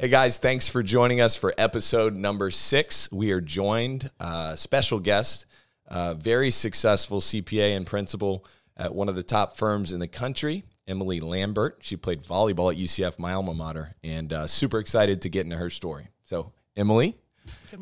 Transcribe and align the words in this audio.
Hey 0.00 0.08
guys, 0.08 0.38
thanks 0.38 0.66
for 0.66 0.82
joining 0.82 1.20
us 1.20 1.36
for 1.36 1.52
episode 1.58 2.14
number 2.16 2.50
six. 2.50 3.12
We 3.12 3.32
are 3.32 3.40
joined, 3.42 4.10
uh, 4.18 4.56
special 4.56 4.98
guest, 4.98 5.44
uh, 5.88 6.14
very 6.14 6.50
successful 6.50 7.20
CPA 7.20 7.76
and 7.76 7.86
principal 7.86 8.46
at 8.78 8.94
one 8.94 9.10
of 9.10 9.14
the 9.14 9.22
top 9.22 9.58
firms 9.58 9.92
in 9.92 10.00
the 10.00 10.08
country, 10.08 10.64
Emily 10.88 11.20
Lambert. 11.20 11.80
She 11.82 11.96
played 11.96 12.22
volleyball 12.22 12.72
at 12.72 12.78
UCF, 12.78 13.18
my 13.18 13.34
alma 13.34 13.52
mater, 13.52 13.94
and 14.02 14.32
uh, 14.32 14.46
super 14.46 14.78
excited 14.78 15.20
to 15.20 15.28
get 15.28 15.44
into 15.44 15.58
her 15.58 15.68
story. 15.68 16.08
So, 16.24 16.54
Emily, 16.78 17.18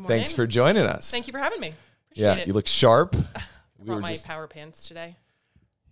thanks 0.05 0.33
for 0.33 0.45
joining 0.45 0.85
us. 0.85 1.09
Thank 1.09 1.27
you 1.27 1.31
for 1.31 1.39
having 1.39 1.61
me. 1.61 1.71
Appreciate 2.11 2.25
yeah, 2.25 2.35
it. 2.35 2.47
you 2.47 2.51
look 2.51 2.67
sharp. 2.67 3.15
I 3.37 3.41
We 3.77 3.85
brought 3.85 4.01
my 4.01 4.11
just- 4.11 4.25
power 4.25 4.45
pants 4.45 4.85
today. 4.85 5.15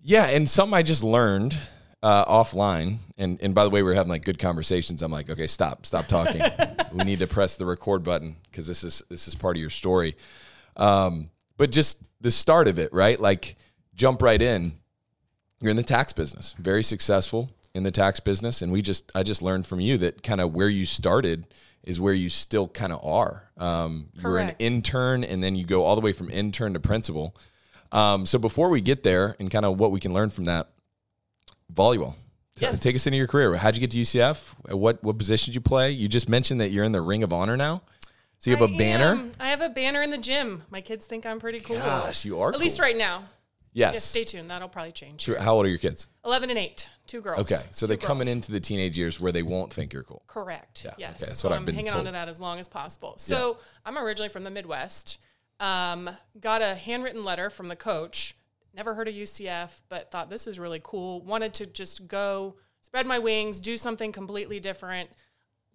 Yeah, 0.02 0.25
and 0.25 0.50
something 0.50 0.78
I 0.78 0.84
just 0.84 1.05
learned 1.05 1.57
uh, 2.04 2.25
offline, 2.25 2.98
and 3.18 3.39
and 3.41 3.55
by 3.55 3.63
the 3.63 3.70
way, 3.70 3.82
we 3.82 3.91
are 3.91 3.95
having 3.95 4.09
like 4.09 4.23
good 4.23 4.39
conversations. 4.39 5.02
I'm 5.02 5.11
like, 5.11 5.30
okay, 5.30 5.48
stop, 5.48 5.86
stop 5.86 6.07
talking. 6.07 6.41
we 6.93 7.04
need 7.04 7.20
to 7.20 7.27
press 7.27 7.55
the 7.55 7.66
record 7.66 8.04
button 8.04 8.35
because 8.44 8.67
this 8.67 8.84
is 8.84 9.02
this 9.09 9.27
is 9.27 9.35
part 9.35 9.55
of 9.55 9.62
your 9.62 9.70
story. 9.70 10.16
Um, 10.76 11.30
but 11.57 11.71
just 11.71 12.04
the 12.21 12.31
start 12.31 12.68
of 12.68 12.77
it, 12.77 12.94
right? 12.94 13.20
Like, 13.20 13.55
jump 13.95 14.21
right 14.21 14.41
in. 14.41 14.73
You're 15.59 15.71
in 15.71 15.77
the 15.77 15.84
tax 15.84 16.13
business, 16.13 16.55
very 16.59 16.84
successful 16.84 17.49
in 17.73 17.81
the 17.81 17.91
tax 17.91 18.20
business, 18.20 18.62
and 18.62 18.71
we 18.71 18.84
just 18.84 19.12
I 19.16 19.23
just 19.23 19.41
learned 19.41 19.66
from 19.66 19.79
you 19.79 19.98
that 19.98 20.21
kind 20.21 20.40
of 20.40 20.54
where 20.54 20.70
you 20.70 20.85
started 20.85 21.48
is 21.84 21.99
where 21.99 22.13
you 22.13 22.29
still 22.29 22.68
kind 22.68 22.91
of 22.91 23.04
are. 23.04 23.49
Um, 23.57 24.09
you're 24.13 24.38
an 24.38 24.55
intern, 24.59 25.23
and 25.23 25.43
then 25.43 25.55
you 25.55 25.66
go 25.66 25.84
all 25.84 25.95
the 25.95 26.02
way 26.02 26.12
from 26.12 26.29
intern 26.29 26.73
to 26.73 26.79
principal. 26.79 27.35
Um, 27.91 28.26
so 28.26 28.38
before 28.38 28.70
we 28.70 28.82
get 28.82 29.04
there 29.04 29.35
and 29.40 29.49
kind 29.49 29.66
of 29.66 29.79
what 29.79 29.91
we 29.91 29.99
can 29.99 30.13
learn 30.13 30.29
from 30.29 30.45
that, 30.45 30.70
volleyball. 31.73 32.16
Yes. 32.57 32.80
Take 32.80 32.95
us 32.95 33.05
into 33.05 33.17
your 33.17 33.27
career. 33.27 33.55
How'd 33.55 33.76
you 33.76 33.81
get 33.81 33.91
to 33.91 33.98
UCF? 33.99 34.73
What 34.76 35.03
what 35.03 35.17
position 35.17 35.52
did 35.52 35.55
you 35.55 35.62
play? 35.62 35.91
You 35.91 36.07
just 36.07 36.27
mentioned 36.27 36.59
that 36.62 36.70
you're 36.70 36.84
in 36.85 36.91
the 36.91 37.02
Ring 37.02 37.21
of 37.23 37.31
Honor 37.31 37.55
now. 37.55 37.84
So 38.40 38.49
you 38.52 38.57
have 38.57 38.67
a 38.70 38.73
I 38.73 38.77
banner. 38.77 39.05
am. 39.13 39.31
I 39.40 39.49
have 39.49 39.62
a 39.62 39.70
banner 39.70 40.02
in 40.02 40.09
the 40.12 40.18
gym. 40.18 40.63
My 40.70 40.82
kids 40.82 41.05
think 41.05 41.26
I'm 41.26 41.40
pretty 41.40 41.60
cool. 41.60 41.76
Gosh, 41.77 42.26
you 42.26 42.40
are 42.41 42.51
At 42.54 42.60
least 42.60 42.79
right 42.79 42.95
now. 42.98 43.26
Yes. 43.73 43.93
Yes, 43.93 44.04
stay 44.05 44.23
tuned. 44.23 44.49
That'll 44.49 44.70
probably 44.70 44.91
change. 44.91 45.21
Sure. 45.21 45.40
How 45.40 45.55
old 45.55 45.65
are 45.65 45.70
your 45.70 45.77
kids? 45.77 46.07
11 46.26 46.49
and 46.49 46.57
8. 46.57 46.90
Two 47.05 47.21
girls. 47.21 47.40
Okay, 47.51 47.62
so 47.71 47.85
they're 47.85 47.95
coming 47.95 48.27
into 48.27 48.51
the 48.51 48.60
teenage 48.60 48.98
years 48.98 49.20
where 49.20 49.32
they 49.32 49.43
won't 49.43 49.71
think 49.71 49.93
you're 49.93 50.01
cool. 50.04 50.23
Correct. 50.26 50.84
Yeah, 50.84 50.93
Yes. 50.98 51.10
okay, 51.21 51.26
that's 51.26 51.38
so 51.40 51.49
what 51.49 51.54
I've 51.54 51.60
I'm 51.60 51.65
been 51.65 51.76
hanging 51.76 51.91
told. 51.91 51.99
on 52.01 52.05
to 52.05 52.12
that 52.13 52.27
as 52.27 52.40
long 52.40 52.57
as 52.60 52.68
possible. 52.68 53.13
So 53.18 53.57
I'm 53.85 53.98
originally 53.98 54.29
from 54.29 54.43
the 54.43 54.49
Midwest. 54.49 55.20
Um, 55.60 56.10
got 56.40 56.62
a 56.63 56.73
handwritten 56.76 57.23
letter 57.23 57.49
from 57.51 57.68
the 57.68 57.76
coach. 57.76 58.35
Never 58.77 58.93
heard 58.93 59.07
of 59.07 59.15
UCF, 59.15 59.81
but 59.89 60.11
thought 60.11 60.29
this 60.29 60.45
is 60.45 60.59
really 60.59 60.79
cool. 60.83 61.21
Wanted 61.21 61.55
to 61.55 61.65
just 61.65 62.07
go 62.07 62.55
spread 62.81 63.07
my 63.07 63.17
wings, 63.17 63.59
do 63.59 63.75
something 63.75 64.11
completely 64.11 64.59
different. 64.59 65.09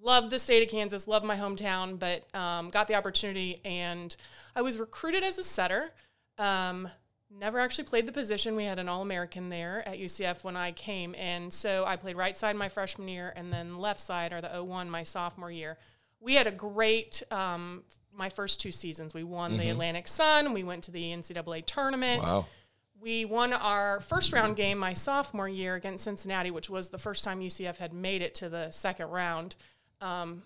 Loved 0.00 0.30
the 0.30 0.38
state 0.38 0.62
of 0.62 0.70
Kansas, 0.70 1.08
loved 1.08 1.26
my 1.26 1.36
hometown, 1.36 1.98
but 1.98 2.32
um, 2.34 2.70
got 2.70 2.86
the 2.86 2.94
opportunity 2.94 3.60
and 3.64 4.16
I 4.54 4.62
was 4.62 4.78
recruited 4.78 5.24
as 5.24 5.36
a 5.36 5.42
setter. 5.42 5.90
Um, 6.38 6.88
never 7.28 7.58
actually 7.58 7.84
played 7.84 8.06
the 8.06 8.12
position. 8.12 8.54
We 8.54 8.64
had 8.64 8.78
an 8.78 8.88
All 8.88 9.02
American 9.02 9.48
there 9.48 9.86
at 9.86 9.98
UCF 9.98 10.44
when 10.44 10.56
I 10.56 10.70
came. 10.70 11.16
And 11.16 11.52
so 11.52 11.84
I 11.84 11.96
played 11.96 12.16
right 12.16 12.36
side 12.36 12.54
my 12.54 12.68
freshman 12.68 13.08
year 13.08 13.32
and 13.34 13.52
then 13.52 13.78
left 13.78 13.98
side 13.98 14.32
or 14.32 14.40
the 14.40 14.62
01 14.62 14.88
my 14.88 15.02
sophomore 15.02 15.50
year. 15.50 15.76
We 16.20 16.34
had 16.34 16.46
a 16.46 16.52
great, 16.52 17.22
um, 17.32 17.82
my 18.14 18.28
first 18.28 18.60
two 18.60 18.70
seasons. 18.70 19.12
We 19.12 19.24
won 19.24 19.58
the 19.58 19.70
Atlantic 19.70 20.06
Sun. 20.06 20.52
We 20.52 20.62
went 20.62 20.84
to 20.84 20.92
the 20.92 21.02
NCAA 21.02 21.66
tournament. 21.66 22.22
Wow. 22.22 22.46
We 23.02 23.24
won 23.24 23.52
our 23.52 23.98
first 23.98 24.32
round 24.32 24.54
game 24.54 24.78
my 24.78 24.92
sophomore 24.92 25.48
year 25.48 25.74
against 25.74 26.04
Cincinnati, 26.04 26.52
which 26.52 26.70
was 26.70 26.88
the 26.90 26.98
first 26.98 27.24
time 27.24 27.40
UCF 27.40 27.76
had 27.78 27.92
made 27.92 28.22
it 28.22 28.32
to 28.36 28.48
the 28.48 28.70
second 28.70 29.08
round. 29.08 29.56
Um, 30.00 30.44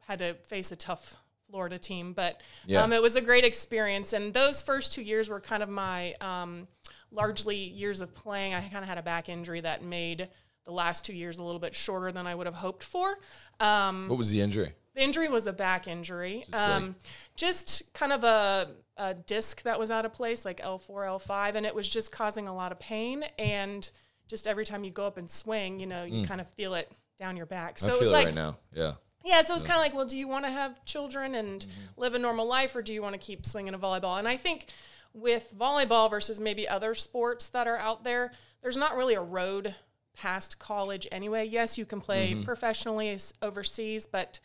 had 0.00 0.18
to 0.18 0.34
face 0.34 0.70
a 0.70 0.76
tough 0.76 1.16
Florida 1.48 1.78
team, 1.78 2.12
but 2.12 2.42
Yeah. 2.66 2.82
um, 2.82 2.92
it 2.92 3.00
was 3.00 3.16
a 3.16 3.22
great 3.22 3.44
experience. 3.46 4.12
And 4.12 4.34
those 4.34 4.62
first 4.62 4.92
two 4.92 5.00
years 5.02 5.30
were 5.30 5.40
kind 5.40 5.62
of 5.62 5.70
my 5.70 6.12
um, 6.20 6.68
largely 7.10 7.56
years 7.56 8.02
of 8.02 8.14
playing. 8.14 8.52
I 8.52 8.60
kind 8.60 8.82
of 8.82 8.88
had 8.88 8.98
a 8.98 9.02
back 9.02 9.30
injury 9.30 9.62
that 9.62 9.82
made 9.82 10.28
the 10.64 10.72
last 10.72 11.04
two 11.04 11.14
years 11.14 11.38
a 11.38 11.44
little 11.44 11.60
bit 11.60 11.74
shorter 11.74 12.10
than 12.12 12.26
I 12.26 12.34
would 12.34 12.46
have 12.46 12.54
hoped 12.56 12.82
for. 12.84 13.18
Um, 13.60 14.06
What 14.08 14.18
was 14.18 14.30
the 14.30 14.40
injury? 14.40 14.72
the 14.94 15.02
injury 15.02 15.28
was 15.28 15.46
a 15.46 15.52
back 15.52 15.88
injury. 15.88 16.44
Just 16.48 16.52
like- 16.52 16.70
Um, 16.70 16.96
just 17.36 17.92
kind 17.94 18.12
of 18.12 18.22
a, 18.24 18.70
a 18.96 19.14
disc 19.14 19.62
that 19.62 19.78
was 19.78 19.90
out 19.90 20.04
of 20.06 20.12
place, 20.12 20.44
like 20.44 20.60
L4, 20.60 21.06
L5, 21.08 21.56
and 21.56 21.66
it 21.66 21.74
was 21.74 21.88
just 21.88 22.12
causing 22.12 22.46
a 22.48 22.54
lot 22.54 22.70
of 22.72 22.78
pain. 22.78 23.24
And 23.38 23.88
just 24.28 24.46
every 24.46 24.64
time 24.64 24.84
you 24.84 24.90
go 24.92 25.06
up 25.06 25.18
and 25.18 25.28
swing, 25.30 25.80
you 25.80 25.86
know, 25.86 26.04
you 26.04 26.24
kind 26.24 26.40
of 26.40 26.48
feel 26.54 26.74
it 26.74 26.90
down 27.18 27.36
your 27.36 27.46
back. 27.46 27.78
So 27.78 27.88
Mm. 27.88 27.90
I 27.90 27.94
it 27.94 27.98
was 27.98 28.08
it 28.08 28.12
like, 28.12 28.26
right 28.26 28.34
now. 28.34 28.56
Yeah. 28.72 28.92
yeah, 29.24 29.42
so 29.42 29.52
it 29.52 29.56
was 29.56 29.64
kind 29.64 29.76
of 29.76 29.82
like, 29.82 29.94
well, 29.94 30.06
do 30.06 30.16
you 30.16 30.28
want 30.28 30.44
to 30.44 30.50
have 30.50 30.84
children 30.84 31.34
and 31.34 31.60
Mm-hmm. 31.62 32.00
live 32.00 32.14
a 32.14 32.18
normal 32.18 32.46
life, 32.46 32.74
or 32.76 32.80
do 32.82 32.94
you 32.94 33.02
want 33.02 33.14
to 33.14 33.18
keep 33.18 33.44
swinging 33.44 33.74
a 33.74 33.78
volleyball? 33.78 34.18
And 34.18 34.26
I 34.28 34.36
think 34.36 34.66
with 35.12 35.52
volleyball 35.58 36.08
versus 36.08 36.38
maybe 36.40 36.68
other 36.68 36.94
sports 36.94 37.48
that 37.50 37.66
are 37.66 37.76
out 37.78 38.04
there, 38.04 38.32
there's 38.62 38.76
not 38.76 38.96
really 38.96 39.14
a 39.14 39.20
road 39.22 39.74
past 40.16 40.58
college 40.58 41.06
anyway. 41.12 41.44
Yes, 41.46 41.76
you 41.78 41.84
can 41.84 42.00
play 42.00 42.32
Mm-hmm. 42.32 42.42
professionally 42.42 43.18
overseas, 43.42 44.06
but 44.06 44.40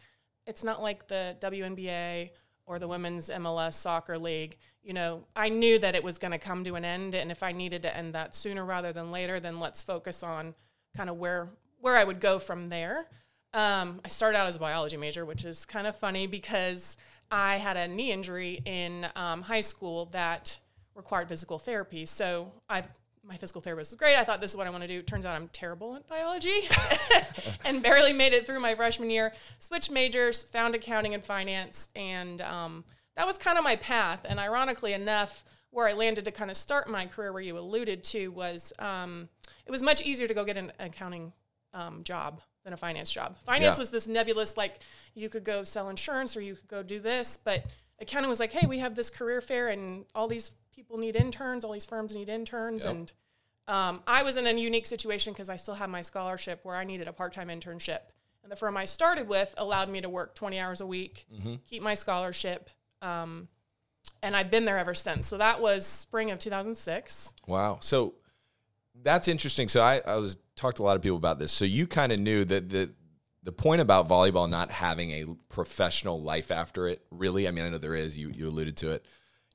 it's 0.48 0.64
not 0.64 0.82
like 0.82 1.08
the 1.08 1.36
WNBA 1.42 2.32
or 2.66 2.80
the 2.80 2.88
women's 2.88 3.30
MLS 3.30 3.74
soccer 3.74 4.18
league. 4.18 4.58
You 4.84 4.94
know, 4.94 5.24
I 5.36 5.50
knew 5.50 5.78
that 5.80 5.96
it 5.96 6.04
was 6.04 6.18
going 6.18 6.32
to 6.32 6.38
come 6.38 6.64
to 6.64 6.76
an 6.76 6.86
end, 6.86 7.14
and 7.14 7.32
if 7.32 7.44
I 7.44 7.52
needed 7.52 7.82
to 7.84 7.96
end 7.96 8.14
that 8.16 8.34
sooner 8.36 8.64
rather 8.66 8.92
than 8.94 9.12
later, 9.12 9.40
then 9.40 9.60
let's 9.60 9.84
focus 9.84 10.24
on 10.24 10.56
kind 10.96 11.10
of 11.10 11.18
where 11.18 11.50
where 11.82 11.96
I 11.98 12.04
would 12.04 12.20
go 12.20 12.40
from 12.40 12.68
there. 12.68 13.08
Um, 13.54 14.02
I 14.04 14.10
started 14.10 14.38
out 14.38 14.48
as 14.48 14.56
a 14.58 14.60
biology 14.60 14.98
major, 14.98 15.26
which 15.26 15.46
is 15.46 15.66
kind 15.66 15.88
of 15.88 15.96
funny 15.96 16.28
because 16.28 16.98
I 17.32 17.56
had 17.58 17.78
a 17.78 17.88
knee 17.88 18.12
injury 18.12 18.62
in 18.66 19.08
um, 19.16 19.44
high 19.44 19.62
school 19.62 20.06
that 20.08 20.60
required 20.94 21.30
physical 21.30 21.58
therapy. 21.58 22.06
So 22.06 22.52
I, 22.70 22.84
my 23.30 23.38
physical 23.38 23.62
therapist 23.62 23.92
was 23.92 23.98
great. 24.00 24.16
I 24.18 24.24
thought 24.24 24.42
this 24.42 24.52
is 24.52 24.58
what 24.58 24.66
I 24.68 24.72
want 24.72 24.82
to 24.82 24.88
do. 24.88 25.02
Turns 25.04 25.24
out 25.24 25.36
I'm 25.36 25.48
terrible 25.50 25.96
at 25.96 26.08
biology, 26.08 26.68
and 27.66 27.82
barely 27.84 28.12
made 28.12 28.34
it 28.34 28.46
through 28.46 28.60
my 28.60 28.74
freshman 28.76 29.10
year. 29.10 29.32
Switched 29.60 29.92
majors, 29.92 30.44
found 30.44 30.74
accounting 30.76 31.14
and 31.14 31.24
finance, 31.24 31.90
and 31.96 32.42
um, 32.42 32.84
that 33.16 33.28
was 33.28 33.38
kind 33.38 33.58
of 33.58 33.64
my 33.64 33.76
path. 33.76 34.26
And 34.28 34.40
ironically 34.40 34.94
enough, 34.94 35.44
where 35.70 35.88
I 35.88 35.94
landed 35.94 36.26
to 36.26 36.32
kind 36.32 36.50
of 36.50 36.58
start 36.58 36.90
my 36.90 37.06
career, 37.06 37.32
where 37.32 37.42
you 37.42 37.58
alluded 37.58 38.04
to, 38.06 38.30
was 38.30 38.74
um, 38.80 39.30
it 39.66 39.72
was 39.72 39.84
much 39.84 40.02
easier 40.02 40.28
to 40.28 40.34
go 40.34 40.44
get 40.44 40.58
an 40.58 40.72
accounting 40.80 41.32
um, 41.74 42.04
job 42.04 42.42
than 42.64 42.74
a 42.74 42.78
finance 42.78 43.12
job. 43.12 43.38
Finance 43.46 43.78
Yeah. 43.78 43.82
was 43.82 43.92
this 43.92 44.08
nebulous, 44.08 44.58
like 44.58 44.80
you 45.14 45.30
could 45.30 45.44
go 45.44 45.64
sell 45.64 45.90
insurance 45.90 46.36
or 46.36 46.42
you 46.42 46.56
could 46.56 46.68
go 46.68 46.82
do 46.82 47.00
this, 47.00 47.38
but 47.44 47.64
accounting 48.00 48.30
was 48.30 48.40
like, 48.40 48.52
hey, 48.52 48.66
we 48.66 48.80
have 48.80 48.96
this 48.96 49.12
career 49.12 49.40
fair 49.40 49.68
and 49.68 50.06
all 50.16 50.28
these 50.28 50.52
people 50.76 50.98
need 50.98 51.16
interns, 51.16 51.64
all 51.64 51.72
these 51.74 51.86
firms 51.86 52.16
need 52.16 52.28
interns, 52.30 52.84
Yep. 52.86 52.94
and 52.94 53.12
um, 53.70 54.02
I 54.08 54.24
was 54.24 54.36
in 54.36 54.48
a 54.48 54.54
unique 54.54 54.86
situation 54.86 55.32
because 55.32 55.48
I 55.50 55.56
still 55.56 55.76
had 55.76 55.90
my 55.90 56.02
scholarship 56.02 56.60
where 56.64 56.76
I 56.76 56.84
needed 56.84 57.08
a 57.08 57.14
part-time 57.14 57.48
internship, 57.48 58.00
and 58.44 58.52
the 58.52 58.56
firm 58.56 58.76
I 58.76 58.86
started 58.86 59.28
with 59.28 59.54
allowed 59.58 59.90
me 59.90 60.02
to 60.02 60.10
work 60.10 60.36
20 60.36 60.60
hours 60.60 60.82
a 60.82 60.86
week, 60.88 61.28
keep 61.70 61.82
my 61.82 61.94
scholarship. 61.94 62.70
Um, 63.02 63.48
and 64.22 64.36
I've 64.36 64.52
been 64.52 64.66
there 64.66 64.78
ever 64.78 64.94
since. 64.94 65.28
So 65.28 65.38
that 65.38 65.62
was 65.62 65.86
spring 65.86 66.32
of 66.32 66.40
2006. 66.40 67.34
Wow. 67.48 67.78
So 67.82 68.16
that's 69.04 69.28
interesting. 69.28 69.68
So 69.68 69.82
I, 69.82 70.02
I 70.06 70.16
was 70.16 70.38
talked 70.56 70.78
to 70.78 70.84
a 70.84 70.86
lot 70.86 70.96
of 70.96 71.02
people 71.02 71.18
about 71.18 71.40
this. 71.40 71.52
So 71.52 71.66
you 71.66 71.88
kind 71.88 72.12
of 72.12 72.20
knew 72.20 72.46
that 72.46 72.70
the 72.70 72.92
the 73.44 73.52
point 73.54 73.80
about 73.80 74.10
volleyball 74.10 74.50
not 74.50 74.70
having 74.70 75.12
a 75.12 75.26
professional 75.48 76.22
life 76.22 76.52
after 76.52 76.88
it, 76.88 77.02
really, 77.10 77.48
I 77.48 77.52
mean, 77.52 77.66
I 77.66 77.70
know 77.70 77.78
there 77.78 77.96
is, 77.96 78.18
you 78.18 78.32
you 78.36 78.48
alluded 78.48 78.76
to 78.78 78.92
it. 78.92 79.06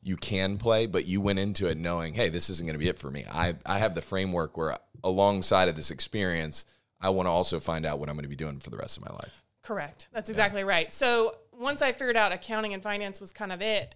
You 0.06 0.16
can 0.16 0.58
play, 0.58 0.86
but 0.86 1.06
you 1.06 1.20
went 1.20 1.38
into 1.38 1.66
it 1.66 1.78
knowing, 1.78 2.12
hey, 2.12 2.28
this 2.28 2.50
isn't 2.50 2.66
going 2.66 2.74
to 2.74 2.78
be 2.78 2.88
it 2.88 2.98
for 2.98 3.10
me. 3.10 3.24
I 3.32 3.54
I 3.64 3.78
have 3.78 3.94
the 3.94 4.02
framework 4.02 4.56
where 4.56 4.78
alongside 5.02 5.68
of 5.68 5.76
this 5.76 5.90
experience, 5.90 6.66
I 7.00 7.08
want 7.08 7.26
to 7.26 7.30
also 7.30 7.58
find 7.58 7.86
out 7.86 7.98
what 7.98 8.10
I'm 8.10 8.14
going 8.14 8.24
to 8.24 8.28
be 8.28 8.36
doing 8.36 8.60
for 8.60 8.70
the 8.70 8.76
rest 8.76 8.98
of 8.98 9.04
my 9.04 9.12
life. 9.12 9.42
Correct. 9.62 10.08
That's 10.12 10.28
exactly 10.28 10.62
right. 10.62 10.92
So 10.92 11.36
once 11.52 11.80
I 11.80 11.92
figured 11.92 12.18
out 12.18 12.32
accounting 12.32 12.74
and 12.74 12.82
finance 12.82 13.18
was 13.18 13.32
kind 13.32 13.50
of 13.50 13.62
it, 13.62 13.94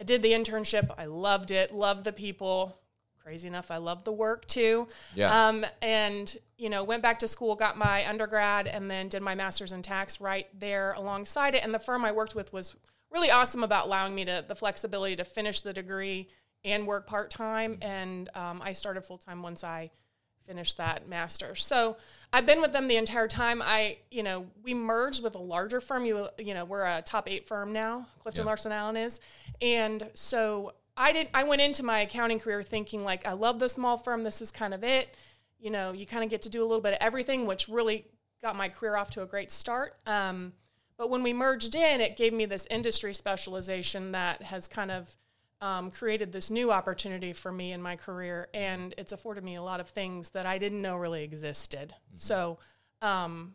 I 0.00 0.04
did 0.04 0.22
the 0.22 0.30
internship. 0.30 0.94
I 0.96 1.06
loved 1.06 1.50
it, 1.50 1.74
loved 1.74 2.04
the 2.04 2.12
people. 2.12 2.78
Crazy 3.20 3.48
enough, 3.48 3.70
I 3.70 3.76
loved 3.76 4.04
the 4.04 4.12
work 4.12 4.46
too. 4.46 4.88
Yeah. 5.14 5.48
Um, 5.48 5.66
and, 5.82 6.34
you 6.56 6.70
know, 6.70 6.84
went 6.84 7.02
back 7.02 7.18
to 7.18 7.28
school, 7.28 7.56
got 7.56 7.76
my 7.76 8.08
undergrad, 8.08 8.66
and 8.68 8.90
then 8.90 9.08
did 9.08 9.22
my 9.22 9.34
master's 9.34 9.72
in 9.72 9.82
tax 9.82 10.20
right 10.20 10.46
there 10.58 10.92
alongside 10.92 11.54
it. 11.54 11.62
And 11.62 11.74
the 11.74 11.78
firm 11.78 12.04
I 12.04 12.12
worked 12.12 12.34
with 12.34 12.52
was 12.52 12.74
really 13.10 13.30
awesome 13.30 13.64
about 13.64 13.86
allowing 13.86 14.14
me 14.14 14.24
to 14.24 14.44
the 14.46 14.54
flexibility 14.54 15.16
to 15.16 15.24
finish 15.24 15.60
the 15.60 15.72
degree 15.72 16.28
and 16.64 16.86
work 16.86 17.06
part 17.06 17.30
time. 17.30 17.78
And 17.82 18.28
um, 18.34 18.60
I 18.62 18.72
started 18.72 19.02
full 19.02 19.18
time 19.18 19.42
once 19.42 19.64
I 19.64 19.90
finished 20.46 20.78
that 20.78 21.08
master. 21.08 21.54
So 21.54 21.96
I've 22.32 22.46
been 22.46 22.60
with 22.62 22.72
them 22.72 22.88
the 22.88 22.96
entire 22.96 23.28
time. 23.28 23.62
I, 23.62 23.98
you 24.10 24.22
know, 24.22 24.46
we 24.62 24.72
merged 24.74 25.22
with 25.22 25.34
a 25.34 25.40
larger 25.40 25.80
firm. 25.80 26.06
You, 26.06 26.28
you 26.38 26.54
know, 26.54 26.64
we're 26.64 26.84
a 26.84 27.02
top 27.02 27.28
eight 27.28 27.46
firm 27.46 27.72
now. 27.72 28.06
Clifton 28.20 28.44
Yeah. 28.44 28.48
Larson 28.48 28.72
Allen 28.72 28.96
is, 28.96 29.20
and 29.60 30.08
so 30.14 30.72
I 30.96 31.12
didn't. 31.12 31.30
I 31.34 31.44
went 31.44 31.60
into 31.60 31.84
my 31.84 32.00
accounting 32.00 32.40
career 32.40 32.62
thinking 32.62 33.04
like, 33.04 33.26
I 33.26 33.32
love 33.32 33.58
the 33.58 33.68
small 33.68 33.98
firm. 33.98 34.24
This 34.24 34.40
is 34.40 34.50
kind 34.50 34.72
of 34.72 34.82
it. 34.82 35.14
You 35.60 35.70
know, 35.70 35.92
you 35.92 36.06
kind 36.06 36.24
of 36.24 36.30
get 36.30 36.42
to 36.42 36.48
do 36.48 36.62
a 36.62 36.66
little 36.66 36.82
bit 36.82 36.94
of 36.94 36.98
everything, 37.00 37.46
which 37.46 37.68
really 37.68 38.06
got 38.40 38.56
my 38.56 38.68
career 38.68 38.96
off 38.96 39.10
to 39.10 39.22
a 39.22 39.26
great 39.26 39.52
start. 39.52 39.96
Um, 40.06 40.52
But 40.98 41.10
when 41.10 41.22
we 41.22 41.32
merged 41.32 41.74
in, 41.74 42.00
it 42.00 42.16
gave 42.16 42.32
me 42.32 42.44
this 42.44 42.66
industry 42.70 43.14
specialization 43.14 44.12
that 44.12 44.42
has 44.42 44.68
kind 44.68 44.90
of 44.90 45.16
um, 45.60 45.90
created 45.90 46.32
this 46.32 46.50
new 46.50 46.70
opportunity 46.70 47.32
for 47.32 47.50
me 47.50 47.72
in 47.72 47.80
my 47.80 47.96
career, 47.96 48.48
and 48.52 48.94
it's 48.98 49.12
afforded 49.12 49.42
me 49.44 49.54
a 49.54 49.62
lot 49.62 49.80
of 49.80 49.88
things 49.88 50.30
that 50.30 50.44
I 50.44 50.58
didn't 50.58 50.82
know 50.82 50.96
really 50.96 51.22
existed. 51.24 51.94
Mm-hmm. 52.08 52.16
So, 52.16 52.58
um, 53.00 53.54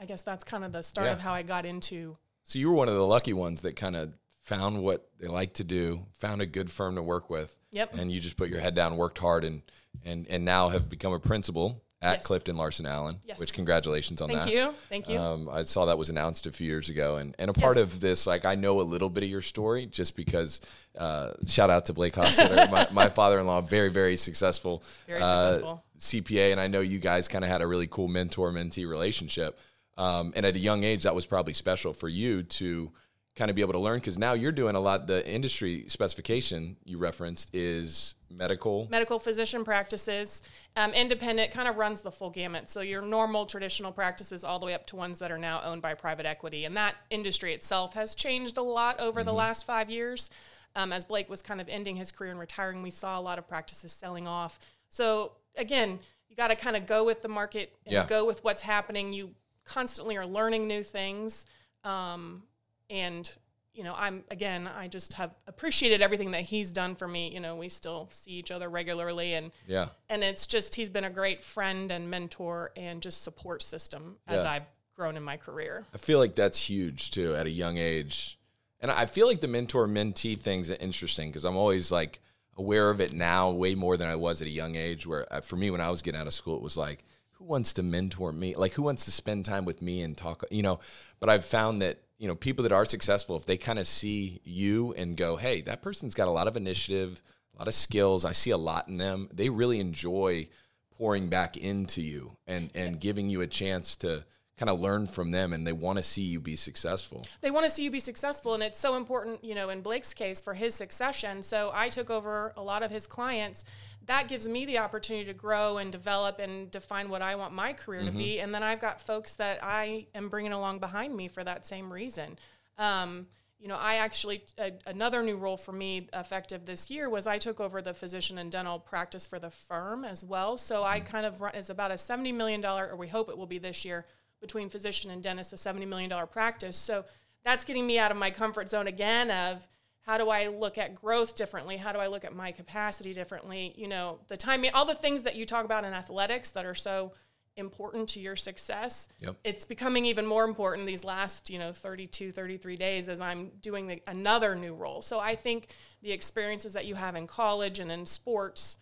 I 0.00 0.04
guess 0.04 0.22
that's 0.22 0.44
kind 0.44 0.64
of 0.64 0.72
the 0.72 0.82
start 0.82 1.06
Yeah. 1.06 1.12
of 1.12 1.20
how 1.20 1.34
I 1.34 1.42
got 1.42 1.66
into. 1.66 2.16
So 2.44 2.58
you 2.58 2.68
were 2.68 2.74
one 2.76 2.88
of 2.88 2.94
the 2.94 3.06
lucky 3.06 3.32
ones 3.32 3.62
that 3.62 3.74
kind 3.74 3.96
of 3.96 4.14
found 4.40 4.82
what 4.82 5.10
they 5.20 5.26
like 5.26 5.54
to 5.54 5.64
do, 5.64 6.06
found 6.14 6.40
a 6.40 6.46
good 6.46 6.70
firm 6.70 6.94
to 6.94 7.02
work 7.02 7.28
with. 7.28 7.56
Yep. 7.72 7.94
And 7.98 8.10
you 8.10 8.20
just 8.20 8.36
put 8.36 8.48
your 8.48 8.60
head 8.60 8.74
down, 8.74 8.96
worked 8.96 9.18
hard, 9.18 9.44
and 9.44 9.62
and 10.04 10.26
and 10.28 10.44
now 10.44 10.68
have 10.68 10.88
become 10.88 11.12
a 11.12 11.18
principal 11.20 11.82
at 12.00 12.18
Yes. 12.18 12.26
Clifton 12.26 12.56
Larson 12.56 12.86
Allen. 12.86 13.16
Yes. 13.24 13.38
Which 13.40 13.52
congratulations 13.52 14.20
on 14.20 14.28
Thank 14.28 14.40
that. 14.40 14.44
Thank 14.46 14.56
you, 14.56 14.74
thank 14.88 15.08
you. 15.08 15.18
Um, 15.18 15.48
I 15.48 15.62
saw 15.62 15.86
that 15.86 15.98
was 15.98 16.08
announced 16.10 16.46
a 16.46 16.52
few 16.52 16.66
years 16.66 16.88
ago, 16.88 17.16
and, 17.16 17.34
and 17.38 17.50
a 17.50 17.52
part 17.52 17.76
Yes. 17.76 17.82
of 17.84 18.00
this, 18.00 18.26
like 18.26 18.44
I 18.44 18.54
know 18.54 18.80
a 18.80 18.82
little 18.82 19.10
bit 19.10 19.24
of 19.24 19.28
your 19.30 19.42
story, 19.42 19.86
just 19.86 20.16
because. 20.16 20.60
Uh, 20.96 21.32
shout 21.46 21.70
out 21.70 21.86
to 21.86 21.92
Blake 21.92 22.14
Hostetter, 22.14 22.68
my, 22.72 22.86
my 22.92 23.08
father-in-law, 23.08 23.60
very 23.60 23.88
very 23.88 24.16
successful, 24.16 24.82
Very 25.06 25.20
uh, 25.20 25.52
successful. 25.52 25.84
CPA, 26.00 26.50
and 26.50 26.60
I 26.60 26.66
know 26.66 26.80
you 26.80 26.98
guys 26.98 27.28
kind 27.28 27.44
of 27.44 27.50
had 27.50 27.62
a 27.62 27.68
really 27.68 27.86
cool 27.86 28.08
mentor-mentee 28.08 28.88
relationship. 28.88 29.58
Um, 29.96 30.32
and 30.34 30.44
at 30.44 30.56
a 30.56 30.58
young 30.58 30.82
age, 30.82 31.04
that 31.04 31.14
was 31.14 31.24
probably 31.26 31.52
special 31.52 31.92
for 31.92 32.08
you 32.08 32.42
to 32.44 32.90
kind 33.38 33.50
of 33.50 33.54
be 33.54 33.62
able 33.62 33.72
to 33.72 33.78
learn 33.78 33.98
because 34.00 34.18
now 34.18 34.32
you're 34.32 34.50
doing 34.52 34.74
a 34.74 34.80
lot. 34.80 35.06
The 35.06 35.26
industry 35.26 35.84
specification 35.86 36.76
you 36.84 36.98
referenced 36.98 37.54
is 37.54 38.16
medical. 38.28 38.88
medical 38.90 39.20
physician 39.20 39.64
practices. 39.64 40.42
Um, 40.76 40.92
independent 40.92 41.52
kind 41.52 41.68
of 41.68 41.76
runs 41.76 42.00
the 42.00 42.10
full 42.10 42.30
gamut. 42.30 42.68
So 42.68 42.80
your 42.80 43.00
normal 43.00 43.46
traditional 43.46 43.92
practices, 43.92 44.42
all 44.42 44.58
the 44.58 44.66
way 44.66 44.74
up 44.74 44.86
to 44.88 44.96
ones 44.96 45.20
that 45.20 45.30
are 45.30 45.38
now 45.38 45.62
owned 45.64 45.82
by 45.82 45.94
private 45.94 46.26
equity, 46.26 46.64
and 46.64 46.76
that 46.76 46.96
industry 47.10 47.54
itself 47.54 47.94
has 47.94 48.16
changed 48.16 48.56
a 48.58 48.62
lot 48.62 48.98
over 49.00 49.22
the 49.22 49.32
last 49.32 49.64
five 49.64 49.88
years. 49.88 50.30
Um, 50.74 50.92
as 50.92 51.04
Blake 51.04 51.30
was 51.30 51.40
kind 51.40 51.60
of 51.60 51.68
ending 51.68 51.94
his 51.96 52.10
career 52.10 52.30
and 52.32 52.40
retiring, 52.40 52.82
we 52.82 52.90
saw 52.90 53.18
a 53.18 53.22
lot 53.22 53.38
of 53.38 53.46
practices 53.46 53.92
selling 53.92 54.26
off. 54.26 54.58
So 54.88 55.32
again, 55.56 56.00
you 56.28 56.34
got 56.36 56.48
to 56.48 56.56
kind 56.56 56.76
of 56.76 56.86
go 56.86 57.04
with 57.04 57.22
the 57.22 57.28
market 57.28 57.72
and 57.86 57.92
Yeah. 57.92 58.06
go 58.06 58.24
with 58.24 58.42
what's 58.42 58.62
happening. 58.62 59.12
You 59.12 59.34
constantly 59.64 60.16
are 60.16 60.26
learning 60.26 60.66
new 60.66 60.82
things. 60.82 61.46
Um, 61.84 62.42
and 62.90 63.34
you 63.74 63.84
know 63.84 63.94
i'm 63.96 64.24
again 64.30 64.66
i 64.76 64.88
just 64.88 65.12
have 65.14 65.34
appreciated 65.46 66.00
everything 66.02 66.30
that 66.32 66.42
he's 66.42 66.70
done 66.70 66.94
for 66.94 67.06
me 67.06 67.30
you 67.32 67.40
know 67.40 67.54
we 67.56 67.68
still 67.68 68.08
see 68.10 68.32
each 68.32 68.50
other 68.50 68.68
regularly 68.68 69.34
and 69.34 69.50
Yeah. 69.66 69.88
and 70.08 70.24
it's 70.24 70.46
just 70.46 70.74
he's 70.74 70.90
been 70.90 71.04
a 71.04 71.10
great 71.10 71.44
friend 71.44 71.90
and 71.92 72.10
mentor 72.10 72.72
and 72.76 73.00
just 73.02 73.22
support 73.22 73.62
system 73.62 74.16
as 74.26 74.42
Yeah. 74.42 74.50
i've 74.52 74.66
grown 74.96 75.16
in 75.16 75.22
my 75.22 75.36
career 75.36 75.86
I 75.94 75.98
feel 75.98 76.18
like 76.18 76.34
that's 76.34 76.58
huge 76.58 77.10
too 77.12 77.34
at 77.36 77.46
a 77.46 77.50
young 77.50 77.76
age. 77.76 78.36
And 78.80 78.90
I 78.92 79.06
feel 79.06 79.26
like 79.28 79.40
the 79.40 79.46
mentor 79.48 79.86
mentee 79.88 80.36
thing's 80.38 80.70
interesting 80.70 81.28
because 81.30 81.44
I'm 81.44 81.56
always 81.56 81.90
like 81.92 82.20
aware 82.56 82.90
of 82.90 83.00
it 83.00 83.12
now 83.12 83.50
way 83.50 83.74
more 83.76 83.96
than 83.96 84.08
I 84.08 84.14
was 84.16 84.40
at 84.40 84.46
a 84.46 84.50
young 84.50 84.74
age. 84.76 85.04
Where 85.06 85.32
uh, 85.32 85.40
for 85.40 85.54
me, 85.56 85.70
when 85.70 85.80
I 85.80 85.90
was 85.90 86.00
getting 86.02 86.20
out 86.20 86.26
of 86.28 86.32
school, 86.34 86.56
it 86.56 86.62
was 86.62 86.76
like, 86.76 87.04
who 87.32 87.44
wants 87.44 87.72
to 87.74 87.82
mentor 87.84 88.32
me? 88.32 88.54
Like, 88.56 88.72
who 88.74 88.82
wants 88.82 89.04
to 89.06 89.10
spend 89.12 89.44
time 89.44 89.64
with 89.64 89.80
me 89.82 90.02
and 90.02 90.16
talk, 90.16 90.44
you 90.50 90.62
know? 90.62 90.78
But 91.20 91.28
I've 91.28 91.44
found 91.44 91.82
that, 91.82 91.98
you 92.18 92.28
know, 92.28 92.34
people 92.34 92.64
that 92.64 92.72
are 92.72 92.84
successful, 92.84 93.36
if 93.36 93.46
they 93.46 93.56
kind 93.56 93.78
of 93.78 93.86
see 93.86 94.40
you 94.44 94.92
and 94.94 95.16
go, 95.16 95.36
hey, 95.36 95.60
that 95.62 95.82
person's 95.82 96.14
got 96.14 96.28
a 96.28 96.32
lot 96.32 96.48
of 96.48 96.56
initiative, 96.56 97.22
a 97.54 97.58
lot 97.58 97.68
of 97.68 97.74
skills, 97.74 98.24
I 98.24 98.32
see 98.32 98.50
a 98.50 98.58
lot 98.58 98.88
in 98.88 98.98
them, 98.98 99.28
they 99.32 99.48
really 99.48 99.80
enjoy 99.80 100.48
pouring 100.96 101.28
back 101.28 101.56
into 101.56 102.02
you 102.02 102.36
and, 102.46 102.70
and 102.74 103.00
giving 103.00 103.30
you 103.30 103.40
a 103.40 103.46
chance 103.46 103.96
to, 103.98 104.24
kind 104.58 104.68
of 104.68 104.80
learn 104.80 105.06
from 105.06 105.30
them 105.30 105.52
and 105.52 105.66
they 105.66 105.72
want 105.72 105.98
to 105.98 106.02
see 106.02 106.22
you 106.22 106.40
be 106.40 106.56
successful. 106.56 107.24
they 107.40 107.50
want 107.50 107.64
to 107.64 107.70
see 107.70 107.84
you 107.84 107.90
be 107.90 108.00
successful 108.00 108.54
and 108.54 108.62
it's 108.62 108.78
so 108.78 108.96
important 108.96 109.42
you 109.44 109.54
know 109.54 109.68
in 109.68 109.80
blake's 109.80 110.12
case 110.12 110.40
for 110.40 110.52
his 110.52 110.74
succession 110.74 111.40
so 111.42 111.70
i 111.72 111.88
took 111.88 112.10
over 112.10 112.52
a 112.56 112.62
lot 112.62 112.82
of 112.82 112.90
his 112.90 113.06
clients 113.06 113.64
that 114.08 114.26
gives 114.26 114.48
me 114.48 114.64
the 114.64 114.78
opportunity 114.78 115.30
to 115.30 115.38
grow 115.38 115.76
and 115.76 115.92
develop 115.92 116.40
and 116.40 116.70
define 116.70 117.08
what 117.08 117.22
i 117.22 117.36
want 117.36 117.54
my 117.54 117.72
career 117.72 118.02
to 118.02 118.10
be. 118.10 118.40
And 118.40 118.52
then 118.52 118.62
i've 118.62 118.80
got 118.80 119.00
folks 119.00 119.34
that 119.34 119.60
i 119.62 120.06
am 120.14 120.28
bringing 120.28 120.52
along 120.52 120.80
behind 120.80 121.16
me 121.16 121.28
for 121.28 121.44
that 121.44 121.66
same 121.66 121.92
reason. 121.92 122.38
Um, 122.76 123.26
you 123.60 123.66
know 123.66 123.76
i 123.76 123.96
actually 123.96 124.44
a, 124.58 124.72
another 124.86 125.20
new 125.20 125.36
role 125.36 125.56
for 125.56 125.72
me 125.72 126.08
effective 126.14 126.64
this 126.64 126.90
year 126.90 127.10
was 127.10 127.26
i 127.26 127.38
took 127.38 127.58
over 127.58 127.82
the 127.82 127.92
physician 127.92 128.38
and 128.38 128.52
dental 128.52 128.78
practice 128.78 129.26
for 129.26 129.38
the 129.38 129.50
firm 129.50 130.04
as 130.04 130.24
well. 130.24 130.58
So 130.58 130.84
i 130.84 131.00
kind 131.00 131.26
of 131.26 131.40
run 131.40 131.54
is 131.54 131.70
about 131.70 131.90
a 131.90 131.94
$70 131.94 132.34
million 132.34 132.64
or 132.64 132.96
we 132.96 133.08
hope 133.08 133.28
it 133.28 133.36
will 133.36 133.46
be 133.46 133.58
this 133.58 133.84
year 133.84 134.06
between 134.40 134.70
physician 134.70 135.10
and 135.10 135.22
dentist, 135.22 135.52
a 135.52 135.56
$70 135.56 135.86
million 135.88 136.12
practice. 136.30 136.76
So 136.76 137.04
that's 137.44 137.64
getting 137.64 137.86
me 137.86 137.98
out 137.98 138.10
of 138.10 138.16
my 138.16 138.30
comfort 138.30 138.70
zone 138.70 138.86
again 138.86 139.30
of 139.30 139.68
how 140.08 140.16
do 140.16 140.30
I 140.30 140.46
look 140.46 140.78
at 140.78 140.94
growth 140.94 141.36
differently? 141.36 141.76
How 141.76 141.92
do 141.92 141.98
I 141.98 142.06
look 142.06 142.24
at 142.24 142.34
my 142.34 142.50
capacity 142.50 143.12
differently? 143.12 143.74
You 143.76 143.88
know, 143.88 144.20
the 144.28 144.38
timing 144.38 144.70
all 144.72 144.86
the 144.86 144.94
things 144.94 145.22
that 145.24 145.36
you 145.36 145.44
talk 145.44 145.66
about 145.66 145.84
in 145.84 145.92
athletics 145.92 146.48
that 146.50 146.64
are 146.64 146.74
so 146.74 147.12
important 147.56 148.08
to 148.10 148.20
your 148.20 148.34
success. 148.34 149.08
Yep. 149.20 149.36
It's 149.44 149.66
becoming 149.66 150.06
even 150.06 150.24
more 150.24 150.44
important 150.44 150.86
these 150.86 151.04
last, 151.04 151.50
you 151.50 151.58
know, 151.58 151.72
32, 151.72 152.32
33 152.32 152.76
days 152.76 153.10
as 153.10 153.20
I'm 153.20 153.50
doing 153.60 153.86
the, 153.86 154.02
another 154.06 154.56
new 154.56 154.74
role. 154.74 155.02
So 155.02 155.20
I 155.20 155.34
think 155.34 155.74
the 156.00 156.12
experiences 156.12 156.72
that 156.72 156.86
you 156.86 156.94
have 156.94 157.14
in 157.14 157.26
college 157.26 157.78
and 157.78 157.92
in 157.92 158.06
sports 158.06 158.78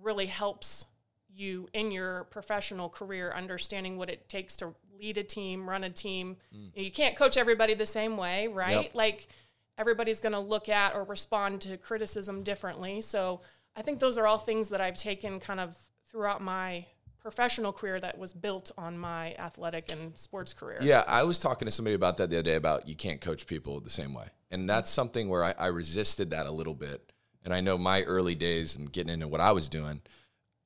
really 0.00 0.26
helps 0.26 0.86
you 1.28 1.68
in 1.72 1.90
your 1.90 2.24
professional 2.30 2.88
career 2.88 3.32
understanding 3.34 3.96
what 3.96 4.10
it 4.10 4.28
takes 4.28 4.56
to 4.58 4.76
lead 4.96 5.18
a 5.18 5.24
team, 5.24 5.68
run 5.68 5.82
a 5.82 5.90
team. 5.90 6.36
Mm. 6.54 6.84
You 6.84 6.92
can't 6.92 7.16
coach 7.16 7.36
everybody 7.36 7.74
the 7.74 7.86
same 7.86 8.16
way, 8.16 8.46
right? 8.46 8.84
Yep. 8.84 8.94
Like 8.94 9.26
everybody's 9.78 10.20
going 10.20 10.32
to 10.32 10.40
look 10.40 10.68
at 10.68 10.94
or 10.94 11.04
respond 11.04 11.62
to 11.62 11.76
criticism 11.78 12.42
differently. 12.42 13.00
So 13.00 13.40
I 13.76 13.82
think 13.82 14.00
those 14.00 14.18
are 14.18 14.26
all 14.26 14.38
things 14.38 14.68
that 14.68 14.80
I've 14.80 14.96
taken 14.96 15.40
kind 15.40 15.60
of 15.60 15.76
throughout 16.10 16.42
my 16.42 16.84
professional 17.20 17.72
career 17.72 18.00
that 18.00 18.18
was 18.18 18.32
built 18.32 18.70
on 18.76 18.98
my 18.98 19.34
athletic 19.34 19.90
and 19.90 20.16
sports 20.16 20.52
career. 20.52 20.78
Yeah, 20.80 21.04
I 21.06 21.24
was 21.24 21.38
talking 21.38 21.66
to 21.66 21.72
somebody 21.72 21.94
about 21.94 22.16
that 22.18 22.30
the 22.30 22.36
other 22.36 22.42
day 22.42 22.54
about 22.56 22.88
you 22.88 22.96
can't 22.96 23.20
coach 23.20 23.46
people 23.46 23.80
the 23.80 23.90
same 23.90 24.14
way. 24.14 24.26
And 24.50 24.68
that's 24.68 24.90
something 24.90 25.28
where 25.28 25.44
I, 25.44 25.54
I 25.58 25.66
resisted 25.66 26.30
that 26.30 26.46
a 26.46 26.50
little 26.50 26.74
bit. 26.74 27.12
And 27.44 27.54
I 27.54 27.60
know 27.60 27.78
my 27.78 28.02
early 28.02 28.34
days 28.34 28.76
and 28.76 28.90
getting 28.90 29.12
into 29.12 29.28
what 29.28 29.40
I 29.40 29.52
was 29.52 29.68
doing, 29.68 30.02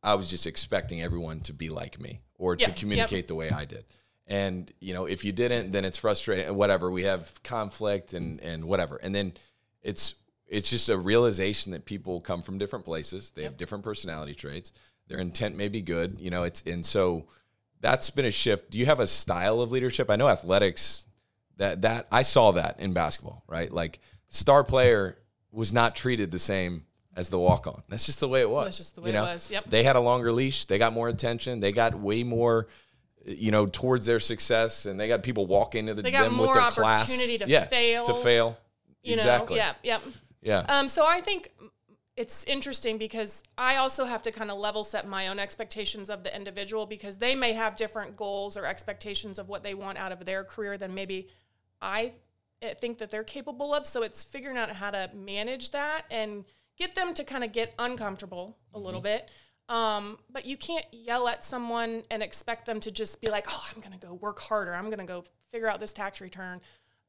I 0.02 0.14
was 0.14 0.28
just 0.28 0.46
expecting 0.46 1.02
everyone 1.02 1.40
to 1.42 1.52
be 1.52 1.68
like 1.68 2.00
me 2.00 2.20
or 2.38 2.54
Yeah, 2.54 2.66
to 2.66 2.70
yep. 2.70 2.78
communicate 2.78 3.28
the 3.28 3.34
way 3.34 3.50
I 3.50 3.64
did. 3.64 3.84
And, 4.32 4.72
you 4.80 4.94
know, 4.94 5.04
if 5.04 5.24
you 5.24 5.32
didn't, 5.32 5.72
then 5.72 5.84
it's 5.84 5.98
frustrating, 5.98 6.54
whatever. 6.54 6.90
We 6.90 7.02
have 7.02 7.42
conflict 7.42 8.14
and, 8.14 8.40
and 8.40 8.64
whatever. 8.64 8.96
And 8.96 9.14
then 9.14 9.34
it's, 9.82 10.14
it's 10.46 10.70
just 10.70 10.88
a 10.88 10.96
realization 10.96 11.72
that 11.72 11.84
people 11.84 12.20
come 12.20 12.42
from 12.42 12.56
different 12.56 12.84
places. 12.84 13.30
They 13.30 13.42
have 13.42 13.56
different 13.56 13.84
personality 13.84 14.34
traits. 14.34 14.72
Their 15.08 15.18
intent 15.18 15.56
may 15.56 15.68
be 15.68 15.82
good, 15.82 16.18
you 16.18 16.30
know, 16.30 16.44
it's, 16.44 16.62
and 16.66 16.84
so 16.84 17.26
that's 17.80 18.08
been 18.10 18.24
a 18.24 18.30
shift. 18.30 18.70
Do 18.70 18.78
you 18.78 18.86
have 18.86 19.00
a 19.00 19.06
style 19.06 19.60
of 19.60 19.70
leadership? 19.70 20.10
I 20.10 20.16
know 20.16 20.28
athletics 20.28 21.04
that 21.58 21.82
that 21.82 22.06
I 22.10 22.22
saw 22.22 22.52
that 22.52 22.80
in 22.80 22.92
basketball, 22.94 23.44
right? 23.46 23.70
Like 23.70 24.00
star 24.28 24.64
player 24.64 25.18
was 25.50 25.72
not 25.72 25.94
treated 25.94 26.30
the 26.30 26.38
same 26.38 26.84
as 27.14 27.28
the 27.28 27.38
walk 27.38 27.66
on. 27.66 27.82
That's 27.88 28.06
just 28.06 28.20
the 28.20 28.28
way 28.28 28.40
it 28.40 28.48
was. 28.48 28.66
That's 28.66 28.78
just 28.78 28.94
the 28.94 29.02
way 29.02 29.12
you 29.12 29.18
it 29.18 29.20
was. 29.20 29.50
Yep. 29.50 29.68
They 29.68 29.82
had 29.82 29.96
a 29.96 30.00
longer 30.00 30.32
leash. 30.32 30.64
They 30.64 30.78
got 30.78 30.94
more 30.94 31.08
attention. 31.08 31.60
They 31.60 31.72
got 31.72 31.94
way 31.94 32.22
more, 32.22 32.68
you 33.24 33.50
know, 33.50 33.66
towards 33.66 34.06
their 34.06 34.20
success, 34.20 34.86
and 34.86 34.98
they 34.98 35.08
got 35.08 35.22
people 35.22 35.46
walking 35.46 35.80
into 35.80 35.94
the 35.94 36.02
They 36.02 36.10
got 36.10 36.24
them 36.24 36.34
more 36.34 36.48
with 36.48 36.56
their 36.56 36.70
class. 36.70 37.02
opportunity 37.02 37.38
to 37.38 37.48
yeah, 37.48 37.64
fail, 37.64 38.04
To 38.04 38.14
fail. 38.14 38.58
You 39.02 39.14
exactly. 39.14 39.56
know, 39.56 39.64
yeah, 39.64 39.74
yeah. 39.82 39.98
Yeah. 40.42 40.58
Um, 40.68 40.88
so 40.88 41.06
I 41.06 41.20
think 41.20 41.52
it's 42.16 42.44
interesting 42.44 42.98
because 42.98 43.42
I 43.56 43.76
also 43.76 44.04
have 44.04 44.22
to 44.22 44.32
kind 44.32 44.50
of 44.50 44.58
level 44.58 44.84
set 44.84 45.08
my 45.08 45.28
own 45.28 45.38
expectations 45.38 46.10
of 46.10 46.24
the 46.24 46.34
individual 46.34 46.84
because 46.84 47.16
they 47.16 47.34
may 47.34 47.52
have 47.52 47.76
different 47.76 48.16
goals 48.16 48.56
or 48.56 48.66
expectations 48.66 49.38
of 49.38 49.48
what 49.48 49.62
they 49.62 49.74
want 49.74 49.98
out 49.98 50.12
of 50.12 50.24
their 50.24 50.44
career 50.44 50.76
than 50.76 50.94
maybe 50.94 51.28
I 51.80 52.12
eh, 52.60 52.74
think 52.74 52.98
that 52.98 53.10
they're 53.10 53.24
capable 53.24 53.72
of. 53.72 53.86
So 53.86 54.02
it's 54.02 54.24
figuring 54.24 54.58
out 54.58 54.70
how 54.70 54.90
to 54.90 55.10
manage 55.14 55.70
that 55.70 56.02
and 56.10 56.44
get 56.76 56.94
them 56.94 57.14
to 57.14 57.24
kind 57.24 57.44
of 57.44 57.52
get 57.52 57.74
uncomfortable 57.78 58.58
a 58.74 58.78
little 58.78 59.00
bit. 59.00 59.30
Um, 59.72 60.18
but 60.30 60.44
you 60.44 60.58
can't 60.58 60.84
yell 60.92 61.28
at 61.28 61.46
someone 61.46 62.02
and 62.10 62.22
expect 62.22 62.66
them 62.66 62.78
to 62.80 62.90
just 62.90 63.22
be 63.22 63.30
like, 63.30 63.46
"Oh, 63.48 63.64
I'm 63.74 63.80
going 63.80 63.98
to 63.98 64.06
go 64.06 64.12
work 64.12 64.38
harder. 64.38 64.74
I'm 64.74 64.86
going 64.86 64.98
to 64.98 65.06
go 65.06 65.24
figure 65.50 65.66
out 65.66 65.80
this 65.80 65.92
tax 65.92 66.20
return." 66.20 66.60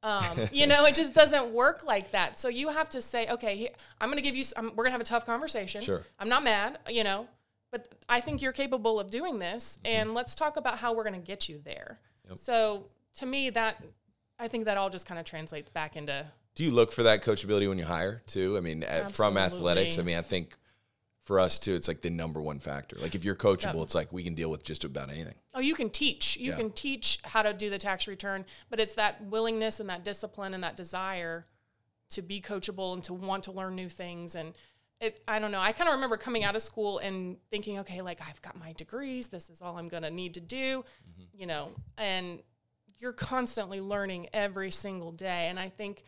Um, 0.01 0.23
you 0.53 0.65
know, 0.65 0.85
it 0.85 0.95
just 0.95 1.13
doesn't 1.13 1.47
work 1.51 1.85
like 1.85 2.11
that. 2.11 2.39
So 2.39 2.47
you 2.47 2.69
have 2.69 2.87
to 2.89 3.01
say, 3.01 3.27
"Okay, 3.27 3.69
I'm 3.99 4.07
going 4.07 4.17
to 4.17 4.23
give 4.23 4.37
you. 4.37 4.45
I'm, 4.55 4.67
we're 4.67 4.85
going 4.85 4.91
to 4.91 4.93
have 4.93 5.01
a 5.01 5.03
tough 5.03 5.25
conversation. 5.25 5.81
Sure. 5.81 6.03
I'm 6.17 6.29
not 6.29 6.45
mad. 6.45 6.79
You 6.89 7.03
know, 7.03 7.27
but 7.69 7.91
I 8.07 8.21
think 8.21 8.41
you're 8.41 8.53
capable 8.53 8.97
of 8.97 9.11
doing 9.11 9.39
this, 9.39 9.77
and 9.83 10.13
let's 10.13 10.33
talk 10.33 10.55
about 10.55 10.77
how 10.77 10.93
we're 10.93 11.03
going 11.03 11.19
to 11.19 11.27
get 11.27 11.49
you 11.49 11.59
there." 11.65 11.99
So 12.37 12.85
to 13.17 13.25
me, 13.25 13.49
that 13.49 13.83
I 14.39 14.47
think 14.47 14.65
that 14.65 14.77
all 14.77 14.89
just 14.89 15.05
kind 15.05 15.19
of 15.19 15.25
translates 15.25 15.69
back 15.69 15.97
into 15.97 16.25
Do 16.55 16.63
you 16.63 16.71
look 16.71 16.93
for 16.93 17.03
that 17.03 17.23
coachability 17.23 17.67
when 17.67 17.77
you 17.77 17.85
hire 17.85 18.23
too? 18.25 18.55
I 18.55 18.61
mean, 18.61 18.85
from 19.09 19.37
athletics. 19.37 19.99
I 19.99 20.03
mean, 20.03 20.17
I 20.17 20.21
think 20.21 20.55
for 21.23 21.39
us 21.39 21.57
too. 21.57 21.73
It's 21.73 21.87
like 21.87 22.01
the 22.01 22.09
number 22.09 22.41
one 22.41 22.59
factor. 22.59 22.97
Like 22.99 23.15
if 23.15 23.23
you're 23.23 23.35
coachable, 23.35 23.83
it's 23.83 23.95
like 23.95 24.11
we 24.11 24.23
can 24.23 24.35
deal 24.35 24.49
with 24.49 24.63
just 24.63 24.83
about 24.83 25.09
anything. 25.09 25.35
Oh, 25.53 25.59
you 25.59 25.75
can 25.75 25.89
teach. 25.89 26.37
You 26.37 26.51
Yeah. 26.51 26.57
can 26.57 26.71
teach 26.71 27.19
how 27.23 27.41
to 27.41 27.53
do 27.53 27.69
the 27.69 27.77
tax 27.77 28.07
return, 28.07 28.45
but 28.69 28.79
it's 28.79 28.95
that 28.95 29.23
willingness 29.23 29.79
and 29.79 29.89
that 29.89 30.03
discipline 30.03 30.53
and 30.53 30.63
that 30.63 30.75
desire 30.75 31.45
to 32.09 32.21
be 32.21 32.41
coachable 32.41 32.93
and 32.93 33.03
to 33.05 33.13
want 33.13 33.45
to 33.45 33.51
learn 33.51 33.75
new 33.75 33.89
things. 33.89 34.35
And 34.35 34.53
it, 34.99 35.21
I 35.27 35.39
don't 35.39 35.51
know. 35.51 35.61
I 35.61 35.71
kind 35.71 35.87
of 35.87 35.95
remember 35.95 36.17
coming 36.17 36.43
out 36.43 36.55
of 36.55 36.61
school 36.61 36.99
and 36.99 37.37
thinking, 37.49 37.79
okay, 37.79 38.01
like 38.01 38.19
I've 38.27 38.41
got 38.41 38.59
my 38.59 38.73
degrees. 38.73 39.29
This 39.29 39.49
is 39.49 39.61
all 39.61 39.77
I'm 39.77 39.87
going 39.87 40.03
to 40.03 40.11
need 40.11 40.33
to 40.35 40.41
do, 40.41 40.83
mm-hmm. 40.83 41.23
you 41.33 41.45
know, 41.45 41.71
and 41.97 42.39
you're 42.99 43.13
constantly 43.13 43.81
learning 43.81 44.27
every 44.33 44.71
single 44.71 45.11
day. 45.11 45.47
And 45.49 45.59
I 45.59 45.69
think, 45.69 46.03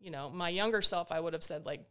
you 0.00 0.10
know, 0.10 0.30
my 0.30 0.48
younger 0.48 0.82
self, 0.82 1.12
I 1.12 1.20
would 1.20 1.32
have 1.34 1.42
said, 1.42 1.66
like, 1.66 1.84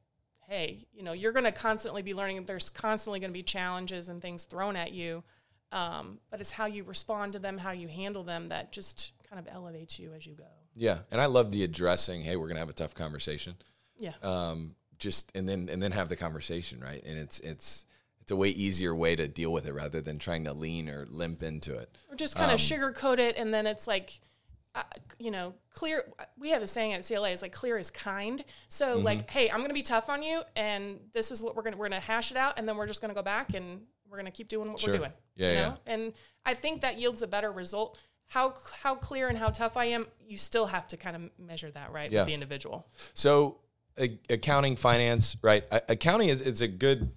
hey, 0.47 0.85
you 0.93 1.03
know, 1.03 1.13
you're 1.13 1.31
going 1.31 1.45
to 1.45 1.51
constantly 1.51 2.01
be 2.01 2.13
learning. 2.13 2.43
There's 2.45 2.69
constantly 2.69 3.19
going 3.19 3.31
to 3.31 3.37
be 3.37 3.43
challenges 3.43 4.09
and 4.09 4.21
things 4.21 4.43
thrown 4.43 4.75
at 4.75 4.91
you. 4.91 5.23
Um, 5.71 6.19
but 6.29 6.39
it's 6.39 6.51
how 6.51 6.67
you 6.67 6.83
respond 6.83 7.33
to 7.33 7.39
them, 7.39 7.57
how 7.57 7.71
you 7.71 7.87
handle 7.87 8.23
them 8.23 8.49
that 8.49 8.71
just 8.71 9.11
kind 9.29 9.39
of 9.39 9.53
elevates 9.53 9.99
you 9.99 10.13
as 10.13 10.25
you 10.25 10.35
go. 10.35 10.45
Yeah, 10.75 10.99
and 11.11 11.19
I 11.19 11.25
love 11.25 11.51
the 11.51 11.63
addressing. 11.63 12.21
Hey, 12.21 12.35
we're 12.35 12.47
gonna 12.47 12.59
have 12.59 12.69
a 12.69 12.73
tough 12.73 12.93
conversation. 12.93 13.55
Yeah. 13.97 14.13
Um, 14.21 14.75
just 14.99 15.31
and 15.35 15.47
then 15.47 15.69
and 15.69 15.81
then 15.81 15.91
have 15.91 16.09
the 16.09 16.15
conversation, 16.15 16.79
right? 16.81 17.03
And 17.05 17.17
it's 17.17 17.39
it's 17.39 17.85
it's 18.21 18.31
a 18.31 18.35
way 18.35 18.49
easier 18.49 18.95
way 18.95 19.15
to 19.15 19.27
deal 19.27 19.51
with 19.51 19.67
it 19.67 19.73
rather 19.73 20.01
than 20.01 20.17
trying 20.17 20.45
to 20.45 20.53
lean 20.53 20.89
or 20.89 21.05
limp 21.09 21.43
into 21.43 21.73
it. 21.75 21.97
or 22.09 22.15
just 22.15 22.35
kind 22.35 22.51
of 22.51 22.59
sugarcoat 22.59 23.19
it 23.19 23.37
and 23.37 23.53
then 23.53 23.67
it's 23.67 23.85
like 23.85 24.19
uh, 24.75 24.83
you 25.17 25.31
know 25.31 25.53
clear 25.71 26.03
we 26.37 26.49
have 26.49 26.61
a 26.61 26.67
saying 26.67 26.93
at 26.93 27.03
cla 27.05 27.29
is 27.29 27.41
like 27.41 27.51
clear 27.53 27.77
is 27.77 27.89
kind 27.89 28.43
so 28.69 28.97
like 28.97 29.29
hey 29.29 29.49
i'm 29.49 29.61
gonna 29.61 29.73
be 29.73 29.81
tough 29.81 30.09
on 30.09 30.21
you 30.21 30.41
and 30.55 30.99
this 31.13 31.31
is 31.31 31.41
what 31.41 31.55
we're 31.55 31.61
gonna 31.63 31.77
we're 31.77 31.87
gonna 31.87 31.99
hash 31.99 32.29
it 32.31 32.37
out 32.37 32.59
and 32.59 32.67
then 32.67 32.75
we're 32.77 32.85
just 32.87 33.01
gonna 33.01 33.13
go 33.13 33.21
back 33.21 33.53
and 33.53 33.81
we're 34.09 34.17
gonna 34.17 34.29
keep 34.31 34.47
doing 34.49 34.69
what 34.71 34.79
Sure. 34.81 34.93
we're 34.93 34.97
doing 34.99 35.13
Yeah, 35.35 35.49
you 35.49 35.55
yeah. 35.55 35.75
and 35.87 36.13
i 36.45 36.53
think 36.53 36.81
that 36.81 36.99
yields 36.99 37.21
a 37.21 37.27
better 37.27 37.51
result 37.51 37.97
how 38.27 38.55
how 38.81 38.95
clear 38.95 39.29
and 39.29 39.37
how 39.37 39.49
tough 39.49 39.77
i 39.77 39.85
am 39.85 40.07
you 40.27 40.35
still 40.35 40.65
have 40.65 40.87
to 40.89 40.97
kind 40.97 41.15
of 41.15 41.21
measure 41.39 41.71
that 41.71 41.91
right 41.91 42.11
Yeah. 42.11 42.21
with 42.21 42.27
the 42.27 42.33
individual 42.33 42.87
So 43.13 43.59
a, 43.97 44.19
accounting, 44.29 44.75
finance, 44.75 45.37
right? 45.41 45.63
A- 45.71 45.81
accounting 45.87 46.27
is 46.27 46.41
it's 46.41 46.59
a 46.59 46.67
good, 46.67 47.13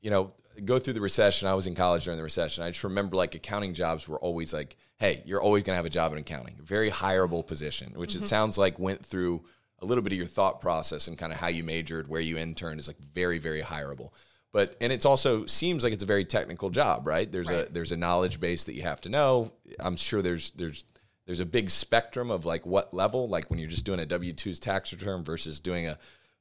you 0.00 0.10
know, 0.12 0.32
go 0.64 0.78
through 0.78 0.94
the 0.94 1.00
recession. 1.00 1.48
I 1.48 1.54
was 1.54 1.66
in 1.66 1.74
college 1.74 2.04
during 2.04 2.16
the 2.16 2.22
recession. 2.22 2.64
I 2.64 2.70
just 2.70 2.84
remember 2.84 3.16
like 3.16 3.34
accounting 3.34 3.74
jobs 3.74 4.08
were 4.08 4.18
always 4.18 4.52
like, 4.52 4.76
hey, 4.98 5.22
you're 5.24 5.42
always 5.42 5.62
gonna 5.62 5.76
have 5.76 5.86
a 5.86 5.90
job 5.90 6.12
in 6.12 6.18
accounting, 6.18 6.56
a 6.58 6.62
very 6.62 6.90
hireable 6.90 7.46
position, 7.46 7.92
which 7.94 8.14
it 8.14 8.18
mm-hmm. 8.18 8.26
sounds 8.26 8.58
like 8.58 8.78
went 8.78 9.04
through 9.04 9.44
a 9.80 9.86
little 9.86 10.02
bit 10.02 10.12
of 10.12 10.18
your 10.18 10.26
thought 10.26 10.60
process 10.60 11.08
and 11.08 11.16
kind 11.16 11.32
of 11.32 11.38
how 11.38 11.48
you 11.48 11.64
majored, 11.64 12.08
where 12.08 12.20
you 12.20 12.36
interned 12.36 12.78
is 12.78 12.86
like 12.86 12.98
very, 12.98 13.38
very 13.38 13.62
hireable. 13.62 14.10
But 14.52 14.76
and 14.80 14.92
it's 14.92 15.06
also 15.06 15.46
seems 15.46 15.84
like 15.84 15.92
it's 15.92 16.02
a 16.02 16.06
very 16.06 16.24
technical 16.24 16.70
job, 16.70 17.06
right? 17.06 17.30
There's 17.30 17.50
a 17.50 17.68
there's 17.70 17.92
a 17.92 17.96
knowledge 17.96 18.40
base 18.40 18.64
that 18.64 18.74
you 18.74 18.82
have 18.82 19.00
to 19.02 19.08
know. 19.08 19.52
I'm 19.78 19.96
sure 19.96 20.22
there's 20.22 20.50
there's 20.52 20.84
there's 21.26 21.40
a 21.40 21.46
big 21.46 21.70
spectrum 21.70 22.30
of 22.30 22.44
like 22.44 22.66
what 22.66 22.92
level, 22.92 23.28
like 23.28 23.48
when 23.48 23.60
you're 23.60 23.68
just 23.68 23.84
doing 23.84 24.00
a 24.00 24.06
W 24.06 24.32
2's 24.32 24.58
tax 24.58 24.92
return 24.92 25.22
versus 25.22 25.60
doing 25.60 25.86
a 25.86 25.98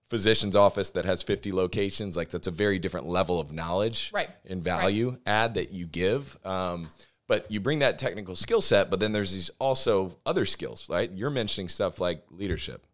physician's 0.10 0.56
office 0.56 0.90
that 0.92 1.06
has 1.06 1.22
50 1.24 1.52
locations. 1.52 2.18
Like 2.18 2.30
that's 2.30 2.48
a 2.48 2.52
very 2.52 2.80
different 2.80 3.08
level 3.08 3.40
of 3.40 3.52
knowledge 3.52 4.12
Right. 4.14 4.30
and 4.46 4.64
value 4.64 5.18
add 5.26 5.54
that 5.54 5.72
you 5.72 5.86
give. 5.86 6.38
Um, 6.44 6.90
but 7.28 7.50
you 7.52 7.60
bring 7.60 7.80
that 7.80 8.00
technical 8.00 8.36
skill 8.36 8.60
set, 8.62 8.90
but 8.90 9.00
then 9.00 9.12
there's 9.12 9.32
these 9.34 9.52
also 9.60 10.18
other 10.26 10.46
skills, 10.46 10.90
right? 10.90 11.12
You're 11.12 11.30
mentioning 11.30 11.70
stuff 11.70 12.02
like 12.02 12.24
leadership, 12.32 12.86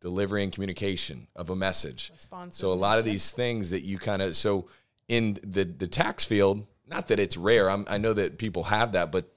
delivery 0.00 0.42
and 0.42 0.52
communication 0.52 1.26
of 1.36 1.50
a 1.50 1.56
message. 1.56 2.10
So 2.50 2.72
a 2.72 2.74
lot 2.74 2.98
of 2.98 3.04
these 3.04 3.30
things 3.30 3.70
that 3.70 3.82
you 3.82 3.98
kind 3.98 4.22
of 4.22 4.36
so 4.36 4.68
in 5.08 5.38
the 5.44 5.64
the 5.64 5.86
tax 5.86 6.24
field, 6.24 6.66
not 6.86 7.08
that 7.08 7.18
it's 7.18 7.36
rare. 7.36 7.70
I'm, 7.70 7.84
I 7.88 7.98
know 7.98 8.12
that 8.12 8.38
people 8.38 8.64
have 8.64 8.92
that, 8.92 9.10
but 9.12 9.32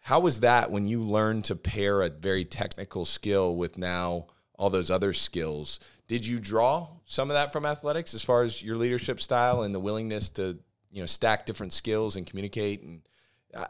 how 0.00 0.20
was 0.20 0.40
that 0.40 0.70
when 0.70 0.86
you 0.88 1.02
learned 1.02 1.44
to 1.44 1.56
pair 1.56 2.02
a 2.02 2.08
very 2.10 2.44
technical 2.44 3.04
skill 3.04 3.56
with 3.56 3.76
now 3.78 4.26
all 4.58 4.70
those 4.70 4.90
other 4.90 5.12
skills? 5.12 5.80
Did 6.08 6.26
you 6.26 6.38
draw 6.38 6.88
some 7.06 7.30
of 7.30 7.34
that 7.34 7.52
from 7.52 7.64
athletics 7.66 8.14
as 8.14 8.22
far 8.24 8.42
as 8.42 8.62
your 8.62 8.76
leadership 8.76 9.20
style 9.20 9.62
and 9.62 9.74
the 9.74 9.80
willingness 9.80 10.28
to 10.30 10.58
you 10.90 11.00
know 11.00 11.06
stack 11.06 11.46
different 11.46 11.72
skills 11.72 12.16
and 12.16 12.26
communicate? 12.26 12.82
And 12.82 13.02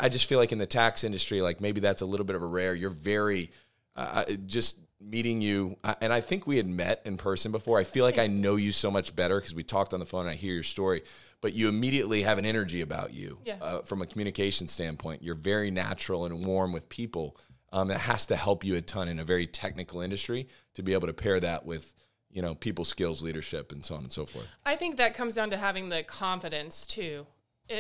I- 0.01 0.09
just 0.09 0.27
feel 0.27 0.39
like 0.39 0.53
in 0.53 0.59
the 0.59 0.67
tax 0.67 1.05
industry, 1.05 1.41
like 1.43 1.61
maybe 1.61 1.81
that's 1.81 2.03
a 2.03 2.07
little 2.07 2.25
bit 2.27 2.37
of 2.37 2.43
a 2.43 2.47
rare. 2.47 2.75
You're 2.75 2.91
very 2.91 3.51
uh, 3.97 4.25
just 4.47 4.79
meeting 5.01 5.41
you, 5.41 5.77
and 6.01 6.13
I 6.13 6.21
think 6.21 6.47
we 6.47 6.57
had 6.57 6.67
met 6.69 7.03
in 7.05 7.17
person 7.17 7.51
before. 7.53 7.79
I 7.79 7.85
feel 7.85 8.05
like 8.05 8.19
I 8.19 8.27
know 8.29 8.57
you 8.57 8.71
so 8.73 8.91
much 8.91 9.15
better 9.15 9.39
because 9.41 9.55
we 9.55 9.63
talked 9.65 9.93
on 9.95 10.01
the 10.01 10.07
phone 10.07 10.23
and 10.23 10.31
I 10.31 10.35
hear 10.35 10.55
your 10.55 10.63
story. 10.63 11.03
But 11.41 11.53
you 11.53 11.69
immediately 11.69 12.23
have 12.23 12.39
an 12.39 12.45
energy 12.45 12.81
about 12.81 13.13
you 13.15 13.39
Yeah. 13.45 13.59
uh, 13.61 13.83
from 13.83 14.03
a 14.03 14.07
communication 14.07 14.67
standpoint. 14.67 15.23
You're 15.23 15.37
very 15.37 15.71
natural 15.71 16.25
and 16.27 16.45
warm 16.45 16.73
with 16.73 16.89
people. 16.89 17.37
Um, 17.73 17.89
that 17.89 17.99
has 18.01 18.27
to 18.27 18.37
help 18.37 18.65
you 18.65 18.75
a 18.77 18.81
ton 18.81 19.09
in 19.09 19.19
a 19.21 19.25
very 19.25 19.47
technical 19.47 20.01
industry 20.01 20.49
to 20.75 20.83
be 20.83 20.95
able 20.95 21.07
to 21.07 21.13
pair 21.13 21.39
that 21.39 21.65
with 21.67 21.95
you 22.31 22.43
know 22.43 22.55
people 22.55 22.85
skills, 22.85 23.23
leadership, 23.23 23.73
and 23.73 23.85
so 23.85 23.95
on 23.95 24.03
and 24.05 24.13
so 24.13 24.27
forth. 24.27 24.55
I 24.65 24.77
think 24.77 24.97
that 24.97 25.15
comes 25.15 25.35
down 25.35 25.51
to 25.51 25.57
having 25.57 25.89
the 25.89 26.03
confidence 26.03 26.87
too, 26.87 27.27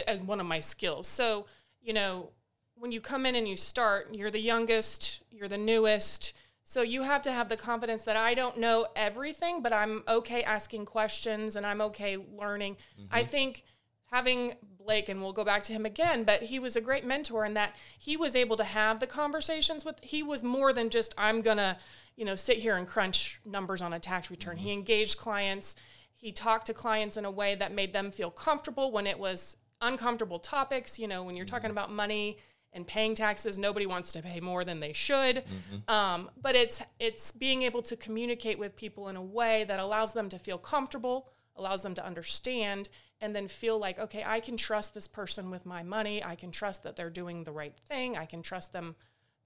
as 0.07 0.21
one 0.21 0.41
of 0.41 0.47
my 0.47 0.61
skills. 0.61 1.07
So, 1.07 1.47
you 1.81 1.93
know, 1.93 2.31
when 2.75 2.93
you 2.93 3.01
come 3.01 3.27
in 3.27 3.35
and 3.35 3.47
you 3.47 3.57
start, 3.57 4.15
you're 4.15 4.31
the 4.31 4.41
youngest, 4.41 5.23
you're 5.31 5.49
the 5.49 5.59
newest. 5.59 6.33
So 6.63 6.83
you 6.83 7.03
have 7.03 7.23
to 7.23 7.33
have 7.33 7.49
the 7.49 7.57
confidence 7.57 8.03
that 8.03 8.17
I 8.17 8.35
don't 8.35 8.59
know 8.59 8.87
everything, 8.95 9.63
but 9.63 9.73
I'm 9.73 10.03
okay 10.07 10.43
asking 10.43 10.85
questions 10.85 11.57
and 11.57 11.65
I'm 11.65 11.81
okay 11.81 12.19
learning. 12.19 12.77
I 13.11 13.21
mm-hmm. 13.21 13.31
think 13.31 13.65
having 14.11 14.55
Blake, 14.89 15.11
and 15.11 15.21
we'll 15.21 15.35
go 15.35 15.45
back 15.45 15.63
to 15.65 15.73
him 15.75 15.85
again, 15.85 16.25
but 16.25 16.45
he 16.45 16.59
was 16.59 16.75
a 16.75 16.81
great 16.81 17.05
mentor 17.05 17.45
in 17.45 17.53
that 17.53 17.77
he 17.99 18.17
was 18.17 18.35
able 18.35 18.57
to 18.57 18.65
have 18.65 19.01
the 19.01 19.07
conversations 19.07 19.85
with, 19.85 19.97
he 20.03 20.23
was 20.23 20.43
more 20.43 20.73
than 20.73 20.89
just, 20.89 21.15
I'm 21.19 21.43
going 21.43 21.59
to, 21.59 21.77
you 22.17 22.25
know, 22.25 22.35
sit 22.35 22.57
here 22.57 22.75
and 22.75 22.87
crunch 22.87 23.39
numbers 23.45 23.83
on 23.83 23.93
a 23.93 24.01
tax 24.01 24.31
return. 24.31 24.57
He 24.57 24.71
mm-hmm. 24.71 24.79
engaged 24.79 25.19
clients. 25.19 25.77
He 26.17 26.33
talked 26.33 26.67
to 26.69 26.75
clients 26.75 27.19
in 27.19 27.27
a 27.27 27.31
way 27.31 27.55
that 27.55 27.71
made 27.71 27.93
them 27.93 28.11
feel 28.11 28.31
comfortable 28.31 28.91
when 28.91 29.07
it 29.07 29.19
was 29.19 29.59
uncomfortable 29.83 30.39
topics. 30.39 30.99
You 30.99 31.07
know, 31.07 31.23
when 31.23 31.37
you're 31.37 31.45
talking 31.45 31.69
mm-hmm. 31.69 31.79
about 31.79 31.93
money 31.93 32.39
and 32.73 32.87
paying 32.87 33.15
taxes, 33.15 33.59
nobody 33.59 33.85
wants 33.85 34.11
to 34.13 34.23
pay 34.23 34.41
more 34.41 34.65
than 34.65 34.81
they 34.81 34.95
should. 34.95 35.37
Mm-hmm. 35.37 35.95
Um, 35.95 36.31
but 36.41 36.57
it's 36.57 36.83
it's 36.99 37.31
being 37.31 37.63
able 37.63 37.83
to 37.83 37.95
communicate 37.95 38.59
with 38.59 38.75
people 38.75 39.09
in 39.11 39.17
a 39.17 39.23
way 39.23 39.65
that 39.65 39.79
allows 39.79 40.13
them 40.15 40.31
to 40.31 40.39
feel 40.39 40.57
comfortable, 40.57 41.29
allows 41.59 41.83
them 41.83 41.95
to 41.95 42.07
understand, 42.07 42.89
and 43.21 43.35
then 43.35 43.49
feel 43.49 43.79
like, 43.79 43.99
okay, 43.99 44.23
I 44.27 44.41
can 44.41 44.57
trust 44.57 44.95
this 44.95 45.09
person 45.09 45.51
with 45.51 45.67
my 45.67 45.83
money. 45.83 46.23
I 46.25 46.37
can 46.37 46.51
trust 46.51 46.85
that 46.85 46.97
they're 46.97 47.11
doing 47.11 47.45
the 47.45 47.53
right 47.53 47.75
thing. 47.89 48.17
I 48.17 48.27
can 48.27 48.43
trust 48.43 48.73
them, 48.73 48.95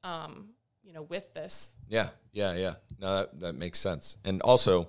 um, 0.04 0.50
you 0.82 0.92
know, 0.92 1.02
with 1.02 1.32
this. 1.34 1.74
Yeah, 1.88 2.10
yeah, 2.32 2.54
yeah. 2.54 2.74
No, 3.00 3.16
that, 3.16 3.40
that 3.40 3.52
makes 3.54 3.78
sense. 3.78 4.16
And 4.24 4.42
also, 4.42 4.88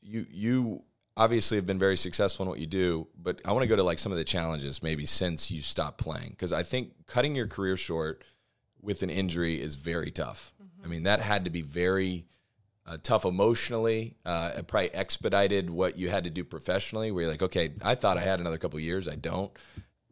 you 0.00 0.26
you 0.30 0.82
obviously 1.16 1.56
have 1.56 1.66
been 1.66 1.78
very 1.78 1.96
successful 1.96 2.44
in 2.44 2.48
what 2.48 2.58
you 2.58 2.66
do, 2.66 3.06
but 3.20 3.40
I 3.44 3.52
want 3.52 3.62
to 3.62 3.68
go 3.68 3.76
to 3.76 3.82
like 3.82 3.98
some 3.98 4.12
of 4.12 4.18
the 4.18 4.24
challenges 4.24 4.82
maybe 4.82 5.04
since 5.04 5.50
you 5.50 5.60
stopped 5.60 5.98
playing 5.98 6.30
because 6.30 6.52
I 6.52 6.62
think 6.62 7.06
cutting 7.06 7.34
your 7.34 7.46
career 7.46 7.76
short 7.76 8.24
with 8.80 9.02
an 9.02 9.10
injury 9.10 9.60
is 9.60 9.74
very 9.74 10.10
tough. 10.10 10.54
I 10.82 10.86
mean, 10.86 11.02
that 11.02 11.20
had 11.20 11.44
to 11.44 11.50
be 11.50 11.60
very 11.60 12.24
uh, 12.90 12.96
tough 13.02 13.24
emotionally. 13.24 14.16
Uh, 14.26 14.50
it 14.58 14.66
probably 14.66 14.92
expedited 14.92 15.70
what 15.70 15.96
you 15.96 16.10
had 16.10 16.24
to 16.24 16.30
do 16.30 16.42
professionally. 16.42 17.12
Where 17.12 17.22
you're 17.22 17.30
like, 17.30 17.42
okay, 17.42 17.70
I 17.82 17.94
thought 17.94 18.18
I 18.18 18.22
had 18.22 18.40
another 18.40 18.58
couple 18.58 18.78
of 18.78 18.82
years, 18.82 19.06
I 19.06 19.14
don't. 19.14 19.52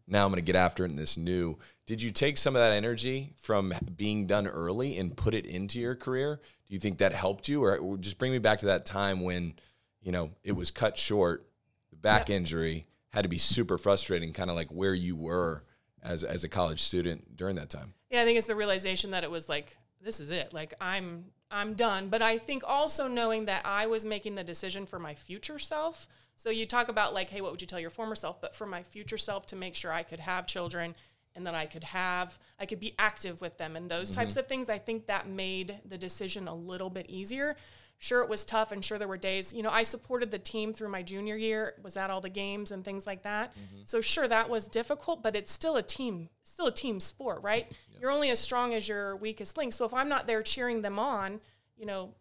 Now 0.06 0.25
I'm 0.25 0.30
going 0.30 0.37
to 0.37 0.42
get 0.42 0.56
after 0.56 0.85
it 0.85 0.90
in 0.90 0.97
this 0.97 1.16
new. 1.16 1.58
Did 1.87 2.00
you 2.00 2.11
take 2.11 2.37
some 2.37 2.54
of 2.54 2.61
that 2.61 2.73
energy 2.73 3.32
from 3.37 3.75
being 3.97 4.26
done 4.26 4.47
early 4.47 4.97
and 4.97 5.16
put 5.16 5.35
it 5.35 5.44
into 5.44 5.80
your 5.80 5.97
career? 5.97 6.40
Do 6.66 6.75
you 6.75 6.78
think 6.78 6.99
that 6.99 7.12
helped 7.12 7.49
you, 7.49 7.64
or 7.64 7.76
or 7.76 7.97
just 7.97 8.18
bring 8.18 8.30
me 8.30 8.38
back 8.38 8.61
to 8.61 8.66
that 8.66 8.87
time 8.87 9.23
when 9.23 9.54
you 10.00 10.12
know 10.12 10.30
it 10.44 10.52
was 10.52 10.70
cut 10.70 10.97
short, 10.97 11.49
the 11.90 11.97
back 11.97 12.30
injury 12.30 12.87
had 13.08 13.23
to 13.23 13.28
be 13.28 13.38
super 13.38 13.76
frustrating, 13.78 14.32
kind 14.32 14.50
of 14.50 14.56
like 14.56 14.68
where 14.68 14.94
you 14.94 15.16
were 15.16 15.64
as 16.02 16.25
as 16.25 16.44
a 16.44 16.49
college 16.49 16.80
student 16.80 17.37
during 17.37 17.56
that 17.56 17.70
time. 17.70 17.94
Yeah, 18.11 18.23
I 18.23 18.25
think 18.25 18.38
it's 18.38 18.47
the 18.47 18.56
realization 18.56 19.11
that 19.11 19.25
it 19.25 19.30
was 19.30 19.49
like 19.49 19.76
this 20.00 20.20
is 20.20 20.30
it. 20.30 20.52
Like 20.52 20.75
I'm 20.80 21.25
I'm 21.50 21.75
done. 21.75 22.09
But 22.09 22.23
I 22.23 22.38
think 22.38 22.62
also 22.67 23.09
knowing 23.09 23.47
that 23.47 23.62
I 23.64 23.87
was 23.87 24.05
making 24.05 24.35
the 24.35 24.45
decision 24.45 24.87
for 24.87 24.99
my 24.99 25.14
future 25.14 25.59
self. 25.59 26.07
So 26.37 26.50
you 26.50 26.67
talk 26.67 26.88
about 26.88 27.14
like, 27.14 27.31
hey, 27.31 27.40
what 27.40 27.50
would 27.50 27.61
you 27.61 27.67
tell 27.67 27.81
your 27.81 27.90
former 27.90 28.14
self? 28.14 28.40
But 28.40 28.55
for 28.55 28.67
my 28.67 28.83
future 28.83 29.19
self 29.19 29.47
to 29.47 29.57
make 29.57 29.75
sure 29.75 29.93
I 29.93 30.02
could 30.02 30.21
have 30.21 30.47
children 30.47 30.95
and 31.35 31.47
that 31.47 31.55
I 31.55 31.67
could 31.67 31.85
have 31.85 32.38
I 32.59 32.67
could 32.67 32.81
be 32.81 32.95
active 32.99 33.40
with 33.40 33.57
them 33.59 33.76
and 33.76 33.88
those 33.88 34.11
types 34.11 34.33
mm-hmm. 34.33 34.40
of 34.40 34.47
things, 34.49 34.69
I 34.69 34.78
think 34.78 35.07
that 35.07 35.28
made 35.28 35.78
the 35.88 35.99
decision 35.99 36.49
a 36.49 36.55
little 36.55 36.90
bit 36.90 37.07
easier. 37.09 37.57
Sure, 38.00 38.23
it 38.23 38.28
was 38.31 38.45
tough, 38.45 38.71
and 38.71 38.85
sure 38.85 38.97
there 38.97 39.09
were 39.09 39.17
days. 39.17 39.52
You 39.52 39.62
know, 39.62 39.71
I 39.71 39.83
supported 39.83 40.31
the 40.31 40.38
team 40.38 40.73
through 40.73 40.88
my 40.88 41.02
junior 41.02 41.37
year, 41.37 41.75
was 41.83 41.97
at 41.97 42.11
all 42.11 42.21
the 42.21 42.28
games 42.28 42.71
and 42.71 42.85
things 42.85 43.07
like 43.07 43.23
that. 43.25 43.52
So 43.87 44.00
sure, 44.00 44.28
that 44.28 44.49
was 44.49 44.67
difficult, 44.67 45.21
but 45.23 45.35
it's 45.35 45.50
still 45.52 45.76
a 45.76 45.83
team, 45.83 46.28
still 46.45 46.67
a 46.67 46.73
team 46.73 47.00
sport, 47.00 47.43
right? 47.43 47.71
You're 48.00 48.12
only 48.12 48.31
as 48.31 48.38
strong 48.38 48.73
as 48.73 48.88
your 48.88 49.17
weakest 49.17 49.57
link. 49.57 49.73
So 49.73 49.85
if 49.85 49.93
I'm 49.93 50.09
not 50.09 50.28
there 50.28 50.43
cheering 50.45 50.81
them 50.83 50.99
on, 51.00 51.40
you 51.76 51.87
know, 51.87 52.14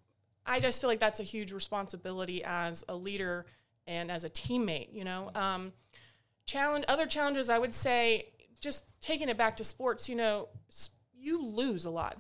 I 0.48 0.60
just 0.60 0.82
feel 0.82 0.90
like 0.90 1.00
that's 1.00 1.20
a 1.20 1.24
huge 1.24 1.52
responsibility 1.52 2.44
as 2.44 2.84
a 2.90 2.96
leader 2.96 3.46
and 3.86 4.10
as 4.10 4.24
a 4.24 4.30
teammate. 4.30 4.88
You 4.92 5.04
know, 5.04 5.30
um, 5.36 5.74
challenge 6.48 6.86
other 6.88 7.06
challenges. 7.06 7.52
I 7.52 7.60
would 7.60 7.74
say 7.76 8.30
just 8.60 8.86
taking 9.00 9.30
it 9.30 9.38
back 9.38 9.58
to 9.58 9.64
sports. 9.64 10.10
You 10.10 10.16
know, 10.16 10.48
you 11.14 11.46
lose 11.46 11.86
a 11.86 11.92
lot 11.92 12.18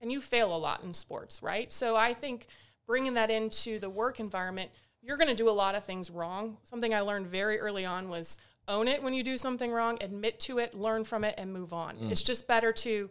and 0.00 0.10
you 0.10 0.20
fail 0.20 0.54
a 0.54 0.58
lot 0.58 0.82
in 0.82 0.92
sports, 0.92 1.42
right? 1.42 1.72
So 1.72 1.94
I 1.94 2.14
think 2.14 2.48
bringing 2.86 3.14
that 3.14 3.30
into 3.30 3.78
the 3.78 3.90
work 3.90 4.20
environment, 4.20 4.70
you're 5.02 5.16
going 5.16 5.28
to 5.28 5.34
do 5.34 5.48
a 5.48 5.50
lot 5.50 5.74
of 5.74 5.84
things 5.84 6.10
wrong. 6.10 6.56
Something 6.62 6.94
I 6.94 7.00
learned 7.00 7.26
very 7.26 7.58
early 7.58 7.84
on 7.84 8.08
was 8.08 8.38
own 8.68 8.88
it 8.88 9.02
when 9.02 9.14
you 9.14 9.22
do 9.22 9.38
something 9.38 9.70
wrong, 9.70 9.98
admit 10.00 10.40
to 10.40 10.58
it, 10.58 10.74
learn 10.74 11.04
from 11.04 11.24
it, 11.24 11.34
and 11.38 11.52
move 11.52 11.72
on. 11.72 11.96
It's 12.10 12.22
just 12.22 12.48
better 12.48 12.72
to 12.72 13.10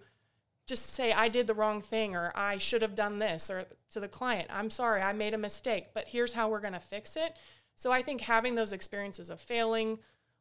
just 0.67 0.93
say 0.93 1.13
I 1.13 1.29
did 1.29 1.47
the 1.47 1.53
wrong 1.53 1.81
thing 1.81 2.15
or 2.15 2.31
I 2.35 2.57
should 2.57 2.81
have 2.81 2.95
done 2.95 3.19
this 3.19 3.49
or 3.49 3.65
to 3.91 3.99
the 3.99 4.07
client, 4.07 4.49
I'm 4.51 4.69
sorry, 4.69 5.01
I 5.01 5.13
made 5.13 5.33
a 5.33 5.37
mistake, 5.37 5.89
but 5.93 6.07
here's 6.07 6.33
how 6.33 6.49
we're 6.49 6.59
going 6.59 6.73
to 6.73 6.79
fix 6.79 7.15
it. 7.15 7.37
So 7.75 7.91
I 7.91 8.01
think 8.01 8.21
having 8.21 8.55
those 8.55 8.73
experiences 8.73 9.29
of 9.29 9.39
failing, 9.39 9.99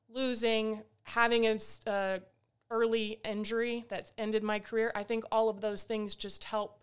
losing, 0.09 0.83
having 1.03 1.47
an 1.47 1.59
uh, 1.87 2.19
early 2.71 3.21
injury 3.25 3.85
that's 3.89 4.13
ended 4.17 4.43
my 4.43 4.59
career, 4.59 4.93
I 4.95 5.03
think 5.03 5.25
all 5.31 5.49
of 5.49 5.61
those 5.61 5.83
things 5.83 6.15
just 6.15 6.45
help, 6.45 6.81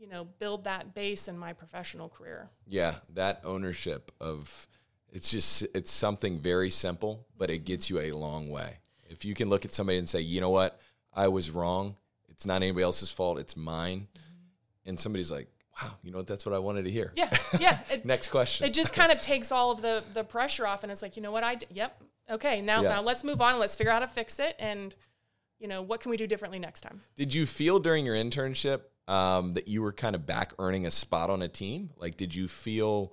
you 0.00 0.08
know, 0.08 0.24
build 0.38 0.64
that 0.64 0.94
base 0.94 1.28
in 1.28 1.38
my 1.38 1.52
professional 1.52 2.08
career. 2.08 2.48
Yeah, 2.66 2.94
that 3.14 3.40
ownership 3.44 4.10
of 4.20 4.66
it's 5.12 5.30
just 5.30 5.66
it's 5.74 5.92
something 5.92 6.38
very 6.38 6.70
simple, 6.70 7.26
but 7.36 7.50
it 7.50 7.58
gets 7.66 7.90
you 7.90 8.00
a 8.00 8.12
long 8.12 8.48
way. 8.48 8.78
If 9.08 9.24
you 9.24 9.34
can 9.34 9.48
look 9.50 9.64
at 9.64 9.74
somebody 9.74 9.98
and 9.98 10.08
say, 10.08 10.20
"You 10.20 10.40
know 10.40 10.50
what? 10.50 10.80
I 11.12 11.28
was 11.28 11.50
wrong. 11.50 11.96
It's 12.28 12.46
not 12.46 12.56
anybody 12.62 12.82
else's 12.82 13.10
fault. 13.10 13.38
It's 13.38 13.56
mine." 13.56 14.08
And 14.86 14.98
somebody's 14.98 15.30
like, 15.30 15.48
"Wow, 15.82 15.90
you 16.02 16.10
know 16.10 16.18
what? 16.18 16.26
That's 16.26 16.46
what 16.46 16.54
I 16.54 16.58
wanted 16.60 16.84
to 16.84 16.90
hear." 16.90 17.12
Yeah, 17.14 17.30
yeah. 17.60 17.80
It, 17.90 18.04
Next 18.06 18.28
question. 18.28 18.66
it 18.66 18.72
just 18.72 18.94
kind 18.94 19.12
of 19.12 19.20
takes 19.20 19.52
all 19.52 19.70
of 19.70 19.82
the 19.82 20.02
the 20.14 20.24
pressure 20.24 20.66
off 20.66 20.82
and 20.82 20.90
it's 20.90 21.02
like 21.02 21.16
you 21.16 21.22
know 21.22 21.32
what 21.32 21.44
i 21.44 21.56
d- 21.56 21.66
yep 21.70 22.00
okay 22.30 22.62
now 22.62 22.80
Yeah. 22.82 22.88
now 22.96 23.02
let's 23.02 23.22
move 23.24 23.40
on 23.42 23.58
let's 23.58 23.76
figure 23.76 23.90
out 23.92 24.00
how 24.00 24.06
to 24.06 24.12
fix 24.12 24.38
it 24.38 24.54
and 24.58 24.94
you 25.58 25.68
know 25.68 25.82
what 25.82 26.00
can 26.00 26.10
we 26.10 26.16
do 26.16 26.26
differently 26.26 26.58
next 26.58 26.80
time 26.80 27.02
Did 27.16 27.34
you 27.34 27.44
feel 27.46 27.78
during 27.80 28.06
your 28.06 28.14
internship 28.14 28.82
um, 29.10 29.54
that 29.54 29.66
you 29.68 29.82
were 29.82 29.92
kind 29.92 30.14
of 30.14 30.24
back 30.26 30.52
earning 30.58 30.86
a 30.86 30.90
spot 30.90 31.30
on 31.30 31.42
a 31.42 31.48
team? 31.48 31.90
Like, 31.96 32.16
did 32.16 32.34
you 32.34 32.46
feel? 32.48 33.12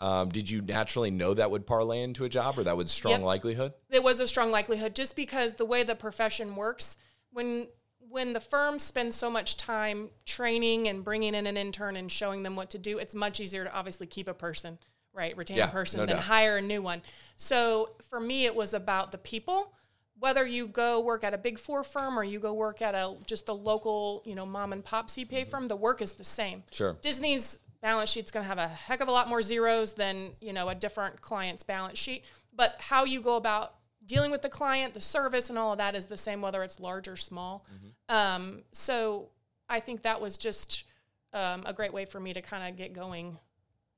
Um, 0.00 0.28
did 0.30 0.50
you 0.50 0.60
naturally 0.60 1.10
know 1.10 1.34
that 1.34 1.50
would 1.50 1.66
parlay 1.66 2.02
into 2.02 2.24
a 2.24 2.28
job, 2.28 2.58
or 2.58 2.64
that 2.64 2.76
would 2.76 2.90
strong 2.90 3.12
Yep. 3.12 3.22
likelihood? 3.22 3.72
It 3.90 4.02
was 4.02 4.18
a 4.20 4.26
strong 4.26 4.50
likelihood 4.50 4.94
just 4.94 5.14
because 5.14 5.54
the 5.54 5.64
way 5.64 5.82
the 5.84 5.94
profession 5.94 6.56
works 6.56 6.96
when 7.30 7.68
when 8.10 8.32
the 8.32 8.40
firm 8.40 8.78
spends 8.78 9.16
so 9.16 9.30
much 9.30 9.56
time 9.56 10.10
training 10.26 10.88
and 10.88 11.02
bringing 11.04 11.34
in 11.34 11.46
an 11.46 11.56
intern 11.56 11.96
and 11.96 12.10
showing 12.12 12.42
them 12.42 12.54
what 12.54 12.70
to 12.70 12.78
do 12.78 12.98
it's 12.98 13.14
much 13.14 13.40
easier 13.40 13.64
to 13.64 13.74
obviously 13.74 14.06
keep 14.06 14.28
a 14.28 14.34
person 14.34 14.78
right 15.14 15.36
retain 15.36 15.56
Yeah, 15.56 15.68
a 15.68 15.72
person 15.72 15.98
no 16.00 16.06
than 16.06 16.16
doubt. 16.16 16.24
hire 16.26 16.58
a 16.58 16.62
new 16.62 16.80
one 16.82 17.00
so 17.38 17.90
for 18.10 18.20
me 18.20 18.44
it 18.44 18.54
was 18.54 18.72
about 18.74 19.10
the 19.10 19.18
people 19.18 19.72
whether 20.18 20.46
you 20.46 20.66
go 20.66 21.00
work 21.00 21.24
at 21.24 21.34
a 21.34 21.38
big 21.38 21.58
four 21.58 21.84
firm 21.84 22.18
or 22.18 22.24
you 22.24 22.38
go 22.38 22.52
work 22.52 22.80
at 22.80 22.94
a 22.94 23.16
just 23.26 23.48
a 23.48 23.52
local 23.52 24.22
you 24.24 24.34
know 24.34 24.46
mom 24.46 24.72
and 24.72 24.84
pop 24.84 25.08
cpa 25.08 25.46
firm 25.46 25.66
the 25.68 25.76
work 25.76 26.00
is 26.00 26.12
the 26.12 26.24
same 26.24 26.62
Sure. 26.70 26.96
Disney's 27.02 27.58
balance 27.82 28.10
sheet's 28.10 28.30
going 28.30 28.42
to 28.42 28.48
have 28.48 28.58
a 28.58 28.68
heck 28.68 29.00
of 29.00 29.08
a 29.08 29.12
lot 29.12 29.28
more 29.28 29.42
zeros 29.42 29.92
than 29.92 30.30
you 30.40 30.52
know 30.52 30.68
a 30.68 30.74
different 30.74 31.20
client's 31.20 31.62
balance 31.62 31.98
sheet. 31.98 32.24
But 32.56 32.76
how 32.78 33.04
you 33.04 33.20
go 33.20 33.36
about 33.36 33.74
dealing 34.06 34.30
with 34.30 34.42
the 34.42 34.48
client, 34.48 34.94
the 34.94 35.00
service, 35.00 35.50
and 35.50 35.58
all 35.58 35.72
of 35.72 35.78
that 35.78 35.94
is 35.94 36.06
the 36.06 36.16
same 36.16 36.40
whether 36.40 36.62
it's 36.62 36.78
large 36.80 37.08
or 37.08 37.16
small. 37.16 37.66
Um, 38.08 38.62
so 38.72 39.28
I 39.68 39.80
think 39.80 40.02
that 40.02 40.20
was 40.20 40.36
just 40.38 40.84
um, 41.32 41.62
a 41.66 41.72
great 41.72 41.92
way 41.92 42.04
for 42.04 42.20
me 42.20 42.32
to 42.32 42.40
kind 42.40 42.68
of 42.68 42.76
get 42.76 42.92
going 42.92 43.38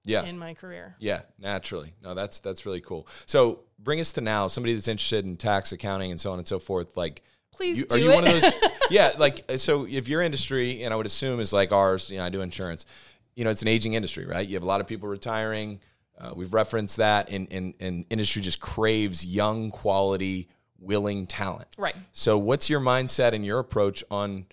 Yeah. 0.07 0.25
in 0.25 0.39
my 0.39 0.55
career. 0.55 0.97
Yeah, 0.99 1.23
naturally. 1.39 1.93
No, 2.03 2.15
that's 2.15 2.41
that's 2.41 2.65
really 2.65 2.81
cool. 2.81 3.07
So 3.27 3.61
bring 3.79 4.01
us 4.01 4.13
to 4.13 4.21
now. 4.21 4.47
Somebody 4.47 4.75
that's 4.75 4.89
interested 4.89 5.25
in 5.25 5.37
tax, 5.37 5.73
accounting, 5.73 6.11
and 6.11 6.21
so 6.21 6.33
on 6.33 6.39
and 6.39 6.47
so 6.49 6.59
forth. 6.59 6.97
Like, 6.97 7.23
Please 7.53 7.79
you, 7.79 7.87
are 7.91 7.99
you 7.99 8.11
it. 8.11 8.15
one 8.15 8.27
of 8.27 8.41
those? 8.41 8.53
yeah, 8.91 9.13
like 9.19 9.45
so. 9.57 9.87
If 9.87 10.09
your 10.09 10.23
industry, 10.23 10.83
and 10.85 10.95
I 10.95 10.97
would 10.97 11.07
assume 11.07 11.41
is 11.41 11.53
like 11.53 11.73
ours, 11.73 12.11
you 12.11 12.19
know, 12.19 12.25
I 12.25 12.31
do 12.31 12.41
insurance. 12.41 12.87
You 13.35 13.45
know, 13.45 13.51
it's 13.51 13.63
an 13.63 13.69
aging 13.69 13.95
industry, 13.95 14.25
right? 14.25 14.47
You 14.47 14.55
have 14.55 14.63
a 14.63 14.67
lot 14.67 14.81
of 14.81 14.87
people 14.87 15.09
retiring. 15.09 15.81
Uh, 16.19 16.33
we've 16.35 16.55
referenced 16.55 16.97
that, 16.97 17.31
and, 17.31 17.49
and 17.51 17.75
and 17.81 18.07
industry 18.09 18.41
just 18.41 18.61
craves 18.61 19.27
young, 19.27 19.71
quality, 19.71 20.49
willing 20.79 21.27
talent. 21.27 21.69
Right. 21.77 21.95
So, 22.13 22.39
what's 22.39 22.71
your 22.71 22.81
mindset 22.81 23.33
and 23.33 23.45
your 23.45 23.59
approach 23.59 24.05
on 24.11 24.47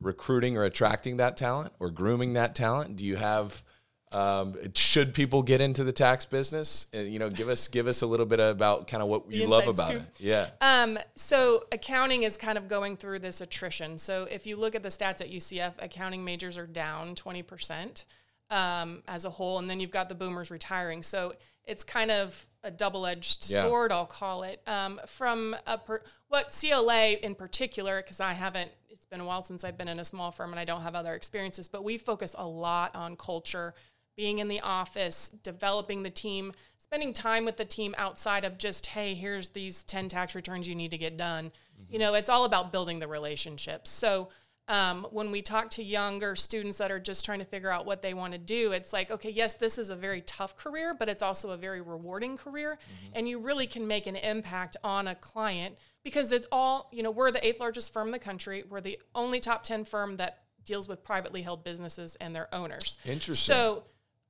recruiting 0.00 0.56
or 0.56 0.64
attracting 0.64 1.16
that 1.16 1.36
talent 1.36 1.72
or 1.80 1.90
grooming 1.90 2.34
that 2.34 2.54
talent? 2.54 2.96
Do 2.96 3.04
you 3.04 3.16
have 3.16 3.62
um, 4.12 4.56
should 4.74 5.14
people 5.14 5.42
get 5.42 5.60
into 5.60 5.84
the 5.84 5.92
tax 5.92 6.24
business? 6.24 6.86
Uh, 6.94 6.98
you 7.00 7.18
know, 7.18 7.28
give 7.30 7.48
us 7.48 7.68
give 7.68 7.86
us 7.86 8.02
a 8.02 8.06
little 8.06 8.26
bit 8.26 8.40
about 8.40 8.88
kind 8.88 9.02
of 9.02 9.08
what 9.08 9.30
you 9.30 9.46
love 9.46 9.68
about 9.68 9.90
scoop. 9.90 10.02
it. 10.02 10.20
Yeah. 10.20 10.48
Um, 10.60 10.98
so 11.16 11.64
accounting 11.72 12.22
is 12.22 12.36
kind 12.36 12.56
of 12.58 12.68
going 12.68 12.96
through 12.96 13.18
this 13.20 13.40
attrition. 13.40 13.98
So 13.98 14.26
if 14.30 14.46
you 14.46 14.56
look 14.56 14.74
at 14.74 14.82
the 14.82 14.88
stats 14.88 15.20
at 15.20 15.30
UCF, 15.30 15.74
accounting 15.78 16.24
majors 16.24 16.56
are 16.56 16.66
down 16.66 17.14
20% 17.14 18.04
um, 18.50 19.02
as 19.06 19.24
a 19.24 19.30
whole, 19.30 19.58
and 19.58 19.68
then 19.68 19.80
you've 19.80 19.90
got 19.90 20.08
the 20.08 20.14
boomers 20.14 20.50
retiring. 20.50 21.02
So 21.02 21.34
it's 21.64 21.84
kind 21.84 22.10
of 22.10 22.46
a 22.64 22.70
double-edged 22.70 23.50
Yeah. 23.50 23.62
sword, 23.62 23.92
I'll 23.92 24.06
call 24.06 24.42
it. 24.42 24.62
Um, 24.66 24.98
from 25.06 25.54
a 25.66 25.76
per, 25.76 26.02
what 26.28 26.50
CLA 26.58 27.10
in 27.22 27.34
particular, 27.34 28.00
because 28.02 28.20
I 28.20 28.32
haven't, 28.32 28.70
it's 28.88 29.04
been 29.06 29.20
a 29.20 29.24
while 29.24 29.42
since 29.42 29.64
I've 29.64 29.76
been 29.76 29.88
in 29.88 30.00
a 30.00 30.04
small 30.04 30.30
firm 30.30 30.50
and 30.50 30.58
I 30.58 30.64
don't 30.64 30.80
have 30.80 30.94
other 30.94 31.14
experiences, 31.14 31.68
but 31.68 31.84
we 31.84 31.98
focus 31.98 32.34
a 32.38 32.46
lot 32.46 32.96
on 32.96 33.16
culture, 33.16 33.74
being 34.18 34.40
in 34.40 34.48
the 34.48 34.60
office, 34.60 35.30
developing 35.44 36.02
the 36.02 36.10
team, 36.10 36.52
spending 36.76 37.12
time 37.12 37.44
with 37.44 37.56
the 37.56 37.64
team 37.64 37.94
outside 37.96 38.44
of 38.44 38.58
just, 38.58 38.86
hey, 38.86 39.14
here's 39.14 39.50
these 39.50 39.84
10 39.84 40.08
tax 40.08 40.34
returns 40.34 40.68
you 40.68 40.74
need 40.74 40.90
to 40.90 40.98
get 40.98 41.16
done. 41.16 41.52
You 41.88 42.00
know, 42.00 42.14
it's 42.14 42.28
all 42.28 42.44
about 42.44 42.72
building 42.72 42.98
the 42.98 43.06
relationships. 43.06 43.88
So 43.88 44.30
um, 44.66 45.06
when 45.12 45.30
we 45.30 45.40
talk 45.40 45.70
to 45.70 45.84
younger 45.84 46.34
students 46.34 46.78
that 46.78 46.90
are 46.90 46.98
just 46.98 47.24
trying 47.24 47.38
to 47.38 47.44
figure 47.44 47.70
out 47.70 47.86
what 47.86 48.02
they 48.02 48.12
want 48.12 48.32
to 48.32 48.38
do, 48.38 48.72
it's 48.72 48.92
like, 48.92 49.12
okay, 49.12 49.30
yes, 49.30 49.54
this 49.54 49.78
is 49.78 49.88
a 49.88 49.94
very 49.94 50.22
tough 50.22 50.56
career, 50.56 50.94
but 50.98 51.08
it's 51.08 51.22
also 51.22 51.50
a 51.50 51.56
very 51.56 51.80
rewarding 51.80 52.36
career. 52.36 52.76
And 53.12 53.28
you 53.28 53.38
really 53.38 53.68
can 53.68 53.86
make 53.86 54.08
an 54.08 54.16
impact 54.16 54.76
on 54.82 55.06
a 55.06 55.14
client 55.14 55.78
because 56.02 56.32
it's 56.32 56.48
all, 56.50 56.90
you 56.92 57.04
know, 57.04 57.12
we're 57.12 57.30
the 57.30 57.46
eighth 57.46 57.60
largest 57.60 57.92
firm 57.92 58.08
in 58.08 58.12
the 58.12 58.18
country. 58.18 58.64
We're 58.68 58.80
the 58.80 58.98
only 59.14 59.38
top 59.38 59.62
10 59.62 59.84
firm 59.84 60.16
that 60.16 60.40
deals 60.64 60.88
with 60.88 61.04
privately 61.04 61.42
held 61.42 61.62
businesses 61.62 62.16
and 62.16 62.34
their 62.34 62.52
owners. 62.52 62.98
Interesting. 63.06 63.54
So 63.54 63.84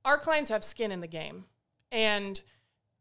our 0.08 0.16
clients 0.16 0.48
have 0.48 0.64
skin 0.64 0.90
in 0.90 1.00
the 1.00 1.06
game. 1.06 1.44
And 1.92 2.40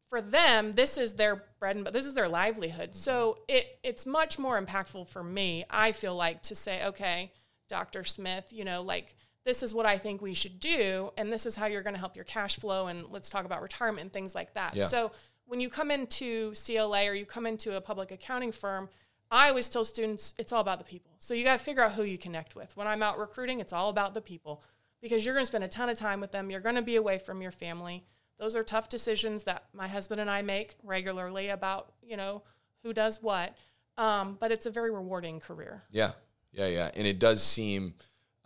for 0.09 0.21
them, 0.21 0.73
this 0.73 0.97
is 0.97 1.13
their 1.13 1.45
bread 1.59 1.77
and 1.77 1.85
but 1.85 1.93
this 1.93 2.05
is 2.05 2.13
their 2.13 2.27
livelihood. 2.27 2.95
So 2.95 3.39
it 3.47 3.79
it's 3.81 4.05
much 4.05 4.37
more 4.37 4.61
impactful 4.61 5.07
for 5.07 5.23
me, 5.23 5.65
I 5.69 5.93
feel 5.93 6.15
like, 6.15 6.43
to 6.43 6.55
say, 6.55 6.85
okay, 6.85 7.31
Dr. 7.69 8.03
Smith, 8.03 8.51
you 8.51 8.65
know, 8.65 8.81
like 8.81 9.15
this 9.45 9.63
is 9.63 9.73
what 9.73 9.85
I 9.85 9.97
think 9.97 10.21
we 10.21 10.33
should 10.33 10.59
do, 10.59 11.11
and 11.17 11.31
this 11.31 11.45
is 11.45 11.55
how 11.55 11.67
you're 11.67 11.81
going 11.81 11.93
to 11.93 11.99
help 11.99 12.17
your 12.17 12.25
cash 12.25 12.59
flow, 12.59 12.87
and 12.87 13.05
let's 13.09 13.29
talk 13.29 13.45
about 13.45 13.61
retirement 13.61 14.01
and 14.01 14.11
things 14.11 14.35
like 14.35 14.53
that. 14.55 14.75
Yeah. 14.75 14.87
So 14.87 15.13
when 15.45 15.61
you 15.61 15.69
come 15.69 15.89
into 15.89 16.53
CLA 16.53 17.05
or 17.05 17.13
you 17.13 17.25
come 17.25 17.45
into 17.45 17.77
a 17.77 17.81
public 17.81 18.11
accounting 18.11 18.51
firm, 18.51 18.89
I 19.31 19.47
always 19.47 19.69
tell 19.69 19.85
students 19.85 20.33
it's 20.37 20.51
all 20.51 20.59
about 20.59 20.79
the 20.79 20.85
people. 20.85 21.11
So 21.19 21.33
you 21.33 21.45
got 21.45 21.59
to 21.59 21.63
figure 21.63 21.81
out 21.81 21.93
who 21.93 22.03
you 22.03 22.17
connect 22.17 22.55
with. 22.57 22.75
When 22.75 22.87
I'm 22.87 23.01
out 23.01 23.17
recruiting, 23.17 23.61
it's 23.61 23.71
all 23.71 23.89
about 23.89 24.13
the 24.13 24.21
people 24.21 24.61
because 25.01 25.25
you're 25.25 25.35
going 25.35 25.43
to 25.43 25.47
spend 25.47 25.63
a 25.63 25.67
ton 25.67 25.89
of 25.89 25.97
time 25.97 26.19
with 26.19 26.31
them. 26.31 26.49
You're 26.49 26.59
going 26.59 26.75
to 26.75 26.81
be 26.81 26.95
away 26.95 27.17
from 27.17 27.41
your 27.41 27.51
family. 27.51 28.05
Those 28.39 28.55
are 28.55 28.63
tough 28.63 28.89
decisions 28.89 29.43
that 29.45 29.65
my 29.73 29.87
husband 29.87 30.21
and 30.21 30.29
I 30.29 30.41
make 30.41 30.75
regularly 30.83 31.49
about, 31.49 31.93
you 32.03 32.17
know, 32.17 32.43
who 32.83 32.93
does 32.93 33.21
what. 33.21 33.55
Um, 33.97 34.37
but 34.39 34.51
it's 34.51 34.65
a 34.65 34.71
very 34.71 34.91
rewarding 34.91 35.39
career. 35.39 35.83
Yeah, 35.89 36.11
yeah, 36.51 36.67
yeah, 36.67 36.91
and 36.93 37.07
it 37.07 37.17
does 37.17 37.41
seem 37.41 37.95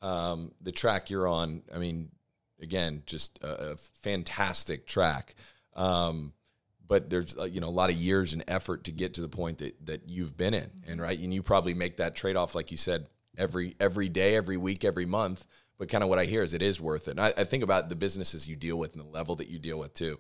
um, 0.02 0.52
the 0.62 0.72
track 0.72 1.10
you're 1.10 1.28
on. 1.28 1.64
I 1.74 1.78
mean, 1.78 2.10
again, 2.62 3.04
just 3.06 3.40
a, 3.44 3.72
a 3.72 3.76
fantastic 3.76 4.88
track. 4.88 5.36
Um, 5.76 6.34
but 6.88 7.10
there's 7.10 7.38
uh, 7.38 7.44
you 7.44 7.62
know 7.62 7.68
a 7.68 7.70
lot 7.70 7.90
of 7.90 7.96
years 7.96 8.34
and 8.34 8.44
effort 8.48 8.86
to 8.86 8.92
get 8.92 9.14
to 9.16 9.22
the 9.22 9.30
point 9.30 9.60
that 9.60 9.86
that 9.86 10.10
you've 10.10 10.36
been 10.38 10.54
in, 10.54 10.70
and 10.88 11.02
right, 11.02 11.18
and 11.18 11.34
you 11.34 11.44
probably 11.44 11.74
make 11.74 11.98
that 11.98 12.16
trade 12.16 12.36
off, 12.36 12.56
like 12.56 12.72
you 12.72 12.78
said, 12.78 13.08
every 13.38 13.76
every 13.80 14.10
day, 14.10 14.36
every 14.36 14.58
week, 14.58 14.84
every 14.84 15.06
month. 15.06 15.48
But 15.82 15.90
kind 15.90 16.04
of 16.04 16.10
what 16.12 16.20
I 16.20 16.26
hear 16.26 16.44
is 16.44 16.54
it 16.54 16.62
is 16.62 16.80
worth 16.80 17.08
it. 17.08 17.18
And 17.18 17.22
I, 17.22 17.34
I 17.36 17.44
think 17.44 17.64
about 17.64 17.90
the 17.90 17.96
businesses 17.96 18.48
you 18.48 18.56
deal 18.56 18.78
with 18.78 18.94
and 18.94 19.04
the 19.04 19.10
level 19.10 19.36
that 19.38 19.48
you 19.48 19.58
deal 19.58 19.80
with 19.80 19.96
too 19.96 20.20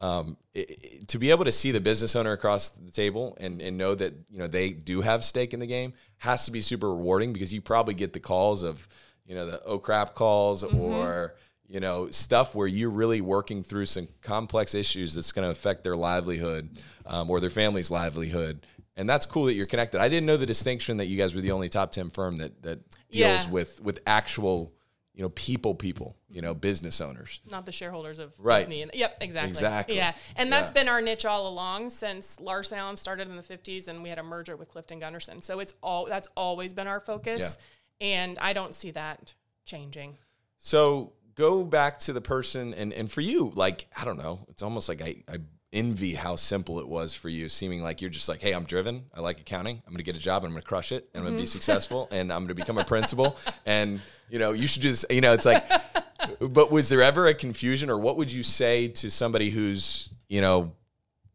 um, 0.00 0.36
it, 0.54 0.70
it- 0.70 1.08
to 1.08 1.18
be 1.18 1.30
able 1.30 1.44
to 1.46 1.50
see 1.52 1.70
the 1.72 1.80
business 1.80 2.14
owner 2.14 2.32
across 2.32 2.68
the 2.68 2.90
table 2.92 3.34
and, 3.40 3.60
and 3.62 3.78
know 3.78 3.94
that 3.94 4.12
you 4.30 4.38
know 4.38 4.46
they 4.46 4.70
do 4.70 5.00
have 5.00 5.24
stake 5.24 5.54
in 5.54 5.60
the 5.60 5.66
game 5.66 5.92
has 6.18 6.44
to 6.44 6.50
be 6.52 6.60
super 6.60 6.90
rewarding 6.94 7.32
because 7.32 7.52
you 7.54 7.60
probably 7.62 7.94
get 7.94 8.12
the 8.12 8.20
calls 8.20 8.62
of 8.62 8.86
you 9.26 9.34
know 9.34 9.46
the 9.50 9.62
oh 9.64 9.78
crap 9.78 10.14
calls 10.14 10.62
or 10.62 11.34
you 11.66 11.80
know 11.80 12.10
stuff 12.10 12.54
where 12.54 12.66
you're 12.66 12.90
really 12.90 13.20
working 13.22 13.62
through 13.62 13.86
some 13.86 14.06
complex 14.22 14.74
issues 14.74 15.14
that's 15.14 15.32
going 15.32 15.44
to 15.46 15.50
affect 15.50 15.82
their 15.84 15.96
livelihood 15.96 16.68
um, 17.06 17.28
or 17.30 17.40
their 17.40 17.50
family's 17.50 17.90
livelihood 17.90 18.66
and 18.96 19.08
that's 19.08 19.26
cool 19.26 19.46
that 19.46 19.54
you're 19.54 19.66
connected 19.66 20.00
i 20.00 20.08
didn't 20.08 20.26
know 20.26 20.36
the 20.36 20.46
distinction 20.46 20.98
that 20.98 21.06
you 21.06 21.16
guys 21.16 21.34
were 21.34 21.40
the 21.40 21.52
only 21.52 21.68
top 21.68 21.90
10 21.92 22.10
firm 22.10 22.36
that 22.36 22.62
that 22.62 22.78
deals 23.10 23.46
Yeah. 23.46 23.50
with 23.50 23.80
with 23.82 24.00
actual 24.06 24.72
you 25.18 25.24
know 25.24 25.28
people 25.30 25.74
people 25.74 26.16
you 26.30 26.40
know, 26.42 26.54
business 26.54 27.00
owners. 27.00 27.40
not 27.50 27.66
the 27.66 27.72
shareholders 27.72 28.18
of 28.18 28.32
Right. 28.38 28.60
Disney. 28.60 28.82
And, 28.82 28.90
yep, 28.94 29.16
exactly. 29.20 29.50
Exactly. 29.50 29.96
Yeah, 29.96 30.14
and 30.36 30.52
that's 30.52 30.70
Yeah. 30.70 30.74
been 30.74 30.88
our 30.88 31.00
niche 31.00 31.24
all 31.24 31.48
along 31.48 31.90
since 31.90 32.38
Lars 32.38 32.70
Allen 32.72 32.96
started 32.96 33.28
in 33.28 33.36
the 33.36 33.42
'50s, 33.42 33.88
and 33.88 34.02
we 34.02 34.10
had 34.10 34.18
a 34.18 34.22
merger 34.22 34.54
with 34.56 34.68
Clifton 34.68 35.00
Gunderson. 35.00 35.40
So 35.40 35.58
it's 35.58 35.74
all 35.82 36.04
that's 36.06 36.28
always 36.36 36.72
been 36.72 36.86
our 36.86 37.00
focus, 37.00 37.58
and 38.00 38.38
I 38.38 38.52
don't 38.52 38.74
see 38.74 38.92
that 38.92 39.34
changing. 39.64 40.18
So 40.58 41.14
go 41.34 41.64
back 41.64 41.98
to 42.00 42.12
the 42.12 42.20
person, 42.20 42.72
and, 42.74 42.92
and 42.92 43.10
for 43.10 43.20
you, 43.20 43.50
like, 43.54 43.86
I 43.96 44.04
don't 44.04 44.18
know, 44.18 44.40
it's 44.48 44.62
almost 44.62 44.88
like 44.88 45.00
I, 45.02 45.22
I 45.28 45.38
envy 45.72 46.14
how 46.14 46.36
simple 46.36 46.80
it 46.80 46.88
was 46.88 47.14
for 47.14 47.28
you, 47.28 47.48
seeming 47.48 47.82
like 47.82 48.00
you're 48.00 48.10
just 48.10 48.28
like, 48.28 48.40
hey, 48.40 48.52
I'm 48.52 48.64
driven. 48.64 49.04
I 49.14 49.20
like 49.20 49.40
accounting. 49.40 49.82
I'm 49.86 49.92
going 49.92 49.98
to 49.98 50.02
get 50.02 50.16
a 50.16 50.20
job 50.20 50.42
and 50.42 50.50
I'm 50.50 50.52
going 50.52 50.62
to 50.62 50.68
crush 50.68 50.92
it 50.92 51.08
and 51.12 51.20
I'm 51.20 51.24
going 51.24 51.36
to 51.36 51.42
be 51.42 51.46
mm-hmm. 51.46 51.52
successful 51.52 52.08
and 52.10 52.32
I'm 52.32 52.40
going 52.40 52.48
to 52.48 52.54
become 52.54 52.78
a 52.78 52.84
principal. 52.84 53.36
And, 53.66 54.00
you 54.30 54.38
know, 54.38 54.52
you 54.52 54.66
should 54.66 54.82
do 54.82 54.88
this. 54.88 55.04
You 55.10 55.20
know, 55.20 55.32
it's 55.32 55.46
like, 55.46 55.64
but 56.40 56.70
was 56.70 56.88
there 56.88 57.02
ever 57.02 57.26
a 57.26 57.34
confusion 57.34 57.90
or 57.90 57.98
what 57.98 58.16
would 58.16 58.32
you 58.32 58.42
say 58.42 58.88
to 58.88 59.10
somebody 59.10 59.50
who's, 59.50 60.12
you 60.28 60.40
know, 60.40 60.72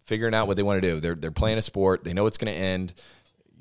figuring 0.06 0.34
out 0.34 0.48
what 0.48 0.58
they 0.58 0.64
want 0.64 0.82
to 0.82 0.90
do? 0.90 1.00
They're, 1.00 1.16
they're 1.16 1.32
playing 1.32 1.58
a 1.58 1.62
sport, 1.62 2.04
they 2.04 2.14
know 2.14 2.26
it's 2.26 2.38
going 2.38 2.54
to 2.54 2.60
end. 2.60 2.94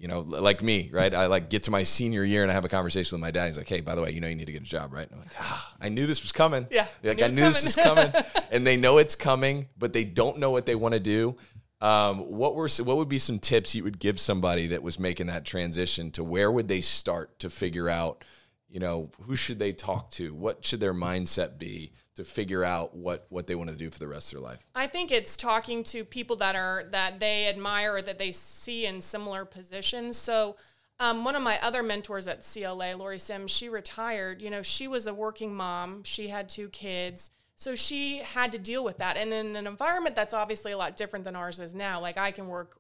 You 0.03 0.09
know, 0.09 0.19
like 0.19 0.65
me, 0.65 0.91
right? 0.93 1.15
I 1.15 1.27
like 1.27 1.49
get 1.49 1.63
to 1.63 1.71
my 1.71 1.85
senior 1.85 2.25
year 2.25 2.43
and 2.43 2.51
I 2.51 2.55
have 2.55 2.65
a 2.65 2.69
conversation 2.69 3.15
with 3.15 3.21
my 3.21 3.31
dad. 3.31 3.47
He's 3.47 3.57
like, 3.57 3.69
"Hey, 3.69 3.83
by 3.83 3.95
the 3.95 4.03
way, 4.03 4.11
you 4.11 4.21
know 4.21 4.27
you 4.27 4.35
need 4.35 4.47
to 4.47 4.53
get 4.53 4.63
a 4.63 4.65
job, 4.65 4.93
right?" 4.93 5.09
And 5.09 5.15
I'm 5.15 5.21
like, 5.21 5.31
ah, 5.39 5.75
"I 5.81 5.91
knew 5.91 6.07
this 6.07 6.23
was 6.23 6.33
coming." 6.33 6.67
Yeah, 6.73 6.89
I 7.05 7.07
like 7.07 7.19
knew 7.19 7.25
I 7.25 7.29
knew 7.29 7.43
this 7.43 7.63
was 7.63 7.77
coming, 7.77 8.13
and 8.51 8.67
they 8.67 8.77
know 8.77 8.99
it's 8.99 9.15
coming, 9.15 9.69
but 9.79 9.93
they 9.93 10.03
don't 10.03 10.39
know 10.39 10.51
what 10.51 10.67
they 10.67 10.75
want 10.75 10.95
to 10.95 10.99
do. 10.99 11.37
Um, 11.81 12.19
what 12.19 12.57
were 12.57 12.69
what 12.83 12.97
would 12.97 13.09
be 13.09 13.21
some 13.21 13.39
tips 13.39 13.77
you 13.77 13.85
would 13.85 14.01
give 14.01 14.19
somebody 14.19 14.67
that 14.67 14.83
was 14.83 14.99
making 14.99 15.29
that 15.29 15.45
transition 15.45 16.11
to 16.13 16.25
where 16.25 16.51
would 16.51 16.67
they 16.67 16.81
start 16.81 17.39
to 17.39 17.49
figure 17.49 17.89
out, 17.89 18.25
you 18.69 18.81
know, 18.81 19.09
who 19.27 19.37
should 19.37 19.61
they 19.61 19.73
talk 19.73 20.11
to? 20.13 20.35
What 20.35 20.65
should 20.65 20.81
their 20.81 20.95
mindset 20.95 21.59
be 21.59 21.93
to 22.17 22.25
figure 22.25 22.63
out 22.65 22.95
what 22.95 23.27
what 23.31 23.47
they 23.47 23.55
want 23.55 23.71
to 23.71 23.77
do 23.77 23.91
for 23.91 23.99
the 23.99 24.09
rest 24.09 24.33
of 24.33 24.41
their 24.41 24.49
life? 24.49 24.61
I 24.75 24.87
think 24.87 25.11
it's 25.11 25.37
talking 25.37 25.83
to 25.85 26.05
people 26.05 26.37
that 26.37 26.55
are 26.57 26.85
that 26.91 27.21
they 27.21 27.49
admire 27.49 27.97
or 27.97 28.03
that 28.03 28.19
they 28.19 28.33
see 28.33 28.87
in 28.87 29.01
similar 29.01 29.45
positions. 29.45 30.17
So, 30.17 30.57
um, 31.01 31.25
one 31.25 31.37
of 31.37 31.43
my 31.43 31.59
other 31.63 31.83
mentors 31.83 32.29
at 32.29 32.47
CLA, 32.51 32.95
Lori 32.97 33.19
Sims, 33.19 33.51
she 33.51 33.69
retired. 33.69 34.43
You 34.43 34.51
know, 34.51 34.63
she 34.63 34.89
was 34.89 35.07
a 35.07 35.15
working 35.15 35.55
mom. 35.55 36.03
She 36.05 36.29
had 36.29 36.49
two 36.49 36.69
kids, 36.69 37.31
so 37.57 37.75
she 37.75 38.19
had 38.19 38.53
to 38.53 38.59
deal 38.59 38.85
with 38.85 38.99
that. 38.99 39.17
And 39.17 39.33
in 39.33 39.57
an 39.57 39.67
environment 39.67 40.15
that's 40.15 40.35
obviously 40.35 40.73
a 40.73 40.79
lot 40.79 40.97
different 40.97 41.25
than 41.25 41.37
ours 41.37 41.61
is 41.61 41.75
now. 41.75 42.01
Like 42.01 42.19
I 42.19 42.31
can 42.31 42.49
work 42.49 42.79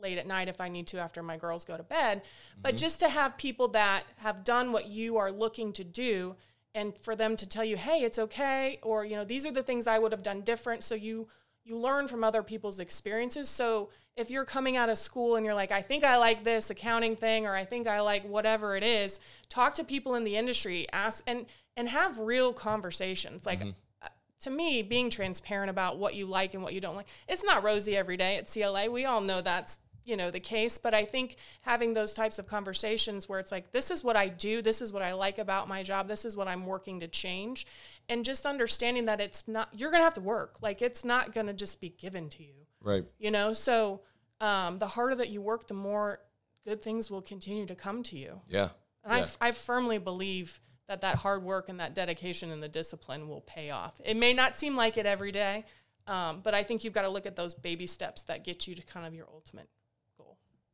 late 0.00 0.18
at 0.18 0.26
night 0.26 0.48
if 0.48 0.60
I 0.60 0.68
need 0.68 0.86
to 0.88 0.98
after 0.98 1.22
my 1.22 1.36
girls 1.36 1.64
go 1.64 1.76
to 1.76 1.82
bed. 1.82 2.22
But 2.60 2.76
just 2.76 3.00
to 3.00 3.08
have 3.08 3.38
people 3.38 3.68
that 3.68 4.04
have 4.16 4.44
done 4.44 4.72
what 4.72 4.86
you 4.86 5.16
are 5.16 5.32
looking 5.32 5.72
to 5.74 5.84
do 5.84 6.36
and 6.74 6.96
for 6.98 7.14
them 7.14 7.36
to 7.36 7.46
tell 7.46 7.64
you, 7.64 7.76
"Hey, 7.76 8.02
it's 8.02 8.18
okay," 8.18 8.78
or 8.82 9.04
you 9.04 9.16
know, 9.16 9.24
these 9.24 9.46
are 9.46 9.52
the 9.52 9.62
things 9.62 9.86
I 9.86 9.98
would 9.98 10.12
have 10.12 10.22
done 10.22 10.42
different 10.42 10.84
so 10.84 10.94
you 10.94 11.28
you 11.64 11.78
learn 11.78 12.08
from 12.08 12.22
other 12.22 12.42
people's 12.42 12.78
experiences. 12.78 13.48
So 13.48 13.88
if 14.16 14.30
you're 14.30 14.44
coming 14.44 14.76
out 14.76 14.90
of 14.90 14.98
school 14.98 15.36
and 15.36 15.46
you're 15.46 15.54
like, 15.54 15.72
I 15.72 15.80
think 15.82 16.04
I 16.04 16.18
like 16.18 16.44
this 16.44 16.70
accounting 16.70 17.16
thing, 17.16 17.46
or 17.46 17.54
I 17.54 17.64
think 17.64 17.88
I 17.88 18.00
like 18.00 18.24
whatever 18.24 18.76
it 18.76 18.82
is, 18.82 19.18
talk 19.48 19.74
to 19.74 19.84
people 19.84 20.14
in 20.14 20.24
the 20.24 20.36
industry, 20.36 20.86
ask 20.92 21.22
and 21.26 21.46
and 21.76 21.88
have 21.88 22.18
real 22.18 22.52
conversations. 22.52 23.46
Like 23.46 23.62
uh, 24.02 24.08
to 24.40 24.50
me, 24.50 24.82
being 24.82 25.10
transparent 25.10 25.70
about 25.70 25.98
what 25.98 26.14
you 26.14 26.26
like 26.26 26.54
and 26.54 26.62
what 26.62 26.74
you 26.74 26.80
don't 26.80 26.96
like, 26.96 27.08
it's 27.28 27.42
not 27.42 27.64
rosy 27.64 27.96
every 27.96 28.16
day 28.16 28.36
at 28.36 28.52
CLA. 28.52 28.90
We 28.90 29.04
all 29.04 29.20
know 29.20 29.40
that's 29.40 29.78
you 30.04 30.16
know 30.16 30.30
the 30.30 30.40
case 30.40 30.76
but 30.78 30.92
i 30.94 31.04
think 31.04 31.36
having 31.62 31.92
those 31.94 32.12
types 32.12 32.38
of 32.38 32.46
conversations 32.46 33.28
where 33.28 33.40
it's 33.40 33.50
like 33.52 33.72
this 33.72 33.90
is 33.90 34.04
what 34.04 34.16
i 34.16 34.28
do 34.28 34.60
this 34.62 34.82
is 34.82 34.92
what 34.92 35.02
i 35.02 35.12
like 35.12 35.38
about 35.38 35.68
my 35.68 35.82
job 35.82 36.08
this 36.08 36.24
is 36.24 36.36
what 36.36 36.46
i'm 36.48 36.66
working 36.66 37.00
to 37.00 37.08
change 37.08 37.66
and 38.08 38.24
just 38.24 38.44
understanding 38.46 39.06
that 39.06 39.20
it's 39.20 39.48
not 39.48 39.68
you're 39.72 39.90
gonna 39.90 40.04
have 40.04 40.14
to 40.14 40.20
work 40.20 40.56
like 40.62 40.82
it's 40.82 41.04
not 41.04 41.32
gonna 41.34 41.52
just 41.54 41.80
be 41.80 41.88
given 41.88 42.28
to 42.30 42.42
you 42.42 42.54
Right. 42.82 43.04
you 43.18 43.30
know 43.30 43.52
so 43.52 44.00
um, 44.40 44.78
the 44.78 44.86
harder 44.88 45.14
that 45.14 45.30
you 45.30 45.40
work 45.40 45.66
the 45.68 45.74
more 45.74 46.20
good 46.66 46.82
things 46.82 47.10
will 47.10 47.22
continue 47.22 47.64
to 47.66 47.74
come 47.74 48.02
to 48.04 48.18
you 48.18 48.40
Yeah. 48.48 48.68
and 49.04 49.18
yeah. 49.24 49.26
I, 49.40 49.48
I 49.48 49.52
firmly 49.52 49.96
believe 49.98 50.60
that 50.86 51.00
that 51.00 51.16
hard 51.16 51.42
work 51.42 51.70
and 51.70 51.80
that 51.80 51.94
dedication 51.94 52.50
and 52.50 52.62
the 52.62 52.68
discipline 52.68 53.26
will 53.28 53.40
pay 53.40 53.70
off 53.70 54.00
it 54.04 54.16
may 54.18 54.34
not 54.34 54.58
seem 54.58 54.76
like 54.76 54.98
it 54.98 55.06
every 55.06 55.32
day 55.32 55.64
um, 56.06 56.40
but 56.42 56.52
i 56.52 56.62
think 56.62 56.84
you've 56.84 56.92
got 56.92 57.02
to 57.02 57.08
look 57.08 57.24
at 57.24 57.36
those 57.36 57.54
baby 57.54 57.86
steps 57.86 58.20
that 58.22 58.44
get 58.44 58.68
you 58.68 58.74
to 58.74 58.82
kind 58.82 59.06
of 59.06 59.14
your 59.14 59.26
ultimate 59.32 59.68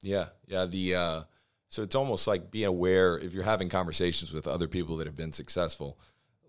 Yeah, 0.02 0.26
yeah. 0.46 0.66
The 0.66 0.94
uh, 0.94 1.22
so 1.68 1.82
it's 1.82 1.94
almost 1.94 2.26
like 2.26 2.50
being 2.50 2.66
aware 2.66 3.18
if 3.18 3.32
you're 3.32 3.44
having 3.44 3.68
conversations 3.68 4.32
with 4.32 4.46
other 4.46 4.68
people 4.68 4.96
that 4.96 5.06
have 5.06 5.16
been 5.16 5.32
successful, 5.32 5.98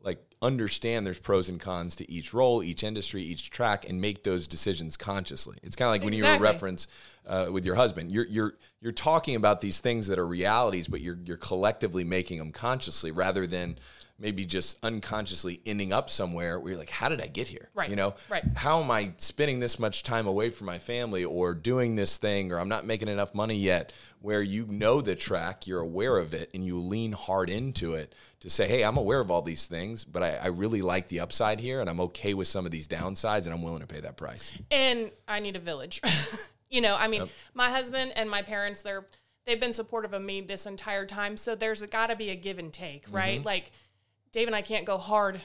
like 0.02 0.20
understand 0.42 1.06
there's 1.06 1.20
pros 1.20 1.50
and 1.50 1.60
cons 1.60 1.96
to 1.98 2.12
each 2.12 2.34
role, 2.34 2.64
each 2.64 2.84
industry, 2.84 3.22
each 3.22 3.52
track, 3.52 3.88
and 3.88 4.02
make 4.02 4.24
those 4.24 4.48
decisions 4.48 4.98
consciously. 4.98 5.58
It's 5.62 5.76
kind 5.76 5.88
of 5.88 5.92
like 5.92 6.04
when 6.04 6.14
you 6.14 6.24
Exactly. 6.24 6.44
reference 6.44 6.88
uh, 7.28 7.50
with 7.52 7.66
your 7.66 7.76
husband, 7.76 8.12
you're 8.12 8.26
you're 8.28 8.54
you're 8.80 8.92
talking 8.92 9.36
about 9.36 9.62
these 9.62 9.80
things 9.80 10.08
that 10.08 10.18
are 10.18 10.28
realities, 10.28 10.88
but 10.88 11.02
you're 11.02 11.20
you're 11.26 11.38
collectively 11.38 12.04
making 12.04 12.40
them 12.40 12.52
consciously 12.52 13.12
rather 13.12 13.46
than 13.46 13.78
maybe 14.22 14.46
just 14.46 14.78
unconsciously 14.84 15.60
ending 15.66 15.92
up 15.92 16.10
somewhere 16.10 16.60
where 16.60 16.72
you're 16.74 16.80
like, 16.80 16.92
how 16.92 17.10
did 17.10 17.20
I 17.20 17.28
get 17.28 17.48
here? 17.48 17.70
Right, 17.74 17.90
You 17.90 17.96
know, 17.96 18.14
right. 18.30 18.44
how 18.56 18.82
am 18.82 18.92
I 18.92 19.14
spending 19.18 19.60
this 19.60 19.80
much 19.80 20.04
time 20.04 20.28
away 20.28 20.52
from 20.52 20.68
my 20.68 20.78
family 20.80 21.26
or 21.26 21.56
doing 21.56 21.96
this 21.96 22.18
thing 22.18 22.52
or 22.52 22.60
I'm 22.60 22.70
not 22.70 22.86
making 22.86 23.08
enough 23.08 23.34
money 23.34 23.56
yet 23.56 23.92
where 24.20 24.42
you 24.44 24.68
know 24.68 25.02
the 25.02 25.16
track, 25.16 25.66
you're 25.66 25.80
aware 25.80 26.18
of 26.18 26.36
it 26.36 26.52
and 26.54 26.64
you 26.64 26.78
lean 26.78 27.12
hard 27.14 27.50
into 27.50 27.96
it 27.96 28.14
to 28.42 28.50
say, 28.50 28.68
Hey, 28.68 28.84
I'm 28.84 28.98
aware 28.98 29.20
of 29.20 29.32
all 29.32 29.42
these 29.42 29.66
things, 29.66 30.06
but 30.06 30.22
I, 30.22 30.36
I 30.36 30.48
really 30.48 30.84
like 30.84 31.08
the 31.08 31.20
upside 31.20 31.60
here 31.60 31.82
and 31.82 31.90
I'm 31.90 32.00
okay 32.02 32.36
with 32.36 32.48
some 32.48 32.66
of 32.66 32.72
these 32.72 32.88
downsides 32.88 33.46
and 33.46 33.54
I'm 33.54 33.64
willing 33.64 33.82
to 33.82 33.88
pay 33.88 34.02
that 34.02 34.18
price. 34.18 34.58
and 34.70 35.10
I 35.28 35.40
need 35.40 35.56
a 35.56 35.60
village. 35.60 36.00
you 36.70 36.82
know, 36.82 36.96
I 36.96 37.08
mean, 37.08 37.28
my 37.56 37.70
husband 37.72 38.14
and 38.16 38.30
my 38.30 38.44
parents, 38.44 38.84
they're 38.84 39.06
they've 39.48 39.60
been 39.60 39.74
supportive 39.74 40.14
of 40.14 40.22
me 40.22 40.42
this 40.42 40.68
entire 40.68 41.06
time. 41.08 41.36
So 41.36 41.56
there's 41.56 41.82
got 41.84 42.08
to 42.08 42.16
be 42.16 42.30
a 42.30 42.36
give 42.36 42.60
and 42.60 42.72
take, 42.72 43.06
right? 43.12 43.40
Mm-hmm. 43.40 43.48
Like 43.48 43.72
Dave 44.32 44.48
and 44.48 44.56
I 44.56 44.62
can't 44.62 44.86
go 44.86 44.98
hard 44.98 45.42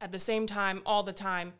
at 0.00 0.12
the 0.12 0.18
same 0.18 0.46
time 0.46 0.82
all 0.86 1.02
the 1.02 1.12
time 1.12 1.52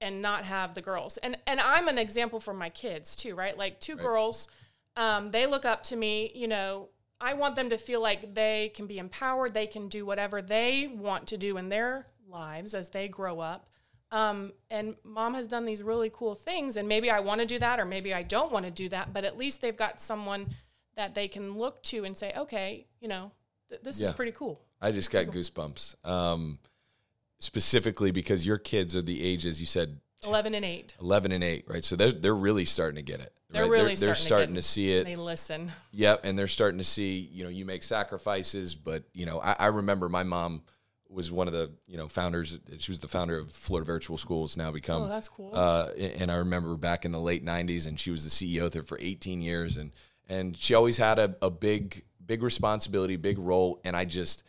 and 0.00 0.22
not 0.22 0.44
have 0.44 0.74
the 0.74 0.82
girls. 0.82 1.16
And 1.18 1.36
and 1.46 1.60
I'm 1.60 1.88
an 1.88 1.98
example 1.98 2.40
for 2.40 2.54
my 2.54 2.68
kids 2.68 3.14
too, 3.14 3.34
right? 3.34 3.56
Like 3.56 3.80
two 3.80 3.96
girls, 3.96 4.48
um, 4.96 5.30
they 5.30 5.46
look 5.46 5.64
up 5.64 5.82
to 5.84 5.96
me. 5.96 6.32
You 6.34 6.48
know, 6.48 6.88
I 7.20 7.34
want 7.34 7.54
them 7.54 7.70
to 7.70 7.78
feel 7.78 8.00
like 8.00 8.34
they 8.34 8.72
can 8.74 8.86
be 8.86 8.98
empowered. 8.98 9.54
They 9.54 9.66
can 9.66 9.88
do 9.88 10.06
whatever 10.06 10.40
they 10.40 10.90
want 10.92 11.26
to 11.28 11.36
do 11.36 11.56
in 11.58 11.68
their 11.68 12.06
lives 12.28 12.74
as 12.74 12.88
they 12.88 13.08
grow 13.08 13.40
up. 13.40 13.68
Um, 14.12 14.52
and 14.70 14.96
mom 15.04 15.34
has 15.34 15.46
done 15.46 15.64
these 15.64 15.84
really 15.84 16.10
cool 16.12 16.34
things, 16.34 16.76
and 16.76 16.88
maybe 16.88 17.10
I 17.10 17.20
want 17.20 17.40
to 17.42 17.46
do 17.46 17.60
that, 17.60 17.78
or 17.78 17.84
maybe 17.84 18.12
I 18.12 18.24
don't 18.24 18.50
want 18.50 18.64
to 18.64 18.70
do 18.70 18.88
that. 18.88 19.12
But 19.12 19.24
at 19.24 19.38
least 19.38 19.60
they've 19.60 19.76
got 19.76 20.00
someone 20.00 20.54
that 20.96 21.14
they 21.14 21.28
can 21.28 21.56
look 21.56 21.82
to 21.84 22.04
and 22.04 22.16
say, 22.16 22.32
okay, 22.36 22.86
you 23.00 23.06
know, 23.06 23.30
th- 23.70 23.82
this 23.82 23.98
Yeah. 24.00 24.08
is 24.08 24.12
pretty 24.12 24.32
cool. 24.32 24.60
I 24.80 24.92
just 24.92 25.10
got 25.10 25.26
goosebumps. 25.26 26.06
Um, 26.06 26.58
specifically 27.38 28.10
because 28.10 28.44
your 28.46 28.58
kids 28.58 28.94
are 28.94 29.02
the 29.02 29.22
ages 29.22 29.60
you 29.60 29.66
said 29.66 29.98
11 30.24 30.54
and 30.54 30.64
8. 30.64 30.96
11 31.00 31.32
and 31.32 31.42
8, 31.42 31.64
right? 31.66 31.82
So 31.82 31.96
they're, 31.96 32.12
they're 32.12 32.34
really 32.34 32.66
starting 32.66 32.96
to 32.96 33.02
get 33.02 33.20
it. 33.20 33.32
They're 33.48 33.62
right? 33.62 33.70
really 33.70 33.94
they're, 33.94 34.08
they're 34.08 34.14
starting 34.14 34.26
starting 34.26 34.54
to 34.56 34.60
to, 34.60 34.66
see 34.68 34.92
it. 34.92 35.04
They 35.04 35.16
listen. 35.16 35.72
Yep, 35.92 36.20
and 36.24 36.38
they're 36.38 36.46
starting 36.46 36.76
to 36.78 36.84
see, 36.84 37.30
you 37.32 37.42
know, 37.42 37.50
you 37.50 37.64
make 37.64 37.82
sacrifices, 37.82 38.74
but 38.74 39.04
you 39.14 39.24
know, 39.24 39.40
I, 39.40 39.56
I 39.58 39.66
remember 39.68 40.08
my 40.10 40.22
mom 40.22 40.62
was 41.08 41.32
one 41.32 41.48
of 41.48 41.52
the, 41.54 41.72
you 41.86 41.96
know, 41.96 42.06
founders. 42.06 42.58
She 42.78 42.92
was 42.92 43.00
the 43.00 43.08
founder 43.08 43.38
of 43.38 43.50
Florida 43.50 43.86
Virtual 43.86 44.18
Schools, 44.18 44.56
now 44.56 44.70
become. 44.70 45.02
Oh, 45.02 45.08
that's 45.08 45.28
cool. 45.28 45.50
Uh, 45.52 45.88
and 45.96 46.30
I 46.30 46.36
remember 46.36 46.76
back 46.76 47.04
in 47.04 47.12
the 47.12 47.18
late 47.20 47.44
'90s, 47.44 47.86
and 47.86 47.98
she 47.98 48.10
was 48.10 48.22
the 48.22 48.30
CEO 48.30 48.70
there 48.70 48.82
for 48.82 48.98
18 49.00 49.40
years, 49.42 49.76
and 49.76 49.90
and 50.28 50.56
she 50.56 50.74
always 50.74 50.98
had 50.98 51.18
a, 51.18 51.34
a 51.42 51.50
big, 51.50 52.04
big 52.30 52.42
responsibility, 52.44 53.16
big 53.16 53.38
role, 53.40 53.80
and 53.84 53.96
I 53.96 54.04
just, 54.04 54.44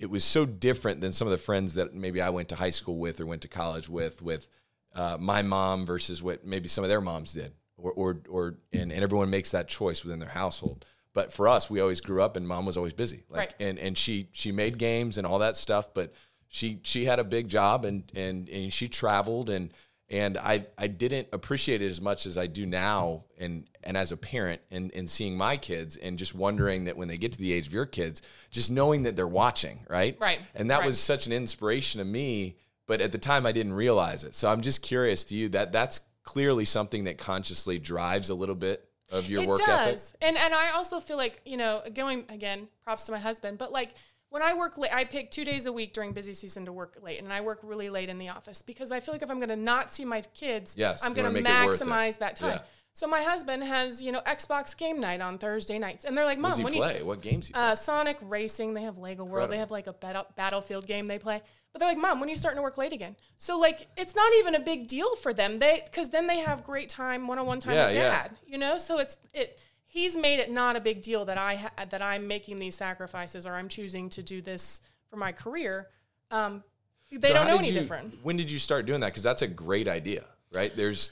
it 0.00 0.10
was 0.10 0.24
so 0.24 0.44
different 0.44 1.00
than 1.00 1.12
some 1.12 1.28
of 1.28 1.30
the 1.30 1.38
friends 1.38 1.74
that 1.74 1.94
maybe 1.94 2.20
I 2.20 2.30
went 2.30 2.48
to 2.48 2.56
high 2.56 2.70
school 2.70 2.98
with 2.98 3.20
or 3.20 3.26
went 3.26 3.42
to 3.42 3.48
college 3.48 3.88
with, 3.88 4.20
with 4.20 4.48
uh, 4.96 5.16
my 5.20 5.40
mom 5.42 5.86
versus 5.86 6.20
what 6.20 6.44
maybe 6.44 6.66
some 6.68 6.82
of 6.82 6.90
their 6.90 7.00
moms 7.00 7.32
did, 7.32 7.52
or 7.78 7.92
or 7.92 8.20
or 8.28 8.44
and, 8.72 8.90
and 8.92 9.02
everyone 9.04 9.30
makes 9.30 9.52
that 9.52 9.68
choice 9.68 10.02
within 10.04 10.18
their 10.18 10.28
household. 10.42 10.84
But 11.14 11.32
for 11.32 11.46
us, 11.46 11.70
we 11.70 11.80
always 11.80 12.00
grew 12.00 12.20
up, 12.22 12.36
and 12.36 12.46
mom 12.48 12.66
was 12.66 12.76
always 12.76 12.92
busy, 12.92 13.22
like, 13.30 13.38
Right. 13.38 13.54
and 13.60 13.78
and 13.78 13.96
she 13.96 14.28
she 14.32 14.50
made 14.50 14.78
games 14.78 15.16
and 15.16 15.24
all 15.26 15.38
that 15.38 15.56
stuff, 15.56 15.94
but 15.94 16.12
she 16.48 16.80
she 16.82 17.04
had 17.04 17.18
a 17.20 17.24
big 17.24 17.48
job 17.48 17.84
and 17.84 18.10
and 18.16 18.48
and 18.48 18.72
she 18.72 18.88
traveled 18.88 19.48
and 19.48 19.72
and 20.12 20.36
I 20.36 20.66
I 20.76 20.86
didn't 20.86 21.28
appreciate 21.32 21.80
it 21.82 21.86
as 21.86 22.00
much 22.00 22.26
as 22.26 22.36
I 22.36 22.46
do 22.46 22.66
now 22.66 23.24
and 23.38 23.66
and 23.82 23.96
as 23.96 24.12
a 24.12 24.16
parent 24.16 24.60
and 24.70 24.92
and 24.94 25.08
seeing 25.10 25.36
my 25.36 25.56
kids 25.56 25.96
and 25.96 26.18
just 26.18 26.34
wondering 26.34 26.84
that 26.84 26.96
when 26.96 27.08
they 27.08 27.16
get 27.16 27.32
to 27.32 27.38
the 27.38 27.52
age 27.52 27.66
of 27.66 27.72
your 27.72 27.86
kids, 27.86 28.22
just 28.50 28.70
knowing 28.70 29.04
that 29.04 29.16
they're 29.16 29.26
watching, 29.26 29.80
right? 29.88 30.16
Right, 30.20 30.40
And 30.54 30.70
that 30.70 30.80
right. 30.80 30.86
was 30.86 31.00
such 31.00 31.26
an 31.26 31.32
inspiration 31.32 31.98
to 31.98 32.04
me, 32.04 32.58
but 32.86 33.00
at 33.00 33.10
the 33.10 33.18
time 33.18 33.46
I 33.46 33.52
didn't 33.52 33.72
realize 33.72 34.22
it. 34.22 34.34
So 34.34 34.52
I'm 34.52 34.60
just 34.60 34.82
curious 34.82 35.24
to 35.24 35.34
you 35.34 35.48
that 35.48 35.72
that's 35.72 36.00
clearly 36.24 36.66
something 36.66 37.04
that 37.04 37.18
consciously 37.18 37.78
drives 37.78 38.28
a 38.28 38.34
little 38.34 38.54
bit 38.54 38.86
of 39.10 39.28
your 39.28 39.42
it 39.42 39.48
work 39.48 39.58
does. 39.58 40.14
ethic. 40.14 40.18
And 40.20 40.36
and 40.36 40.54
I 40.54 40.70
also 40.70 41.00
feel 41.00 41.16
like, 41.16 41.40
you 41.46 41.56
know, 41.56 41.82
going 41.94 42.24
again, 42.28 42.68
props 42.84 43.04
to 43.04 43.12
my 43.12 43.18
husband, 43.18 43.58
but 43.58 43.72
like 43.72 43.94
when 44.32 44.42
I 44.42 44.54
work 44.54 44.78
late, 44.78 44.92
I 44.94 45.04
pick 45.04 45.30
two 45.30 45.44
days 45.44 45.66
a 45.66 45.72
week 45.72 45.92
during 45.92 46.12
busy 46.12 46.32
season 46.32 46.64
to 46.64 46.72
work 46.72 46.96
late, 47.02 47.20
and 47.22 47.30
I 47.32 47.42
work 47.42 47.60
really 47.62 47.90
late 47.90 48.08
in 48.08 48.16
the 48.18 48.30
office 48.30 48.62
because 48.62 48.90
I 48.90 48.98
feel 49.00 49.12
like 49.14 49.22
if 49.22 49.30
I'm 49.30 49.36
going 49.38 49.50
to 49.50 49.56
not 49.56 49.92
see 49.92 50.04
my 50.06 50.22
kids, 50.34 50.74
Yes, 50.76 51.04
I'm 51.04 51.12
going 51.12 51.26
to 51.26 51.30
make 51.30 51.46
it 51.46 51.66
worth 51.66 51.80
it. 51.80 51.84
maximize 51.86 52.18
that 52.18 52.36
time. 52.36 52.52
Yeah. 52.56 52.62
So 52.94 53.06
my 53.06 53.22
husband 53.22 53.62
has, 53.64 54.02
you 54.02 54.10
know, 54.12 54.20
Xbox 54.22 54.76
game 54.76 55.00
night 55.00 55.20
on 55.20 55.36
Thursday 55.38 55.78
nights, 55.78 56.04
and 56.06 56.16
they're 56.16 56.24
like, 56.24 56.38
"Mom, 56.38 56.50
does 56.52 56.58
he 56.58 56.64
you 56.64 56.70
play? 56.82 57.02
what 57.02 57.20
games 57.20 57.46
he 57.48 57.52
play? 57.52 57.62
uh, 57.62 57.74
Sonic 57.74 58.18
Racing. 58.22 58.74
They 58.74 58.82
have 58.82 58.98
Lego 58.98 59.24
World. 59.24 59.50
They 59.50 59.58
have 59.58 59.70
like 59.70 59.86
a 59.86 59.92
battle, 59.92 60.26
Battlefield 60.36 60.86
game 60.86 61.06
they 61.06 61.18
play. 61.18 61.40
But 61.72 61.78
they're 61.80 61.88
like, 61.88 61.96
Mom, 61.98 62.20
when 62.20 62.28
are 62.28 62.32
you 62.32 62.36
starting 62.36 62.58
to 62.58 62.62
work 62.62 62.76
late 62.76 62.92
again? 62.92 63.16
So 63.38 63.58
like, 63.58 63.86
it's 63.96 64.14
not 64.14 64.30
even 64.38 64.54
a 64.54 64.60
big 64.60 64.88
deal 64.88 65.14
for 65.16 65.32
them. 65.32 65.58
They 65.58 65.82
because 65.84 66.10
then 66.10 66.26
they 66.26 66.38
have 66.40 66.64
great 66.64 66.88
time, 66.90 67.26
one 67.28 67.38
on 67.38 67.46
one 67.46 67.60
time 67.60 67.74
Yeah, 67.74 67.86
with 67.86 67.96
yeah. 67.96 68.02
dad. 68.10 68.36
You 68.46 68.58
know, 68.58 68.76
so 68.78 68.98
it's 68.98 69.16
it. 69.32 69.58
He's 69.92 70.16
made 70.16 70.40
it 70.40 70.50
not 70.50 70.74
a 70.74 70.80
big 70.80 71.02
deal 71.02 71.26
that 71.26 71.36
I 71.36 71.56
ha- 71.56 71.84
that 71.90 72.00
I'm 72.00 72.26
making 72.26 72.58
these 72.58 72.74
sacrifices 72.74 73.44
or 73.44 73.52
I'm 73.52 73.68
choosing 73.68 74.08
to 74.08 74.22
do 74.22 74.40
this 74.40 74.80
for 75.10 75.18
my 75.18 75.32
career. 75.32 75.88
Um, 76.30 76.64
they 77.10 77.28
So 77.28 77.34
don't 77.34 77.46
know 77.46 77.58
any 77.58 77.68
you- 77.68 77.74
different. 77.74 78.14
When 78.22 78.38
did 78.38 78.50
you 78.50 78.58
start 78.58 78.86
doing 78.86 79.00
that? 79.00 79.08
Because 79.08 79.22
that's 79.22 79.42
a 79.42 79.46
great 79.46 79.88
idea, 79.88 80.24
right? 80.54 80.74
There's 80.74 81.10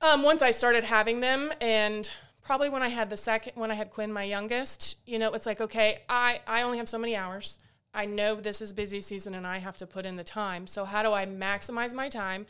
Um, 0.00 0.22
once 0.22 0.40
I 0.40 0.50
started 0.50 0.82
having 0.84 1.20
them, 1.20 1.52
and 1.60 2.10
probably 2.42 2.70
when 2.70 2.82
I 2.82 2.88
had 2.88 3.10
the 3.10 3.18
second, 3.18 3.52
when 3.54 3.70
I 3.70 3.74
had 3.74 3.90
Quinn, 3.90 4.10
my 4.10 4.24
youngest, 4.24 4.96
you 5.06 5.18
know, 5.18 5.30
it's 5.34 5.44
like, 5.44 5.60
okay, 5.60 6.02
I, 6.08 6.40
I 6.46 6.62
only 6.62 6.78
have 6.78 6.88
so 6.88 6.96
many 6.96 7.14
hours. 7.14 7.58
I 7.92 8.06
know 8.06 8.36
this 8.36 8.62
is 8.62 8.72
busy 8.72 9.02
season 9.02 9.34
and 9.34 9.46
I 9.46 9.58
have 9.58 9.76
to 9.76 9.86
put 9.86 10.06
in 10.06 10.16
the 10.16 10.24
time. 10.24 10.66
So 10.66 10.86
how 10.86 11.02
do 11.02 11.12
I 11.12 11.26
maximize 11.26 11.92
my 11.92 12.08
time? 12.08 12.46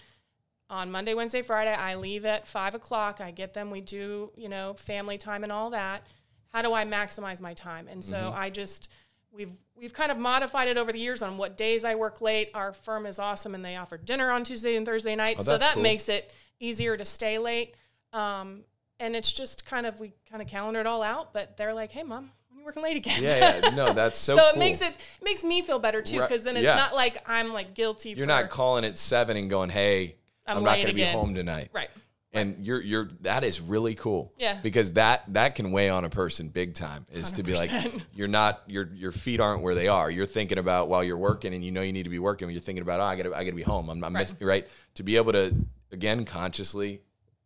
On 0.73 0.91
Monday, 0.91 1.13
Wednesday, 1.13 1.43
Friday, 1.43 1.75
I 1.75 1.97
leave 1.97 2.25
at 2.25 2.47
five 2.49 2.75
o'clock. 2.75 3.21
I 3.21 3.31
get 3.31 3.53
them. 3.53 3.71
We 3.71 3.83
do, 3.83 4.33
you 4.37 4.49
know, 4.49 4.73
family 4.75 5.19
time 5.19 5.43
and 5.43 5.53
all 5.53 5.71
that. 5.71 6.03
How 6.49 6.63
do 6.63 6.73
I 6.73 6.85
maximize 6.87 7.41
my 7.43 7.53
time? 7.55 7.89
And 7.89 8.03
so 8.05 8.17
Mm-hmm. 8.17 8.39
I 8.41 8.49
just 8.51 8.89
we've 9.31 9.53
we've 9.77 9.93
kind 9.93 10.11
of 10.11 10.17
modified 10.17 10.69
it 10.69 10.79
over 10.79 10.91
the 10.91 10.99
years 10.99 11.21
on 11.23 11.37
what 11.37 11.59
days 11.59 11.85
I 11.85 11.95
work 11.95 12.21
late. 12.23 12.51
Our 12.55 12.73
firm 12.73 13.05
is 13.05 13.19
awesome, 13.19 13.55
and 13.55 13.63
they 13.63 13.77
offer 13.77 13.99
dinner 13.99 14.31
on 14.31 14.45
Tuesday 14.45 14.75
and 14.77 14.87
Thursday 14.87 15.15
nights, 15.15 15.45
so 15.45 15.53
Oh, 15.53 15.59
that's 15.59 15.67
that 15.67 15.75
cool. 15.75 15.83
makes 15.83 16.09
it 16.09 16.33
easier 16.59 16.97
to 16.97 17.05
stay 17.05 17.39
late. 17.39 17.77
Um, 18.15 18.65
and 18.99 19.15
it's 19.15 19.33
just 19.33 19.67
kind 19.67 19.85
of 19.85 20.01
we 20.01 20.13
kind 20.31 20.41
of 20.41 20.49
calendar 20.49 20.81
it 20.81 20.87
all 20.87 21.03
out. 21.03 21.35
But 21.35 21.59
they're 21.59 21.75
like, 21.75 21.93
"Hey, 21.93 22.03
mom, 22.03 22.31
when 22.49 22.57
are 22.57 22.61
you 22.61 22.65
working 22.65 22.83
late 22.83 22.97
again?" 22.97 23.23
yeah, 23.23 23.61
yeah. 23.63 23.71
No, 23.75 23.93
that's 23.93 24.19
so. 24.19 24.37
So, 24.39 24.49
it 24.49 24.59
makes 24.59 24.81
it 24.81 24.95
makes 25.23 25.45
me 25.45 25.61
feel 25.61 25.79
better 25.79 26.01
too, 26.01 26.21
Right, 26.21 26.29
because 26.31 26.45
then 26.45 26.57
it's 26.57 26.65
yeah. 26.65 26.77
not 26.77 26.95
like 26.95 27.29
I'm 27.29 27.53
like 27.53 27.75
guilty. 27.75 28.11
You're 28.11 28.19
for, 28.21 28.27
not 28.27 28.49
calling 28.49 28.85
at 28.87 28.97
seven 28.97 29.37
and 29.37 29.51
going, 29.51 29.69
"Hey, 29.71 30.17
I'm, 30.47 30.59
I'm 30.59 30.65
not 30.65 30.77
going 30.77 30.89
to 30.89 30.95
be 30.95 31.05
home 31.05 31.35
tonight." 31.35 31.71
right. 31.73 31.91
And 32.35 32.65
you're 32.65 32.81
you're 32.81 33.11
that 33.21 33.45
is 33.45 33.61
really 33.61 33.95
cool. 33.95 34.33
Yeah. 34.39 34.59
Because 34.63 34.95
that 34.95 35.23
that 35.35 35.55
can 35.55 35.71
weigh 35.71 35.91
on 35.91 36.07
a 36.07 36.09
person 36.09 36.49
big 36.49 36.73
time. 36.73 37.05
Is 37.13 37.33
to 37.33 37.43
be 37.43 37.55
like 37.55 37.71
you're 38.15 38.27
not 38.27 38.63
your 38.67 38.89
your 38.95 39.13
feet 39.13 39.39
aren't 39.39 39.61
where 39.63 39.75
they 39.75 39.87
are. 39.89 40.11
You're 40.11 40.25
thinking 40.25 40.57
about 40.57 40.89
while 40.89 41.05
you're 41.05 41.19
working, 41.19 41.53
and 41.53 41.63
you 41.63 41.71
know 41.71 41.83
you 41.83 41.93
need 41.93 42.05
to 42.05 42.09
be 42.11 42.19
working. 42.19 42.49
You're 42.49 42.61
thinking 42.61 42.81
about 42.81 43.01
oh 43.01 43.05
I 43.05 43.17
got 43.17 43.25
to 43.25 43.35
I 43.35 43.45
got 43.45 43.51
to 43.51 43.57
be 43.57 43.63
home. 43.63 43.91
I'm 43.91 44.01
not 44.01 44.13
missing 44.13 44.39
right. 44.41 44.67
To 44.95 45.03
be 45.03 45.17
able 45.19 45.33
to 45.33 45.55
again 45.91 46.25
consciously 46.25 47.03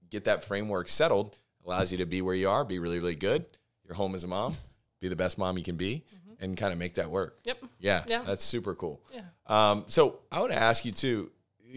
get 0.08 0.24
that 0.26 0.44
framework 0.44 0.88
settled 0.88 1.36
allows 1.64 1.90
you 1.90 1.98
to 1.98 2.06
be 2.06 2.22
where 2.22 2.36
you 2.36 2.48
are, 2.48 2.64
be 2.64 2.78
really 2.78 3.00
really 3.00 3.16
good. 3.16 3.44
You're 3.84 3.96
home 3.96 4.14
as 4.14 4.22
a 4.22 4.28
mom, 4.28 4.56
be 5.00 5.08
the 5.08 5.16
best 5.16 5.36
mom 5.36 5.58
you 5.58 5.64
can 5.64 5.74
be, 5.76 6.04
and 6.38 6.56
kind 6.56 6.72
of 6.72 6.78
make 6.78 6.94
that 6.94 7.10
work. 7.10 7.40
Yep. 7.42 7.64
Yeah, 7.80 8.04
Yeah. 8.06 8.22
that's 8.24 8.44
super 8.44 8.76
cool. 8.76 9.00
Yeah. 9.12 9.22
Um, 9.48 9.82
so 9.88 10.20
I 10.30 10.38
want 10.38 10.52
to 10.52 10.58
ask 10.58 10.84
you 10.84 10.92
too. 10.92 11.32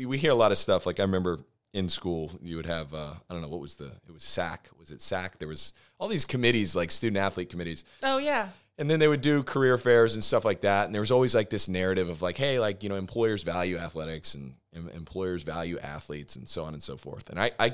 We 0.08 0.18
hear 0.18 0.32
a 0.32 0.36
lot 0.36 0.52
of 0.52 0.58
stuff. 0.58 0.86
Like 0.86 1.00
I 1.00 1.04
remember 1.04 1.40
in 1.74 1.88
school, 1.90 2.32
you 2.42 2.56
would 2.56 2.66
have 2.66 2.94
uh, 2.94 3.14
I 3.30 3.34
don't 3.34 3.42
know 3.42 3.48
what 3.48 3.60
was 3.62 3.76
the 3.76 3.88
it 4.08 4.12
was 4.14 4.24
SAC. 4.24 4.70
Was 4.80 4.92
it 4.92 5.02
SAC? 5.02 5.38
There 5.40 5.48
was 5.48 5.74
all 6.00 6.08
these 6.08 6.26
committees, 6.26 6.76
like 6.76 6.92
student 6.92 7.18
athlete 7.18 7.50
committees, 7.50 7.84
Oh 8.04 8.18
yeah. 8.18 8.50
and 8.78 8.90
then 8.90 9.00
they 9.00 9.08
would 9.08 9.22
do 9.22 9.44
career 9.44 9.78
fairs 9.78 10.14
and 10.16 10.24
stuff 10.24 10.46
like 10.46 10.62
that. 10.62 10.86
And 10.86 10.94
there 10.96 11.02
was 11.02 11.12
always 11.12 11.36
like 11.36 11.50
this 11.50 11.68
narrative 11.68 12.10
of 12.10 12.22
like, 12.22 12.38
hey, 12.38 12.60
like 12.60 12.82
you 12.84 12.90
know, 12.90 12.96
employers 12.96 13.44
value 13.44 13.78
athletics 13.78 14.34
and, 14.36 14.56
em- 14.76 14.90
employers 14.96 15.44
value 15.44 15.78
athletes 15.80 16.36
and 16.38 16.48
so 16.48 16.64
on 16.64 16.74
and 16.74 16.82
so 16.82 16.98
forth. 16.98 17.30
And 17.30 17.40
I, 17.40 17.52
I 17.60 17.74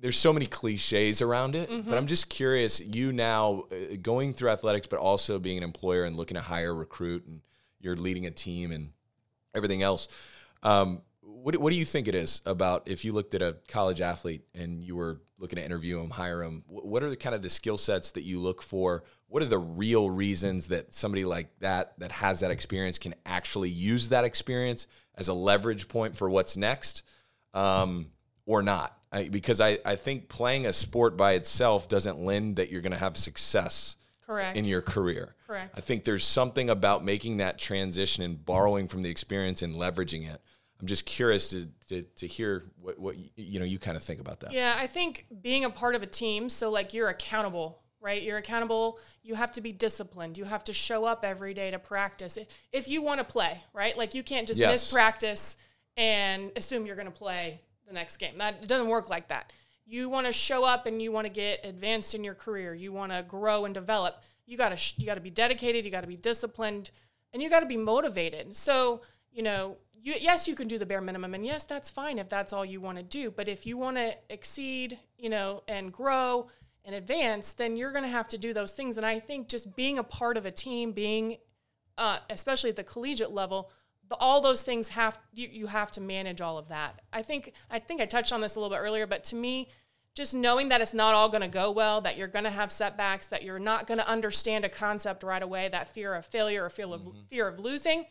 there's 0.00 0.18
so 0.18 0.32
many 0.32 0.46
cliches 0.46 1.20
around 1.22 1.56
it, 1.56 1.68
but 1.86 1.96
I'm 1.96 2.06
just 2.06 2.28
curious. 2.28 2.80
You 2.80 3.12
now 3.12 3.64
uh, 3.72 3.96
going 4.02 4.34
through 4.34 4.50
athletics, 4.50 4.86
but 4.86 4.98
also 5.00 5.38
being 5.38 5.56
an 5.56 5.62
employer 5.64 6.04
and 6.04 6.16
looking 6.16 6.36
to 6.36 6.42
hire, 6.42 6.74
recruit, 6.74 7.26
and 7.26 7.40
you're 7.80 7.96
leading 7.96 8.26
a 8.26 8.30
team 8.30 8.72
and 8.72 8.90
everything 9.54 9.82
else. 9.82 10.08
Um, 10.62 11.00
what, 11.26 11.56
what 11.56 11.70
do 11.70 11.76
you 11.76 11.84
think 11.84 12.08
it 12.08 12.14
is 12.14 12.40
about 12.46 12.84
if 12.86 13.04
you 13.04 13.12
looked 13.12 13.34
at 13.34 13.42
a 13.42 13.56
college 13.68 14.00
athlete 14.00 14.42
and 14.54 14.82
you 14.82 14.96
were 14.96 15.20
looking 15.38 15.58
to 15.58 15.64
interview 15.64 16.00
him, 16.00 16.10
hire 16.10 16.42
him? 16.42 16.62
What 16.66 17.02
are 17.02 17.10
the 17.10 17.16
kind 17.16 17.34
of 17.34 17.42
the 17.42 17.50
skill 17.50 17.78
sets 17.78 18.12
that 18.12 18.22
you 18.22 18.40
look 18.40 18.62
for? 18.62 19.04
What 19.28 19.42
are 19.42 19.46
the 19.46 19.58
real 19.58 20.08
reasons 20.08 20.68
that 20.68 20.94
somebody 20.94 21.24
like 21.24 21.48
that 21.60 21.98
that 21.98 22.12
has 22.12 22.40
that 22.40 22.50
experience 22.50 22.98
can 22.98 23.14
actually 23.24 23.70
use 23.70 24.10
that 24.10 24.24
experience 24.24 24.86
as 25.14 25.28
a 25.28 25.34
leverage 25.34 25.88
point 25.88 26.16
for 26.16 26.30
what's 26.30 26.56
next, 26.56 27.02
um, 27.54 28.08
or 28.44 28.62
not? 28.62 28.96
I, 29.12 29.28
because 29.28 29.60
I, 29.60 29.78
I 29.84 29.96
think 29.96 30.28
playing 30.28 30.66
a 30.66 30.72
sport 30.72 31.16
by 31.16 31.32
itself 31.32 31.88
doesn't 31.88 32.18
lend 32.18 32.56
that 32.56 32.70
you're 32.70 32.82
going 32.82 32.92
to 32.92 32.98
have 32.98 33.16
success 33.16 33.96
Correct. 34.26 34.56
in 34.56 34.64
your 34.64 34.82
career. 34.82 35.34
Correct. 35.46 35.72
I 35.76 35.80
think 35.80 36.04
there's 36.04 36.24
something 36.24 36.70
about 36.70 37.04
making 37.04 37.36
that 37.36 37.58
transition 37.58 38.24
and 38.24 38.44
borrowing 38.44 38.88
from 38.88 39.02
the 39.02 39.10
experience 39.10 39.62
and 39.62 39.74
leveraging 39.74 40.28
it. 40.32 40.40
I'm 40.80 40.86
just 40.86 41.06
curious 41.06 41.48
to 41.50 41.66
to, 41.88 42.02
to 42.02 42.26
hear 42.26 42.64
what 42.80 42.98
what 42.98 43.16
you, 43.16 43.30
you 43.36 43.58
know 43.58 43.64
you 43.64 43.78
kind 43.78 43.96
of 43.96 44.02
think 44.04 44.20
about 44.20 44.40
that. 44.40 44.52
Yeah, 44.52 44.76
I 44.78 44.86
think 44.86 45.26
being 45.42 45.64
a 45.64 45.70
part 45.70 45.94
of 45.94 46.02
a 46.02 46.06
team, 46.06 46.48
so 46.48 46.70
like 46.70 46.92
you're 46.92 47.08
accountable, 47.08 47.80
right? 48.00 48.20
You're 48.22 48.36
accountable. 48.38 48.98
You 49.22 49.34
have 49.36 49.52
to 49.52 49.60
be 49.60 49.72
disciplined. 49.72 50.36
You 50.36 50.44
have 50.44 50.64
to 50.64 50.72
show 50.72 51.04
up 51.04 51.24
every 51.24 51.54
day 51.54 51.70
to 51.70 51.78
practice. 51.78 52.36
If- 52.72 52.88
you 52.88 53.02
want 53.02 53.18
to 53.20 53.24
play, 53.24 53.62
right? 53.72 53.96
Like 53.96 54.14
you 54.14 54.22
can't 54.22 54.46
just 54.46 54.60
Yes. 54.60 54.70
miss 54.72 54.92
practice 54.92 55.56
and 55.96 56.52
assume 56.56 56.84
you're 56.86 56.96
going 56.96 57.06
to 57.06 57.12
play 57.12 57.60
the 57.86 57.92
next 57.94 58.18
game. 58.18 58.36
That 58.38 58.58
it 58.62 58.68
doesn't 58.68 58.88
work 58.88 59.08
like 59.08 59.28
that. 59.28 59.52
You 59.86 60.08
want 60.08 60.26
to 60.26 60.32
show 60.32 60.64
up 60.64 60.86
and 60.86 61.00
you 61.00 61.10
want 61.12 61.26
to 61.26 61.32
get 61.32 61.64
advanced 61.64 62.14
in 62.14 62.22
your 62.24 62.34
career. 62.34 62.74
You 62.74 62.92
want 62.92 63.12
to 63.12 63.24
grow 63.26 63.64
and 63.64 63.72
develop. 63.72 64.22
You 64.44 64.56
got 64.56 64.70
to 64.70 64.76
sh- 64.76 64.94
you 64.98 65.06
got 65.06 65.14
to 65.14 65.20
be 65.20 65.30
dedicated, 65.30 65.84
you 65.84 65.90
got 65.90 66.00
to 66.02 66.06
be 66.06 66.16
disciplined, 66.16 66.90
and 67.32 67.40
you 67.42 67.48
got 67.48 67.60
to 67.60 67.66
be 67.66 67.76
motivated. 67.76 68.54
So, 68.56 69.00
you 69.32 69.42
know, 69.42 69.76
you, 70.02 70.14
yes, 70.20 70.46
you 70.46 70.54
can 70.54 70.68
do 70.68 70.78
the 70.78 70.86
bare 70.86 71.00
minimum, 71.00 71.34
and 71.34 71.44
yes, 71.44 71.64
that's 71.64 71.90
fine 71.90 72.18
if 72.18 72.28
that's 72.28 72.52
all 72.52 72.64
you 72.64 72.80
want 72.80 72.98
to 72.98 73.02
do. 73.02 73.30
But 73.30 73.48
if 73.48 73.66
you 73.66 73.76
want 73.76 73.96
to 73.96 74.14
exceed, 74.30 74.98
you 75.18 75.28
know, 75.28 75.62
and 75.66 75.92
grow 75.92 76.48
and 76.84 76.94
advance, 76.94 77.52
then 77.52 77.76
you're 77.76 77.92
going 77.92 78.04
to 78.04 78.10
have 78.10 78.28
to 78.28 78.38
do 78.38 78.54
those 78.54 78.72
things. 78.72 78.96
And 78.96 79.04
I 79.04 79.18
think 79.18 79.48
just 79.48 79.74
being 79.74 79.98
a 79.98 80.04
part 80.04 80.36
of 80.36 80.46
a 80.46 80.50
team, 80.50 80.92
being, 80.92 81.38
uh, 81.98 82.18
especially 82.30 82.70
at 82.70 82.76
the 82.76 82.84
collegiate 82.84 83.32
level, 83.32 83.70
the, 84.08 84.16
all 84.16 84.40
those 84.40 84.62
things 84.62 84.90
have 84.90 85.18
you, 85.34 85.48
you 85.48 85.66
have 85.66 85.90
to 85.92 86.00
manage 86.00 86.40
all 86.40 86.58
of 86.58 86.68
that. 86.68 87.02
I 87.12 87.22
think 87.22 87.54
I 87.70 87.80
think 87.80 88.00
I 88.00 88.06
touched 88.06 88.32
on 88.32 88.40
this 88.40 88.54
a 88.54 88.60
little 88.60 88.74
bit 88.74 88.80
earlier, 88.80 89.06
but 89.06 89.24
to 89.24 89.36
me, 89.36 89.68
just 90.14 90.34
knowing 90.34 90.68
that 90.68 90.80
it's 90.80 90.94
not 90.94 91.14
all 91.14 91.28
going 91.28 91.42
to 91.42 91.48
go 91.48 91.70
well, 91.70 92.00
that 92.02 92.16
you're 92.16 92.28
going 92.28 92.44
to 92.44 92.50
have 92.50 92.70
setbacks, 92.70 93.26
that 93.26 93.42
you're 93.42 93.58
not 93.58 93.86
going 93.86 93.98
to 93.98 94.08
understand 94.08 94.64
a 94.64 94.68
concept 94.68 95.22
right 95.22 95.42
away, 95.42 95.68
that 95.68 95.88
fear 95.88 96.14
of 96.14 96.24
failure 96.24 96.64
or 96.64 96.70
fear 96.70 96.86
of 96.86 97.02
fear 97.28 97.48
of 97.48 97.58
losing, 97.58 98.06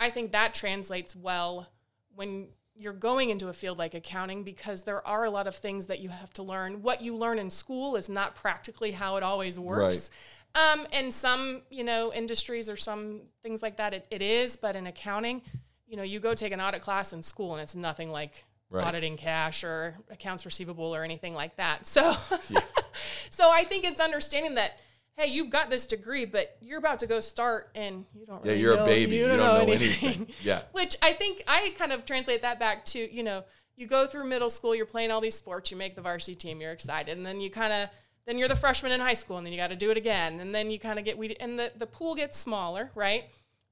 I 0.00 0.10
think 0.10 0.32
that 0.32 0.54
translates 0.54 1.14
well 1.14 1.68
when 2.16 2.48
you're 2.74 2.94
going 2.94 3.28
into 3.28 3.48
a 3.48 3.52
field 3.52 3.78
like 3.78 3.92
accounting 3.92 4.42
because 4.42 4.84
there 4.84 5.06
are 5.06 5.24
a 5.24 5.30
lot 5.30 5.46
of 5.46 5.54
things 5.54 5.86
that 5.86 6.00
you 6.00 6.08
have 6.08 6.32
to 6.32 6.42
learn. 6.42 6.82
What 6.82 7.02
you 7.02 7.14
learn 7.14 7.38
in 7.38 7.50
school 7.50 7.94
is 7.96 8.08
not 8.08 8.34
practically 8.34 8.92
how 8.92 9.16
it 9.16 9.22
always 9.22 9.58
works. 9.58 10.10
Um, 10.54 10.86
and 10.92 11.12
some, 11.12 11.62
you 11.70 11.84
know, 11.84 12.12
industries 12.12 12.70
or 12.70 12.76
some 12.76 13.20
things 13.42 13.62
like 13.62 13.76
that, 13.76 13.92
it, 13.92 14.06
it 14.10 14.22
is. 14.22 14.56
But 14.56 14.76
in 14.76 14.86
accounting, 14.86 15.42
you 15.86 15.96
know, 15.96 16.02
you 16.02 16.18
go 16.20 16.34
take 16.34 16.52
an 16.52 16.60
audit 16.60 16.80
class 16.80 17.12
in 17.12 17.22
school 17.22 17.52
and 17.52 17.60
it's 17.60 17.74
nothing 17.76 18.10
like 18.10 18.44
Right. 18.72 18.86
auditing 18.86 19.16
cash 19.16 19.64
or 19.64 19.96
accounts 20.12 20.46
receivable 20.46 20.94
or 20.94 21.02
anything 21.02 21.34
like 21.34 21.56
that. 21.56 21.86
So, 21.86 22.12
so 23.30 23.50
I 23.50 23.64
think 23.64 23.84
it's 23.84 24.00
understanding 24.00 24.54
that. 24.54 24.80
Hey, 25.20 25.32
you've 25.32 25.50
got 25.50 25.68
this 25.68 25.86
degree, 25.86 26.24
but 26.24 26.56
you're 26.62 26.78
about 26.78 27.00
to 27.00 27.06
go 27.06 27.20
start, 27.20 27.70
and 27.74 28.06
you 28.14 28.24
don't. 28.24 28.42
Really 28.42 28.54
Yeah, 28.54 28.60
you're 28.62 28.78
a 28.78 28.84
baby. 28.86 29.16
You 29.16 29.26
don't 29.26 29.36
know 29.36 29.56
anything. 29.70 30.28
Yeah. 30.42 30.62
which 30.72 30.96
I 31.02 31.12
think 31.12 31.42
I 31.46 31.74
kind 31.76 31.92
of 31.92 32.06
translate 32.06 32.40
that 32.40 32.58
back 32.58 32.86
to, 32.86 33.14
you 33.14 33.22
know, 33.22 33.44
you 33.76 33.86
go 33.86 34.06
through 34.06 34.24
middle 34.24 34.48
school, 34.48 34.74
you're 34.74 34.86
playing 34.86 35.10
all 35.10 35.20
these 35.20 35.34
sports, 35.34 35.70
you 35.70 35.76
make 35.76 35.94
the 35.94 36.00
varsity 36.00 36.34
team, 36.34 36.62
you're 36.62 36.72
excited, 36.72 37.18
and 37.18 37.26
then 37.26 37.38
you 37.38 37.50
kind 37.50 37.70
of 37.70 37.90
then 38.24 38.38
you're 38.38 38.48
the 38.48 38.56
freshman 38.56 38.92
in 38.92 39.00
high 39.00 39.12
school, 39.12 39.36
and 39.36 39.46
then 39.46 39.52
you 39.52 39.58
got 39.58 39.68
to 39.68 39.76
do 39.76 39.90
it 39.90 39.98
again, 39.98 40.40
and 40.40 40.54
then 40.54 40.70
you 40.70 40.78
kind 40.78 40.98
of 40.98 41.04
get 41.04 41.18
we 41.18 41.36
and 41.38 41.58
the 41.58 41.70
the 41.76 41.86
pool 41.86 42.14
gets 42.14 42.38
smaller, 42.38 42.90
right? 42.94 43.24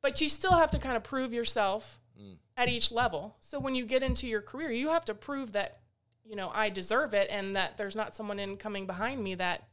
But 0.02 0.20
you 0.20 0.28
still 0.28 0.52
have 0.52 0.70
to 0.72 0.78
kind 0.78 0.98
of 0.98 1.02
prove 1.02 1.32
yourself 1.32 1.98
mm. 2.20 2.36
at 2.58 2.68
each 2.68 2.92
level. 2.92 3.36
So 3.40 3.58
when 3.58 3.74
you 3.74 3.86
get 3.86 4.02
into 4.02 4.28
your 4.28 4.42
career, 4.42 4.70
you 4.70 4.90
have 4.90 5.06
to 5.06 5.14
prove 5.14 5.52
that, 5.52 5.78
you 6.26 6.36
know, 6.36 6.50
I 6.54 6.68
deserve 6.68 7.14
it, 7.14 7.28
and 7.30 7.56
that 7.56 7.78
there's 7.78 7.96
not 7.96 8.14
someone 8.14 8.38
in 8.38 8.58
coming 8.58 8.86
behind 8.86 9.24
me 9.24 9.34
that 9.36 9.66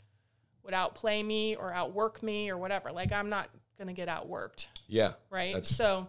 would 0.65 0.73
outplay 0.73 1.21
me 1.23 1.56
or 1.56 1.71
outwork 1.73 2.21
me 2.23 2.49
or 2.49 2.58
whatever. 2.58 2.91
Like 2.91 3.12
I'm 3.12 3.30
not 3.30 3.49
gonna 3.78 3.93
get 3.93 4.08
outworked, 4.08 4.67
Yeah. 4.88 5.13
right? 5.30 5.54
That's 5.54 5.75
so 5.75 6.08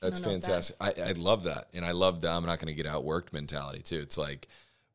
That's 0.00 0.20
don't 0.20 0.34
that- 0.40 0.42
fantastic. 0.46 0.76
I, 0.80 0.94
I 1.08 1.12
love 1.12 1.44
that, 1.44 1.68
and 1.74 1.84
I 1.84 1.92
love 1.92 2.20
the 2.20 2.28
I'm 2.30 2.46
not 2.46 2.58
going 2.60 2.74
to 2.74 2.80
get 2.80 2.86
outworked 2.86 3.32
mentality 3.32 3.80
too. 3.82 4.00
It's 4.00 4.16
like, 4.18 4.46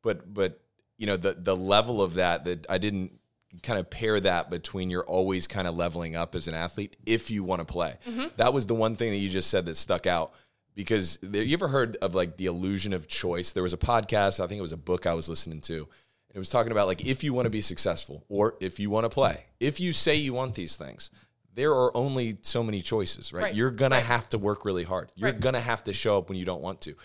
but 0.02 0.34
but 0.34 0.60
you 0.98 1.08
know 1.08 1.18
the 1.18 1.34
the 1.34 1.56
level 1.56 2.02
of 2.02 2.14
that 2.16 2.46
that 2.46 2.66
I 2.70 2.78
didn't 2.78 3.20
kind 3.62 3.78
of 3.80 3.90
pair 3.90 4.20
that 4.20 4.50
between 4.50 4.90
you're 4.90 5.06
always 5.06 5.46
kind 5.48 5.68
of 5.68 5.76
leveling 5.76 6.16
up 6.16 6.34
as 6.36 6.48
an 6.48 6.56
athlete 6.56 6.96
if 7.06 7.30
you 7.30 7.44
want 7.44 7.60
to 7.60 7.66
play. 7.66 7.96
Mm-hmm. 8.08 8.28
That 8.38 8.54
was 8.54 8.66
the 8.66 8.74
one 8.76 8.96
thing 8.96 9.12
that 9.12 9.18
you 9.18 9.30
just 9.30 9.50
said 9.50 9.66
that 9.68 9.76
stuck 9.78 10.08
out 10.08 10.34
because 10.74 11.20
there, 11.22 11.44
you 11.44 11.54
ever 11.54 11.68
heard 11.68 11.96
of 11.98 12.16
like 12.16 12.38
the 12.38 12.48
illusion 12.48 12.94
of 12.94 13.08
choice? 13.08 13.54
There 13.54 13.62
was 13.62 13.74
a 13.74 13.78
podcast, 13.78 14.40
I 14.44 14.48
think 14.48 14.58
it 14.58 14.64
was 14.64 14.72
a 14.74 14.78
book 14.78 15.06
I 15.06 15.14
was 15.14 15.30
listening 15.30 15.62
to. 15.62 15.88
It 16.34 16.40
was 16.40 16.50
talking 16.50 16.72
about 16.72 16.88
like 16.88 17.06
if 17.06 17.24
you 17.24 17.34
want 17.34 17.46
to 17.46 17.50
be 17.52 17.62
successful 17.62 18.24
or 18.28 18.56
if 18.60 18.80
you 18.80 18.90
want 18.90 19.06
to 19.06 19.10
play, 19.10 19.46
if 19.60 19.80
you 19.80 19.94
say 19.94 20.16
you 20.16 20.34
want 20.34 20.56
these 20.56 20.76
things, 20.78 21.12
there 21.54 21.72
are 21.74 21.96
only 21.96 22.38
so 22.42 22.64
many 22.64 22.82
choices, 22.82 23.32
right? 23.32 23.44
Right. 23.44 23.56
You're 23.56 23.70
gonna 23.72 24.00
have 24.00 24.28
to 24.32 24.40
work 24.40 24.66
really 24.66 24.84
hard. 24.84 25.12
You're 25.16 25.30
Right. 25.32 25.40
gonna 25.40 25.62
have 25.62 25.84
to 25.84 25.94
show 25.94 26.18
up 26.18 26.30
when 26.30 26.38
you 26.40 26.46
don't 26.46 26.62
want 26.64 26.82
to. 26.82 26.96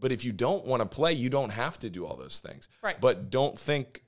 But 0.00 0.12
if 0.12 0.24
you 0.24 0.32
don't 0.32 0.64
want 0.66 0.80
to 0.80 0.86
play, 0.86 1.12
you 1.12 1.28
don't 1.28 1.50
have 1.50 1.78
to 1.80 1.90
do 1.90 2.06
all 2.06 2.16
those 2.16 2.40
things. 2.40 2.68
Right. 2.82 2.98
But 3.00 3.30
don't 3.30 3.58
think 3.58 4.02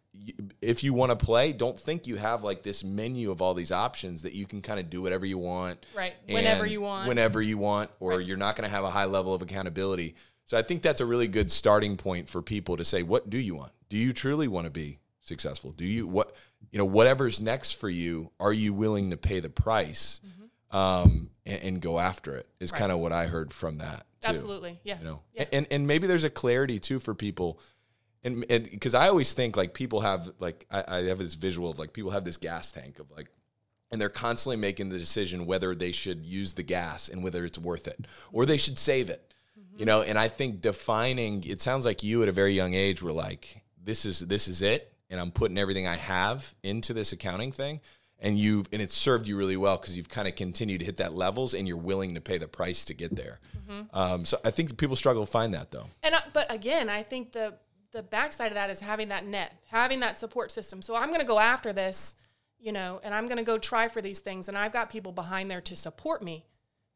if 0.62 0.82
you 0.82 0.94
want 0.94 1.10
to 1.10 1.16
play, 1.16 1.52
don't 1.52 1.78
think 1.78 2.06
you 2.06 2.16
have 2.16 2.42
like 2.42 2.62
this 2.62 2.82
menu 2.82 3.30
of 3.30 3.42
all 3.42 3.52
these 3.52 3.70
options 3.70 4.22
that 4.22 4.32
you 4.32 4.46
can 4.46 4.62
kind 4.62 4.80
of 4.80 4.88
do 4.88 5.02
whatever 5.02 5.26
you 5.26 5.36
want. 5.36 5.84
Right. 5.94 6.14
Whenever 6.26 6.64
you 6.64 6.80
want. 6.80 7.06
Whenever 7.08 7.42
you 7.42 7.58
want, 7.58 7.90
or 8.00 8.16
Right. 8.16 8.26
you're 8.26 8.38
not 8.38 8.56
going 8.56 8.68
to 8.68 8.74
have 8.74 8.84
a 8.84 8.90
high 8.90 9.04
level 9.04 9.34
of 9.34 9.42
accountability. 9.42 10.14
So 10.46 10.56
I 10.56 10.62
think 10.62 10.82
that's 10.82 11.00
a 11.00 11.06
really 11.06 11.28
good 11.28 11.50
starting 11.52 11.96
point 11.96 12.28
for 12.28 12.40
people 12.40 12.76
to 12.76 12.84
say, 12.84 13.02
what 13.02 13.28
do 13.28 13.36
you 13.38 13.54
want? 13.54 13.72
Do 13.88 13.98
you 13.98 14.12
truly 14.12 14.48
want 14.48 14.64
to 14.64 14.70
be 14.70 14.98
successful? 15.20 15.72
Do 15.72 15.84
you 15.84 16.06
what 16.06 16.32
you 16.70 16.78
know 16.78 16.84
whatever's 16.84 17.40
next 17.40 17.72
for 17.72 17.88
you? 17.90 18.30
Are 18.40 18.52
you 18.52 18.72
willing 18.72 19.10
to 19.10 19.16
pay 19.16 19.40
the 19.40 19.50
price 19.50 20.20
um, 20.70 21.30
and, 21.44 21.62
and 21.62 21.80
go 21.80 21.98
after 21.98 22.36
it? 22.36 22.48
Is 22.60 22.70
Mm-hmm. 22.70 22.74
Right. 22.74 22.80
kind 22.80 22.92
of 22.92 22.98
what 23.00 23.12
I 23.12 23.26
heard 23.26 23.52
from 23.52 23.78
that. 23.78 24.06
Too 24.22 24.28
Absolutely. 24.28 24.80
Yeah. 24.82 24.98
you 24.98 25.04
know 25.04 25.20
Yeah. 25.34 25.44
and 25.52 25.66
and 25.70 25.86
maybe 25.86 26.06
there's 26.06 26.24
a 26.24 26.30
clarity 26.30 26.78
too 26.78 26.98
for 27.00 27.14
people 27.14 27.60
and 28.24 28.44
because 28.48 28.94
i 28.94 29.06
always 29.08 29.34
think 29.34 29.56
like 29.56 29.72
people 29.74 30.00
have 30.00 30.32
like 30.40 30.66
I, 30.70 30.82
I 30.88 30.96
have 31.04 31.18
this 31.18 31.34
visual 31.34 31.70
of 31.70 31.78
like 31.78 31.92
people 31.92 32.10
have 32.10 32.24
this 32.24 32.36
gas 32.38 32.72
tank 32.72 32.98
of 32.98 33.08
like 33.12 33.28
and 33.92 34.00
they're 34.00 34.08
constantly 34.08 34.56
making 34.56 34.88
the 34.88 34.98
decision 34.98 35.46
whether 35.46 35.74
they 35.76 35.92
should 35.92 36.24
use 36.24 36.54
the 36.54 36.64
gas 36.64 37.08
and 37.08 37.22
whether 37.22 37.44
it's 37.44 37.58
worth 37.58 37.86
it 37.86 38.06
or 38.32 38.44
they 38.46 38.56
should 38.56 38.78
save 38.78 39.10
it 39.10 39.32
you 39.78 39.84
know 39.84 40.02
and 40.02 40.18
i 40.18 40.28
think 40.28 40.60
defining 40.60 41.42
it 41.44 41.60
sounds 41.60 41.84
like 41.84 42.02
you 42.02 42.22
at 42.22 42.28
a 42.28 42.32
very 42.32 42.54
young 42.54 42.74
age 42.74 43.02
were 43.02 43.12
like 43.12 43.62
this 43.82 44.04
is 44.04 44.20
this 44.20 44.48
is 44.48 44.62
it 44.62 44.92
and 45.10 45.20
i'm 45.20 45.30
putting 45.30 45.58
everything 45.58 45.86
i 45.86 45.96
have 45.96 46.54
into 46.62 46.92
this 46.92 47.12
accounting 47.12 47.52
thing 47.52 47.80
and 48.18 48.38
you've 48.38 48.66
and 48.72 48.80
it's 48.80 48.94
served 48.94 49.28
you 49.28 49.36
really 49.36 49.56
well 49.56 49.76
because 49.76 49.96
you've 49.96 50.08
kind 50.08 50.26
of 50.26 50.34
continued 50.34 50.78
to 50.80 50.86
hit 50.86 50.96
that 50.96 51.12
levels 51.12 51.54
and 51.54 51.68
you're 51.68 51.76
willing 51.76 52.14
to 52.14 52.20
pay 52.20 52.38
the 52.38 52.48
price 52.48 52.84
to 52.86 52.94
get 52.94 53.14
there 53.14 53.38
um, 53.92 54.24
so 54.24 54.38
i 54.44 54.50
think 54.50 54.76
people 54.76 54.96
struggle 54.96 55.24
to 55.26 55.30
find 55.30 55.52
that 55.54 55.70
though 55.70 55.86
And 56.02 56.14
I, 56.14 56.20
but 56.32 56.52
again, 56.52 56.88
I 56.88 57.02
think 57.02 57.32
the 57.32 57.54
the 57.92 58.02
backside 58.02 58.48
of 58.48 58.54
that 58.54 58.68
is 58.70 58.80
having 58.80 59.08
that 59.08 59.24
net, 59.26 59.52
having 59.68 60.00
that 60.00 60.18
support 60.18 60.52
system. 60.52 60.82
So 60.82 60.94
I'm 60.94 61.08
going 61.08 61.20
to 61.20 61.26
go 61.26 61.38
after 61.38 61.72
this, 61.72 62.14
you 62.58 62.70
know, 62.70 63.00
and 63.02 63.14
I'm 63.14 63.26
going 63.26 63.38
to 63.38 63.42
go 63.42 63.56
try 63.56 63.88
for 63.88 64.02
these 64.02 64.18
things, 64.18 64.48
and 64.48 64.56
I've 64.58 64.72
got 64.72 64.90
people 64.90 65.12
behind 65.12 65.50
there 65.50 65.62
to 65.62 65.74
support 65.74 66.22
me. 66.22 66.44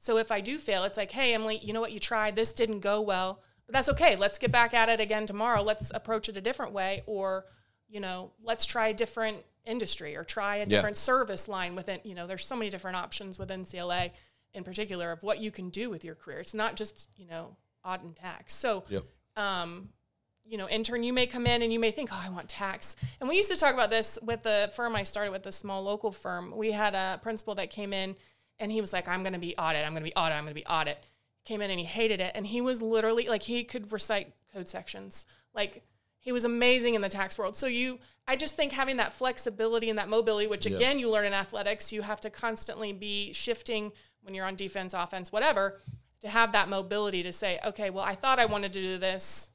So 0.01 0.17
if 0.17 0.33
I 0.33 0.41
do 0.41 0.59
fail, 0.59 0.85
it's 0.85 0.97
like, 0.97 1.11
hey, 1.11 1.35
Emily, 1.35 1.59
you 1.59 1.73
know 1.73 1.81
what? 1.81 1.93
You 1.93 2.01
tried. 2.01 2.35
This 2.35 2.53
didn't 2.53 2.81
go 2.81 3.03
well, 3.03 3.43
but 3.67 3.75
that's 3.75 3.89
okay. 3.91 4.17
Let's 4.17 4.39
get 4.39 4.51
back 4.51 4.73
at 4.73 4.89
it 4.89 4.99
again 4.99 5.27
tomorrow. 5.27 5.63
Let's 5.63 5.93
approach 5.95 6.29
it 6.29 6.37
a 6.37 6.41
different 6.41 6.73
way, 6.73 7.03
or 7.07 7.45
you 7.89 8.01
know, 8.01 8.33
let's 8.43 8.65
try 8.65 8.89
a 8.89 8.95
different 8.95 9.45
industry 9.67 10.17
or 10.17 10.25
try 10.25 10.57
a 10.57 10.67
different 10.67 10.97
service 10.97 11.49
line 11.49 11.77
within. 11.77 12.01
You 12.03 12.15
know, 12.15 12.27
there's 12.27 12.47
so 12.47 12.57
many 12.57 12.71
different 12.71 12.97
options 12.97 13.39
within 13.39 13.67
CLA, 13.67 14.11
in 14.55 14.65
particular, 14.65 15.13
of 15.13 15.23
what 15.23 15.39
you 15.39 15.51
can 15.51 15.69
do 15.69 15.91
with 15.91 16.03
your 16.03 16.15
career. 16.15 16.41
It's 16.41 16.55
not 16.55 16.77
just 16.77 17.11
you 17.17 17.29
know 17.29 17.57
odd 17.85 18.03
and 18.03 18.17
tax. 18.17 18.55
So 18.55 18.85
yep 18.89 19.05
um, 19.37 19.91
you 20.45 20.59
know, 20.59 20.69
intern, 20.69 21.05
you 21.05 21.13
may 21.13 21.27
come 21.27 21.47
in 21.47 21.63
and 21.63 21.73
you 21.73 21.79
may 21.79 21.91
think, 21.91 22.11
oh, 22.13 22.21
I 22.21 22.29
want 22.31 22.49
tax. 22.49 22.97
And 23.21 23.29
we 23.29 23.37
used 23.37 23.51
to 23.53 23.57
talk 23.57 23.73
about 23.75 23.91
this 23.91 24.19
with 24.23 24.43
the 24.43 24.71
firm 24.75 24.97
I 24.97 25.05
started 25.05 25.31
with, 25.31 25.45
the 25.45 25.53
small 25.53 25.83
local 25.83 26.11
firm. 26.11 26.57
We 26.57 26.73
had 26.73 26.95
a 26.95 27.21
principal 27.23 27.55
that 27.57 27.71
came 27.71 27.93
in 27.93 28.17
and 28.61 28.71
he 28.71 28.81
was 28.81 28.93
like, 28.93 29.09
I'm 29.09 29.23
going 29.23 29.33
to 29.33 29.39
be 29.39 29.57
audit. 29.57 29.85
I'm 29.85 29.93
going 29.93 30.05
to 30.05 30.09
be 30.11 30.15
audit. 30.15 30.37
I'm 30.37 30.45
going 30.45 30.55
to 30.55 30.61
be 30.61 30.67
audit. 30.67 31.05
Came 31.45 31.63
in 31.63 31.71
and 31.71 31.81
he 31.81 31.87
hated 31.87 32.21
it. 32.21 32.33
And 32.35 32.47
he 32.47 32.61
was 32.61 32.81
literally 32.81 33.27
like, 33.27 33.43
he 33.43 33.65
could 33.65 33.91
recite 33.91 34.35
code 34.53 34.69
sections. 34.69 35.27
Like, 35.55 35.83
he 36.21 36.33
was 36.33 36.45
amazing 36.45 36.95
in 36.95 37.01
the 37.01 37.09
tax 37.09 37.39
world. 37.39 37.57
So 37.57 37.67
you, 37.67 37.99
I 38.29 38.37
just 38.37 38.55
think 38.55 38.73
having 38.73 38.99
that 38.99 39.15
flexibility 39.15 39.89
and 39.89 39.99
that 39.99 40.09
mobility, 40.09 40.47
which 40.47 40.67
again 40.67 40.99
you 40.99 41.11
learn 41.11 41.25
in 41.25 41.33
athletics, 41.33 41.93
you 41.93 42.03
have 42.03 42.21
to 42.21 42.31
constantly 42.31 42.93
be 42.93 43.33
shifting 43.33 43.91
when 44.21 44.35
you're 44.35 44.45
on 44.45 44.55
defense, 44.55 44.93
offense, 44.93 45.33
whatever, 45.33 45.79
to 46.21 46.29
have 46.29 46.53
that 46.53 46.69
mobility 46.69 47.23
to 47.23 47.33
say, 47.33 47.59
okay, 47.65 47.89
well, 47.89 48.05
I 48.05 48.15
thought 48.15 48.39
I 48.39 48.45
wanted 48.45 48.75
to 48.75 48.83
do 48.83 48.99
this. 48.99 49.51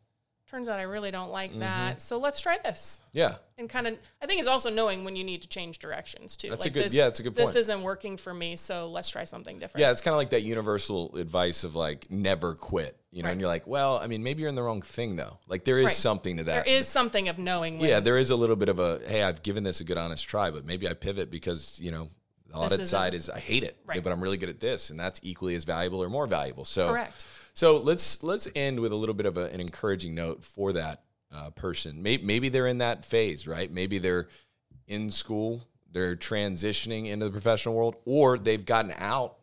Turns 0.56 0.70
out 0.70 0.80
I 0.80 0.84
really 0.84 1.12
don't 1.12 1.32
like 1.32 1.52
Mm-hmm. 1.52 1.60
that. 1.60 2.02
So 2.02 2.18
let's 2.18 2.40
try 2.40 2.58
this. 2.64 3.02
yeah 3.12 3.36
And 3.58 3.70
kind 3.70 3.88
of, 3.88 3.98
I 4.22 4.26
think 4.26 4.40
it's 4.40 4.48
also 4.48 4.70
knowing 4.70 5.04
when 5.04 5.18
you 5.18 5.26
need 5.26 5.42
to 5.42 5.50
change 5.50 5.80
directions 5.80 6.38
too. 6.38 6.50
That's 6.50 6.64
a 6.64 6.70
good- 6.70 6.94
yeah, 6.94 7.08
it's 7.08 7.20
a 7.20 7.24
good 7.24 7.36
point. 7.36 7.48
This 7.48 7.58
isn't 7.58 7.82
working 7.84 8.16
for 8.16 8.34
me, 8.34 8.56
so 8.56 8.88
let's 8.90 9.10
try 9.10 9.26
something 9.26 9.60
different. 9.60 9.82
yeah 9.82 9.92
it's 9.92 10.00
kind 10.00 10.14
of 10.14 10.18
like 10.18 10.30
that 10.30 10.44
universal 10.44 11.14
advice 11.18 11.66
of 11.66 11.76
like 11.76 12.10
never 12.10 12.56
quit 12.56 12.98
you 13.12 13.22
know 13.22 13.30
and 13.30 13.42
you're 13.42 13.50
like 13.50 13.68
well 13.68 13.98
i 14.00 14.08
mean 14.08 14.24
maybe 14.24 14.40
you're 14.42 14.50
in 14.50 14.56
the 14.56 14.64
wrong 14.64 14.82
thing 14.82 15.18
though 15.18 15.38
like 15.48 15.66
there 15.66 15.78
is 15.80 15.86
Right. 15.88 15.94
something 15.94 16.38
to 16.38 16.46
that. 16.46 16.64
There 16.66 16.74
is 16.76 16.88
something 16.88 17.28
of 17.28 17.38
knowing 17.38 17.78
when 17.80 17.90
yeah 17.90 18.00
there 18.00 18.18
is 18.18 18.30
a 18.30 18.36
little 18.38 18.56
bit 18.56 18.70
of 18.70 18.80
a 18.80 19.02
hey 19.08 19.24
i've 19.24 19.42
given 19.44 19.64
this 19.66 19.82
a 19.82 19.84
good 19.84 19.98
honest 19.98 20.26
try 20.26 20.52
but 20.52 20.66
maybe 20.66 20.88
i 20.88 20.94
pivot 20.94 21.30
because 21.30 21.78
you 21.82 21.92
know 21.92 22.10
the 22.48 22.56
audit 22.56 22.88
side 22.88 23.14
is 23.14 23.30
i 23.30 23.40
hate 23.40 23.64
it 23.64 23.76
Right. 23.86 24.02
but 24.02 24.12
i'm 24.14 24.22
really 24.22 24.38
good 24.38 24.50
at 24.50 24.60
this 24.62 24.90
and 24.90 24.98
that's 25.00 25.20
equally 25.24 25.56
as 25.56 25.66
valuable 25.66 26.02
or 26.02 26.10
more 26.10 26.28
valuable 26.28 26.64
so 26.66 26.88
Correct. 26.90 27.26
So 27.56 27.78
let's 27.78 28.22
let's 28.22 28.48
end 28.54 28.80
with 28.80 28.92
a 28.92 28.96
little 28.96 29.16
bit 29.16 29.26
of 29.26 29.38
a, 29.38 29.46
an 29.46 29.62
encouraging 29.62 30.14
note 30.14 30.44
for 30.44 30.74
that 30.74 31.04
uh, 31.34 31.50
person. 31.50 32.04
Maybe, 32.04 32.24
maybe 32.24 32.50
they're 32.50 32.68
in 32.68 32.78
that 32.80 33.06
phase 33.06 33.48
right? 33.48 33.72
Maybe 33.72 33.98
they're 33.98 34.28
in 34.88 35.10
school 35.10 35.64
they're 35.92 36.18
transitioning 36.18 37.08
into 37.08 37.26
the 37.26 37.32
professional 37.32 37.74
world 37.74 37.96
or 38.04 38.38
they've 38.38 38.66
gotten 38.66 38.94
out 38.98 39.38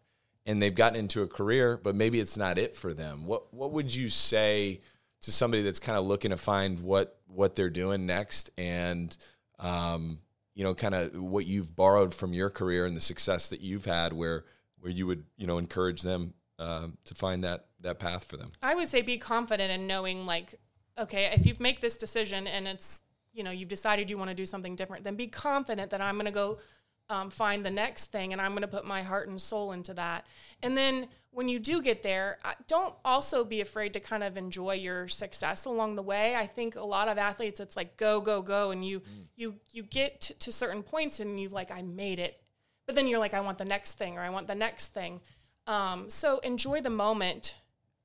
and 0.45 0.61
they've 0.61 0.75
gotten 0.75 0.99
into 0.99 1.23
a 1.23 1.27
career 1.27 1.81
but 1.83 1.95
maybe 1.95 2.21
it's 2.21 2.37
not 2.37 2.59
it 2.59 2.77
for 2.77 2.93
them. 2.93 3.27
What 3.27 3.53
what 3.53 3.73
would 3.73 3.93
you 3.93 4.09
say 4.09 4.81
to 5.23 5.33
somebody 5.33 5.63
that's 5.63 5.79
kind 5.79 5.99
of 5.99 6.05
looking 6.05 6.31
to 6.31 6.37
find 6.37 6.81
what 6.81 7.19
what 7.27 7.57
they're 7.57 7.71
doing 7.71 8.07
next 8.07 8.51
and 8.59 9.17
um, 9.59 10.19
you 10.55 10.63
know 10.63 10.75
kind 10.75 10.95
of 10.95 11.17
what 11.17 11.47
you've 11.47 11.75
borrowed 11.75 12.15
from 12.15 12.35
your 12.35 12.51
career 12.51 12.85
and 12.85 12.95
the 12.95 13.01
success 13.01 13.49
that 13.49 13.63
you've 13.63 13.87
had 13.87 14.13
where 14.13 14.45
where 14.81 14.93
you 14.93 15.07
would 15.07 15.25
you 15.39 15.47
know 15.47 15.57
encourage 15.59 16.03
them 16.03 16.35
um, 16.59 16.99
to 17.05 17.15
find 17.15 17.45
that 17.45 17.67
that 17.83 17.99
path 17.99 18.25
for 18.25 18.37
them 18.37 18.51
I 18.63 18.75
would 18.75 18.89
say 18.89 19.03
be 19.03 19.19
confident 19.19 19.71
in 19.71 19.87
knowing 19.87 20.27
like, 20.27 20.55
okay, 20.99 21.33
if 21.35 21.47
you 21.47 21.55
make 21.59 21.81
this 21.81 21.95
decision 21.95 22.47
and 22.47 22.67
it's, 22.67 23.01
you 23.33 23.43
know, 23.43 23.51
you've 23.51 23.69
decided 23.69 24.11
you 24.11 24.19
want 24.19 24.31
to 24.31 24.35
do 24.35 24.47
something 24.47 24.77
different, 24.77 25.05
then 25.05 25.17
be 25.17 25.27
confident 25.27 25.91
that 25.91 26.01
I'm 26.01 26.15
going 26.17 26.27
to 26.27 26.33
go 26.33 26.59
um, 27.09 27.31
find 27.31 27.65
the 27.65 27.71
next 27.71 28.07
thing 28.07 28.33
and 28.33 28.41
I'm 28.41 28.53
going 28.53 28.63
to 28.63 28.69
put 28.69 28.85
my 28.85 29.03
heart 29.03 29.29
and 29.29 29.41
soul 29.41 29.73
into 29.73 29.95
that. 29.95 30.27
And 30.63 30.77
then 30.77 31.09
when 31.31 31.49
you 31.49 31.59
do 31.59 31.83
get 31.83 32.03
there, 32.03 32.39
don't 32.69 32.95
also 33.05 33.45
be 33.45 33.61
afraid 33.61 33.93
to 33.95 34.01
kind 34.01 34.23
of 34.23 34.37
enjoy 34.37 34.75
your 34.75 35.09
success 35.09 35.65
along 35.65 35.97
the 35.97 36.03
way. 36.03 36.35
I 36.35 36.47
think 36.47 36.77
a 36.77 36.85
lot 36.85 37.09
of 37.09 37.19
athletes, 37.19 37.61
it's 37.61 37.77
like 37.77 37.97
go, 37.97 38.21
go, 38.21 38.43
go, 38.43 38.71
and 38.71 38.85
you 38.85 39.03
you 39.35 39.55
you 39.71 39.83
get 39.83 40.21
to, 40.23 40.35
to 40.35 40.53
certain 40.53 40.83
points 40.83 41.21
and 41.21 41.41
you 41.41 41.49
like 41.49 41.71
I 41.71 41.83
made 41.83 42.19
it, 42.19 42.41
but 42.87 42.95
then 42.95 43.09
you're 43.09 43.19
like 43.19 43.35
I 43.35 43.41
want 43.41 43.59
the 43.59 43.65
next 43.65 43.93
thing 43.93 44.19
or 44.19 44.21
I 44.21 44.31
want 44.31 44.47
the 44.47 44.55
next 44.55 44.89
thing. 44.89 45.21
Um, 45.67 46.11
so 46.11 46.39
enjoy 46.39 46.81
the 46.81 46.91
moment 46.91 47.57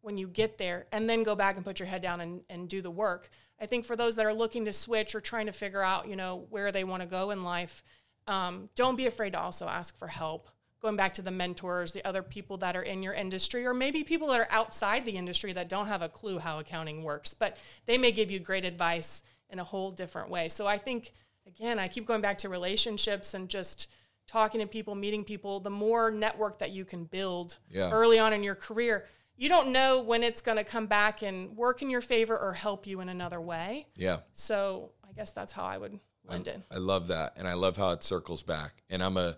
when 0.08 0.18
you 0.18 0.26
get 0.26 0.58
there 0.58 0.86
and 0.94 1.10
then 1.10 1.22
go 1.22 1.36
back 1.36 1.58
and 1.58 1.66
put 1.66 1.82
your 1.82 1.86
head 1.86 2.02
down 2.02 2.22
and, 2.22 2.40
and 2.50 2.70
do 2.70 2.82
the 2.82 2.90
work. 2.90 3.30
I 3.60 3.66
think 3.66 3.84
for 3.84 3.98
those 3.98 4.16
that 4.16 4.26
are 4.26 4.34
looking 4.34 4.64
to 4.64 4.72
switch 4.72 5.14
or 5.14 5.20
trying 5.20 5.48
to 5.48 5.52
figure 5.52 5.84
out, 5.84 6.08
you 6.08 6.16
know, 6.16 6.46
where 6.50 6.72
they 6.72 6.86
want 6.86 7.02
to 7.02 7.06
go 7.06 7.32
in 7.32 7.42
life, 7.44 7.84
um, 8.26 8.70
don't 8.76 8.96
be 8.96 9.06
afraid 9.06 9.34
to 9.34 9.40
also 9.40 9.68
ask 9.68 10.00
for 10.00 10.08
help. 10.08 10.50
Going 10.82 10.96
back 10.96 11.14
to 11.16 11.22
the 11.22 11.30
mentors, 11.30 11.92
the 11.92 12.08
other 12.08 12.24
people 12.24 12.56
that 12.60 12.78
are 12.78 12.84
in 12.84 13.04
your 13.04 13.14
industry, 13.14 13.66
or 13.66 13.74
maybe 13.74 14.06
people 14.06 14.30
that 14.30 14.40
are 14.40 14.48
outside 14.50 15.04
the 15.04 15.18
industry 15.18 15.52
that 15.52 15.68
don't 15.68 15.88
have 15.88 16.02
a 16.02 16.08
clue 16.08 16.40
how 16.40 16.60
accounting 16.60 17.04
works, 17.04 17.34
but 17.34 17.58
they 17.86 17.98
may 17.98 18.14
give 18.14 18.32
you 18.32 18.40
great 18.40 18.64
advice 18.64 19.24
in 19.50 19.60
a 19.60 19.64
whole 19.66 19.92
different 19.92 20.30
way. 20.30 20.48
So 20.48 20.68
I 20.68 20.78
think, 20.78 21.12
again, 21.46 21.80
I 21.80 21.90
keep 21.90 22.06
going 22.06 22.22
back 22.22 22.38
to 22.38 22.48
relationships 22.48 23.34
and 23.34 23.50
just 23.50 23.88
talking 24.26 24.62
to 24.62 24.68
people, 24.68 24.96
meeting 24.96 25.26
people. 25.26 25.60
The 25.60 25.70
more 25.70 26.12
network 26.12 26.60
that 26.60 26.72
you 26.72 26.86
can 26.86 27.04
build 27.04 27.58
Yeah. 27.70 27.90
early 27.92 28.20
on 28.20 28.32
in 28.32 28.42
your 28.42 28.56
career, 28.56 29.06
you 29.38 29.48
don't 29.48 29.70
know 29.72 30.02
when 30.02 30.24
it's 30.24 30.42
going 30.42 30.58
to 30.58 30.64
come 30.64 30.88
back 30.88 31.22
and 31.22 31.56
work 31.56 31.82
in 31.82 31.90
your 31.90 32.02
favor 32.02 32.38
or 32.38 32.54
help 32.54 32.88
you 32.88 33.00
in 33.00 33.10
another 33.10 33.40
way. 33.40 33.88
yeah 33.96 34.18
So 34.34 34.92
I 35.08 35.14
guess 35.14 35.32
that's 35.32 35.54
how 35.54 35.64
I 35.64 35.78
would 35.78 36.00
lend 36.28 36.48
it. 36.48 36.62
I 36.72 36.78
love 36.78 37.08
that, 37.08 37.34
and 37.38 37.48
I 37.48 37.54
love 37.54 37.78
how 37.78 37.92
it 37.92 38.04
circles 38.04 38.44
back. 38.44 38.84
And 38.90 39.02
I'm 39.02 39.16
a 39.18 39.38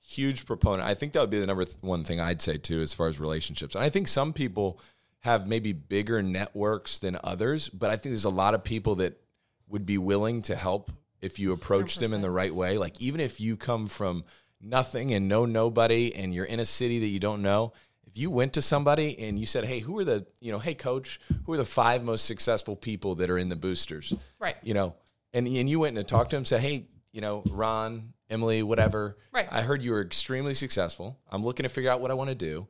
huge 0.00 0.46
proponent. 0.46 0.88
I 0.88 0.94
think 0.94 1.12
that 1.12 1.20
would 1.20 1.30
be 1.30 1.40
the 1.40 1.46
number 1.46 1.64
one 1.80 2.04
thing 2.04 2.20
I'd 2.20 2.40
say 2.40 2.56
too, 2.56 2.80
as 2.80 2.94
far 2.94 3.08
as 3.08 3.18
relationships. 3.18 3.74
And 3.74 3.82
I 3.82 3.90
think 3.90 4.08
some 4.08 4.32
people 4.32 4.80
have 5.20 5.48
maybe 5.48 5.72
bigger 5.72 6.22
networks 6.22 6.98
than 7.00 7.18
others, 7.24 7.68
but 7.68 7.90
I 7.90 7.96
think 7.96 8.12
there's 8.12 8.24
a 8.24 8.30
lot 8.30 8.54
of 8.54 8.62
people 8.62 8.96
that 8.96 9.20
would 9.68 9.84
be 9.84 9.98
willing 9.98 10.42
to 10.42 10.56
help 10.56 10.92
if 11.20 11.38
you 11.38 11.52
approach 11.52 11.96
them 11.96 12.14
in 12.14 12.22
the 12.22 12.30
right 12.30 12.54
way. 12.54 12.78
Like 12.78 13.00
even 13.00 13.20
if 13.20 13.40
you 13.40 13.56
come 13.56 13.88
from 13.88 14.24
nothing 14.60 15.12
and 15.12 15.28
know 15.28 15.44
nobody, 15.44 16.14
and 16.14 16.34
you're 16.34 16.44
in 16.44 16.60
a 16.60 16.64
city 16.64 17.00
that 17.00 17.08
you 17.08 17.18
don't 17.18 17.42
know. 17.42 17.72
If 18.08 18.16
you 18.16 18.30
went 18.30 18.54
to 18.54 18.62
somebody 18.62 19.18
and 19.18 19.38
you 19.38 19.46
said, 19.46 19.64
"Hey, 19.64 19.80
who 19.80 19.98
are 19.98 20.04
the 20.04 20.26
you 20.40 20.50
know, 20.50 20.58
hey 20.58 20.74
coach, 20.74 21.20
who 21.44 21.52
are 21.52 21.56
the 21.58 21.64
five 21.64 22.02
most 22.02 22.24
successful 22.24 22.74
people 22.76 23.16
that 23.16 23.30
are 23.30 23.38
in 23.38 23.48
the 23.48 23.56
boosters?" 23.56 24.14
Right. 24.38 24.56
you 24.62 24.74
know, 24.74 24.94
and 25.32 25.46
and 25.46 25.68
you 25.68 25.80
went 25.80 25.96
and 25.98 26.08
talked 26.08 26.30
to 26.30 26.36
him, 26.36 26.44
said, 26.44 26.60
"Hey, 26.60 26.86
you 27.12 27.20
know, 27.20 27.42
Ron, 27.50 28.12
Emily, 28.30 28.62
whatever. 28.62 29.16
Right. 29.32 29.48
I 29.50 29.62
heard 29.62 29.82
you 29.82 29.92
were 29.92 30.02
extremely 30.02 30.54
successful. 30.54 31.18
I'm 31.30 31.42
looking 31.42 31.64
to 31.64 31.68
figure 31.68 31.90
out 31.90 32.00
what 32.00 32.10
I 32.10 32.14
want 32.14 32.28
to 32.28 32.34
do. 32.34 32.68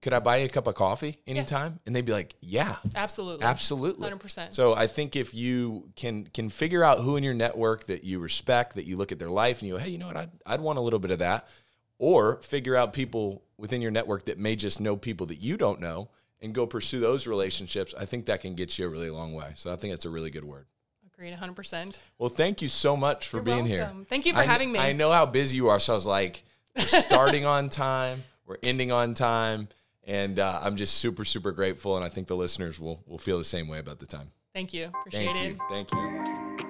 Could 0.00 0.12
I 0.12 0.20
buy 0.20 0.36
you 0.36 0.46
a 0.46 0.48
cup 0.48 0.68
of 0.68 0.76
coffee 0.76 1.18
anytime? 1.26 1.80
And 1.84 1.96
they'd 1.96 2.04
be 2.04 2.12
like, 2.12 2.36
yeah, 2.40 2.76
Absolutely. 2.94 3.44
absolutely. 3.44 4.08
100%. 4.08 4.52
So 4.52 4.72
I 4.74 4.86
think 4.86 5.16
if 5.16 5.34
you 5.34 5.90
can 5.96 6.24
can 6.26 6.50
figure 6.50 6.84
out 6.84 7.00
who 7.00 7.16
in 7.16 7.24
your 7.24 7.34
network 7.34 7.86
that 7.86 8.04
you 8.04 8.20
respect, 8.20 8.76
that 8.76 8.84
you 8.84 8.96
look 8.96 9.10
at 9.10 9.18
their 9.18 9.30
life 9.30 9.60
and 9.60 9.68
you 9.68 9.74
go, 9.74 9.80
hey, 9.80 9.90
you 9.90 9.98
know 9.98 10.06
what, 10.06 10.16
I'd, 10.16 10.30
I'd 10.46 10.60
want 10.60 10.78
a 10.78 10.82
little 10.82 11.00
bit 11.00 11.10
of 11.10 11.18
that. 11.18 11.48
Or 11.98 12.40
figure 12.42 12.76
out 12.76 12.92
people 12.92 13.42
within 13.56 13.82
your 13.82 13.90
network 13.90 14.26
that 14.26 14.38
may 14.38 14.56
just 14.56 14.80
know 14.80 14.96
people 14.96 15.26
that 15.26 15.40
you 15.40 15.56
don't 15.56 15.80
know 15.80 16.08
and 16.40 16.54
go 16.54 16.66
pursue 16.66 17.00
those 17.00 17.26
relationships. 17.26 17.94
I 17.98 18.04
think 18.04 18.26
that 18.26 18.40
can 18.40 18.54
get 18.54 18.78
you 18.78 18.86
a 18.86 18.88
really 18.88 19.10
long 19.10 19.34
way. 19.34 19.52
So 19.56 19.72
I 19.72 19.76
think 19.76 19.92
that's 19.92 20.04
a 20.04 20.10
really 20.10 20.30
good 20.30 20.44
word. 20.44 20.66
Agreed 21.06 21.34
100%. 21.34 21.98
Well, 22.18 22.28
thank 22.28 22.62
you 22.62 22.68
so 22.68 22.96
much 22.96 23.26
for 23.26 23.38
You're 23.38 23.44
being 23.44 23.66
here. 23.66 23.90
Thank 24.08 24.24
you 24.26 24.32
for 24.32 24.38
I 24.38 24.44
having 24.44 24.70
me. 24.70 24.78
I 24.78 24.92
know 24.92 25.10
how 25.10 25.26
busy 25.26 25.56
you 25.56 25.68
are, 25.68 25.80
so 25.80 25.94
I 25.94 25.96
was 25.96 26.06
like, 26.06 26.44
we're 26.76 26.86
starting 26.86 27.44
on 27.44 27.70
time, 27.70 28.22
we're 28.46 28.58
ending 28.62 28.92
on 28.92 29.14
time, 29.14 29.68
and 30.04 30.38
uh, 30.38 30.60
I'm 30.62 30.76
just 30.76 30.98
super, 30.98 31.24
super 31.24 31.50
grateful. 31.50 31.96
And 31.96 32.04
I 32.04 32.08
think 32.08 32.28
the 32.28 32.36
listeners 32.36 32.78
will 32.78 33.02
will 33.06 33.18
feel 33.18 33.38
the 33.38 33.44
same 33.44 33.66
way 33.66 33.80
about 33.80 33.98
the 33.98 34.06
time. 34.06 34.30
Thank 34.54 34.72
you. 34.72 34.92
Appreciate 35.00 35.36
Thank 35.36 35.40
it. 35.40 35.48
you. 35.48 35.58
Thank 35.68 35.92
you. 35.92 36.67